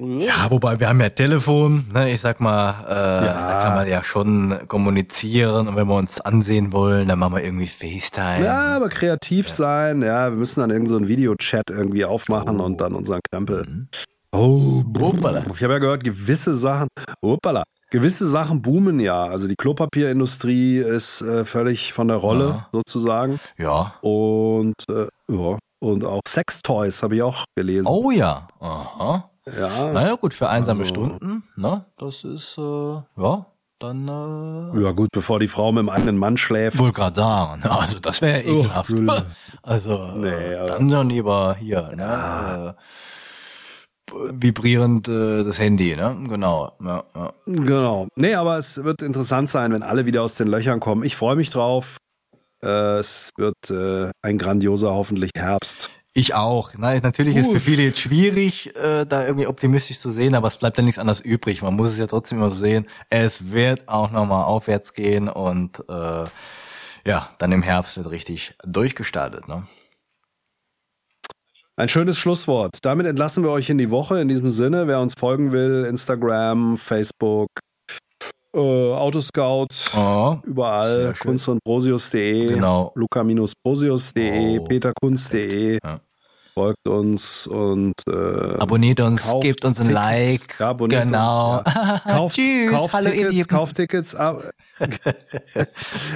Ja, 0.00 0.46
wobei 0.50 0.78
wir 0.78 0.88
haben 0.88 1.00
ja 1.00 1.08
Telefon, 1.08 1.84
ne, 1.92 2.10
ich 2.12 2.20
sag 2.20 2.38
mal, 2.38 2.70
äh, 2.88 3.26
Ja. 3.26 3.46
da 3.48 3.62
kann 3.64 3.74
man 3.74 3.88
ja 3.88 4.04
schon 4.04 4.56
kommunizieren 4.68 5.66
und 5.66 5.74
wenn 5.74 5.88
wir 5.88 5.96
uns 5.96 6.20
ansehen 6.20 6.72
wollen, 6.72 7.08
dann 7.08 7.18
machen 7.18 7.34
wir 7.34 7.42
irgendwie 7.42 7.66
FaceTime. 7.66 8.44
Ja, 8.44 8.76
aber 8.76 8.88
kreativ 8.90 9.50
sein. 9.50 10.02
Ja, 10.02 10.30
wir 10.30 10.36
müssen 10.38 10.60
dann 10.60 10.70
irgendeinen 10.70 10.88
so 10.90 10.96
einen 10.98 11.08
Videochat 11.08 11.70
irgendwie 11.70 12.04
aufmachen 12.04 12.60
und 12.60 12.80
dann 12.80 12.94
unseren 12.94 13.18
Krempel. 13.28 13.88
Oh, 14.30 14.84
Hoppala. 15.00 15.40
ich 15.52 15.62
habe 15.64 15.72
ja 15.72 15.78
gehört, 15.80 16.04
gewisse 16.04 16.54
Sachen, 16.54 16.86
hoppala, 17.24 17.64
gewisse 17.90 18.28
Sachen 18.28 18.62
boomen 18.62 19.00
ja. 19.00 19.24
Also 19.24 19.48
die 19.48 19.56
Klopapierindustrie 19.56 20.78
ist 20.78 21.22
äh, 21.22 21.44
völlig 21.44 21.92
von 21.92 22.06
der 22.06 22.18
Rolle 22.18 22.44
Ja. 22.48 22.68
sozusagen. 22.72 23.40
Ja. 23.56 23.94
Und 24.02 24.74
äh, 24.90 25.08
ja, 25.28 25.58
und 25.80 26.04
auch 26.04 26.20
Sextoys 26.28 27.02
habe 27.02 27.16
ich 27.16 27.22
auch 27.22 27.44
gelesen. 27.56 27.86
Oh 27.88 28.12
ja. 28.12 28.46
Aha. 28.60 29.30
Ja. 29.58 29.92
Naja, 29.92 30.14
gut, 30.16 30.34
für 30.34 30.48
einsame 30.48 30.80
Also- 30.80 30.88
Stunden, 30.94 31.42
ne? 31.56 31.84
Das 31.98 32.24
ist, 32.24 32.58
äh, 32.58 32.62
ja, 32.62 33.46
dann, 33.78 34.08
äh, 34.08 34.80
Ja 34.82 34.90
gut, 34.92 35.08
bevor 35.12 35.38
die 35.38 35.48
Frau 35.48 35.70
mit 35.72 35.80
dem 35.82 35.88
eigenen 35.88 36.18
Mann 36.18 36.36
schläft. 36.36 36.78
wollte 36.78 36.94
gerade 36.94 37.20
sagen. 37.20 37.62
Also, 37.64 37.98
das 38.00 38.20
wäre 38.22 38.42
ja 38.44 38.52
ekelhaft. 38.52 38.88
Gülle. 38.88 39.26
also, 39.62 40.12
Nee, 40.16 40.28
äh, 40.28 40.56
aber- 40.58 40.68
dann 40.70 40.90
schon 40.90 41.08
lieber 41.10 41.56
hier, 41.58 41.92
ne? 41.94 42.74
Äh, 42.76 42.82
vibrierend 44.32 45.08
äh, 45.08 45.44
das 45.44 45.58
Handy, 45.60 45.94
ne? 45.94 46.16
Genau. 46.28 46.72
Ja, 46.82 47.04
ja. 47.14 47.32
Genau. 47.46 48.08
Nee, 48.16 48.34
aber 48.34 48.56
es 48.58 48.82
wird 48.82 49.02
interessant 49.02 49.50
sein, 49.50 49.72
wenn 49.72 49.82
alle 49.82 50.06
wieder 50.06 50.22
aus 50.22 50.34
den 50.34 50.48
Löchern 50.48 50.80
kommen. 50.80 51.02
Ich 51.02 51.14
freue 51.16 51.36
mich 51.36 51.50
drauf. 51.50 51.98
Äh, 52.62 52.98
es 52.98 53.30
wird 53.36 53.54
äh, 53.70 54.10
ein 54.22 54.38
grandioser, 54.38 54.92
hoffentlich 54.94 55.30
Herbst. 55.36 55.90
Ich 56.18 56.34
auch. 56.34 56.72
Nein, 56.76 57.00
natürlich 57.04 57.36
ist 57.36 57.48
für 57.50 57.56
Uff. 57.58 57.62
viele 57.62 57.82
jetzt 57.84 58.00
schwierig, 58.00 58.74
äh, 58.76 59.06
da 59.06 59.24
irgendwie 59.24 59.46
optimistisch 59.46 60.00
zu 60.00 60.10
sehen, 60.10 60.34
aber 60.34 60.48
es 60.48 60.56
bleibt 60.58 60.76
ja 60.76 60.82
nichts 60.82 60.98
anderes 60.98 61.20
übrig. 61.20 61.62
Man 61.62 61.76
muss 61.76 61.90
es 61.90 61.98
ja 61.98 62.06
trotzdem 62.08 62.38
immer 62.38 62.50
so 62.50 62.56
sehen. 62.56 62.86
Es 63.08 63.52
wird 63.52 63.88
auch 63.88 64.10
nochmal 64.10 64.44
aufwärts 64.44 64.94
gehen 64.94 65.28
und 65.28 65.78
äh, 65.88 66.24
ja, 67.06 67.28
dann 67.38 67.52
im 67.52 67.62
Herbst 67.62 67.96
wird 67.96 68.10
richtig 68.10 68.56
durchgestartet. 68.66 69.46
Ne? 69.46 69.62
Ein 71.76 71.88
schönes 71.88 72.18
Schlusswort. 72.18 72.78
Damit 72.82 73.06
entlassen 73.06 73.44
wir 73.44 73.50
euch 73.50 73.70
in 73.70 73.78
die 73.78 73.90
Woche. 73.92 74.20
In 74.20 74.26
diesem 74.26 74.48
Sinne, 74.48 74.88
wer 74.88 75.00
uns 75.00 75.14
folgen 75.16 75.52
will, 75.52 75.86
Instagram, 75.88 76.76
Facebook, 76.76 77.48
äh, 78.52 78.58
Autoscout, 78.58 79.68
Oh, 79.96 80.38
überall, 80.42 81.14
kunst 81.20 81.46
und 81.48 81.60
prosius.de, 81.64 82.48
Genau. 82.54 82.90
luca-prosius.de, 82.96 84.58
Oh. 84.58 84.64
peterkunst.de. 84.64 85.78
Ja. 85.84 86.00
Folgt 86.58 86.88
uns 86.88 87.46
und 87.46 87.94
äh, 88.08 88.56
abonniert 88.58 88.98
uns, 88.98 89.32
gebt 89.40 89.64
uns 89.64 89.78
ein 89.78 89.86
Tickets. 89.86 89.94
Like. 89.94 90.56
Ja, 90.58 90.70
abonniert 90.70 91.04
genau. 91.04 91.58
Uns, 91.58 91.72
ja. 91.72 92.00
Kauft, 92.04 92.34
Tschüss, 92.34 92.72
kauft 92.72 92.92
hallo 92.94 93.06
ihr 93.06 93.12
Tickets, 93.12 93.32
Lieben. 93.32 93.48
kauft 93.48 93.76
Tickets. 93.76 94.14
Aber, 94.16 94.50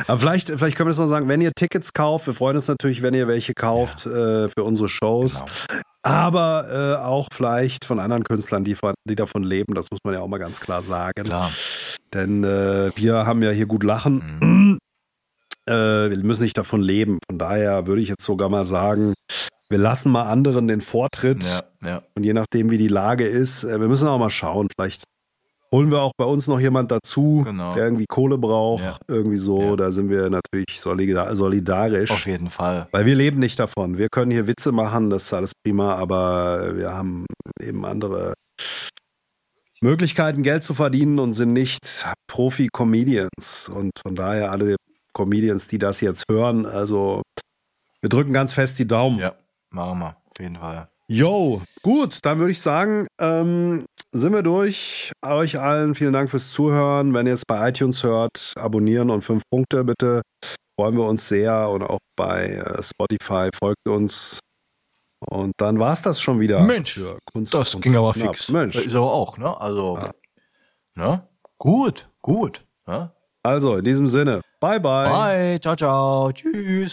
aber 0.08 0.18
vielleicht, 0.18 0.48
vielleicht 0.48 0.76
können 0.76 0.88
wir 0.88 0.90
das 0.90 0.98
noch 0.98 1.06
sagen, 1.06 1.28
wenn 1.28 1.40
ihr 1.42 1.52
Tickets 1.54 1.92
kauft, 1.92 2.26
wir 2.26 2.34
freuen 2.34 2.56
uns 2.56 2.66
natürlich, 2.66 3.02
wenn 3.02 3.14
ihr 3.14 3.28
welche 3.28 3.54
kauft 3.54 4.04
äh, 4.06 4.48
für 4.48 4.64
unsere 4.64 4.88
Shows. 4.88 5.44
Genau. 5.68 5.80
Aber 6.02 6.98
äh, 7.00 7.04
auch 7.04 7.28
vielleicht 7.32 7.84
von 7.84 8.00
anderen 8.00 8.24
Künstlern, 8.24 8.64
die, 8.64 8.74
von, 8.74 8.94
die 9.08 9.14
davon 9.14 9.44
leben, 9.44 9.74
das 9.74 9.92
muss 9.92 10.00
man 10.02 10.12
ja 10.12 10.22
auch 10.22 10.28
mal 10.28 10.38
ganz 10.38 10.58
klar 10.58 10.82
sagen. 10.82 11.22
Klar. 11.22 11.52
Denn 12.12 12.42
äh, 12.42 12.90
wir 12.96 13.26
haben 13.26 13.44
ja 13.44 13.52
hier 13.52 13.66
gut 13.66 13.84
lachen. 13.84 14.80
Äh, 15.66 16.10
wir 16.10 16.16
müssen 16.24 16.42
nicht 16.42 16.58
davon 16.58 16.82
leben. 16.82 17.18
Von 17.30 17.38
daher 17.38 17.86
würde 17.86 18.02
ich 18.02 18.08
jetzt 18.08 18.24
sogar 18.24 18.48
mal 18.48 18.64
sagen, 18.64 19.14
wir 19.72 19.78
lassen 19.78 20.12
mal 20.12 20.24
anderen 20.24 20.68
den 20.68 20.82
Vortritt. 20.82 21.42
Ja, 21.44 21.62
ja. 21.82 22.02
Und 22.14 22.24
je 22.24 22.34
nachdem, 22.34 22.70
wie 22.70 22.76
die 22.76 22.88
Lage 22.88 23.24
ist, 23.26 23.64
äh, 23.64 23.80
wir 23.80 23.88
müssen 23.88 24.06
auch 24.06 24.18
mal 24.18 24.28
schauen. 24.30 24.68
Vielleicht 24.76 25.04
holen 25.74 25.90
wir 25.90 26.02
auch 26.02 26.12
bei 26.18 26.26
uns 26.26 26.46
noch 26.46 26.60
jemand 26.60 26.90
dazu, 26.90 27.42
Genau. 27.46 27.74
der 27.74 27.84
irgendwie 27.84 28.04
Kohle 28.06 28.36
braucht. 28.36 28.84
Ja. 28.84 28.96
Irgendwie 29.08 29.38
so. 29.38 29.62
Ja. 29.62 29.76
Da 29.76 29.90
sind 29.90 30.10
wir 30.10 30.28
natürlich 30.28 30.78
solidar 30.78 31.34
solidarisch. 31.34 32.10
Auf 32.10 32.26
jeden 32.26 32.48
Fall. 32.48 32.86
Weil 32.92 33.06
wir 33.06 33.14
leben 33.14 33.40
nicht 33.40 33.58
davon. 33.58 33.96
Wir 33.96 34.08
können 34.10 34.30
hier 34.30 34.46
Witze 34.46 34.72
machen, 34.72 35.08
das 35.08 35.24
ist 35.24 35.32
alles 35.32 35.52
prima, 35.64 35.94
aber 35.94 36.76
wir 36.76 36.92
haben 36.92 37.24
eben 37.62 37.86
andere 37.86 38.34
Möglichkeiten, 39.80 40.42
Geld 40.42 40.62
zu 40.64 40.74
verdienen 40.74 41.18
und 41.18 41.32
sind 41.32 41.54
nicht 41.54 42.04
Profi-Comedians. 42.28 43.70
Und 43.74 43.92
von 44.00 44.14
daher 44.14 44.52
alle 44.52 44.76
Comedians, 45.14 45.66
die 45.66 45.78
das 45.78 46.02
jetzt 46.02 46.24
hören, 46.30 46.66
also 46.66 47.22
wir 48.02 48.08
drücken 48.10 48.32
ganz 48.32 48.52
fest 48.52 48.78
die 48.78 48.86
Daumen. 48.86 49.18
Ja, 49.18 49.34
machen 49.72 49.98
wir. 49.98 50.16
Auf 50.30 50.40
jeden 50.40 50.56
Fall. 50.56 50.88
Yo, 51.08 51.60
gut, 51.82 52.18
dann 52.22 52.38
würde 52.38 52.52
ich 52.52 52.60
sagen, 52.60 53.06
ähm, 53.20 53.84
sind 54.12 54.32
wir 54.32 54.42
durch. 54.42 55.12
Euch 55.24 55.58
allen 55.58 55.94
vielen 55.94 56.12
Dank 56.12 56.30
fürs 56.30 56.50
Zuhören. 56.52 57.12
Wenn 57.14 57.26
ihr 57.26 57.34
es 57.34 57.44
bei 57.46 57.68
iTunes 57.68 58.02
hört, 58.02 58.52
abonnieren 58.56 59.10
und 59.10 59.22
fünf 59.22 59.42
Punkte 59.50 59.84
bitte. 59.84 60.22
Freuen 60.78 60.96
wir 60.96 61.04
uns 61.04 61.28
sehr. 61.28 61.68
Und 61.68 61.82
auch 61.82 61.98
bei 62.16 62.46
äh, 62.46 62.82
Spotify 62.82 63.50
folgt 63.54 63.86
uns. 63.88 64.38
Und 65.30 65.52
dann 65.58 65.78
war 65.78 65.92
es 65.92 66.02
das 66.02 66.20
schon 66.20 66.40
wieder. 66.40 66.60
Mensch, 66.60 67.00
Kunst 67.32 67.54
Das 67.54 67.78
ging 67.80 67.94
aber 67.96 68.12
Knapp. 68.12 68.34
fix. 68.34 68.48
Mensch. 68.50 68.76
Ist 68.76 68.94
aber 68.94 69.12
auch, 69.12 69.38
ne? 69.38 69.58
Also, 69.60 69.98
ne? 70.94 71.28
Gut, 71.58 72.10
gut. 72.20 72.64
Ne? 72.86 73.12
Also, 73.44 73.76
in 73.76 73.84
diesem 73.84 74.06
Sinne, 74.06 74.40
bye 74.60 74.80
bye. 74.80 75.08
Bye, 75.08 75.60
ciao, 75.60 75.76
ciao, 75.76 76.32
tschüss. 76.32 76.92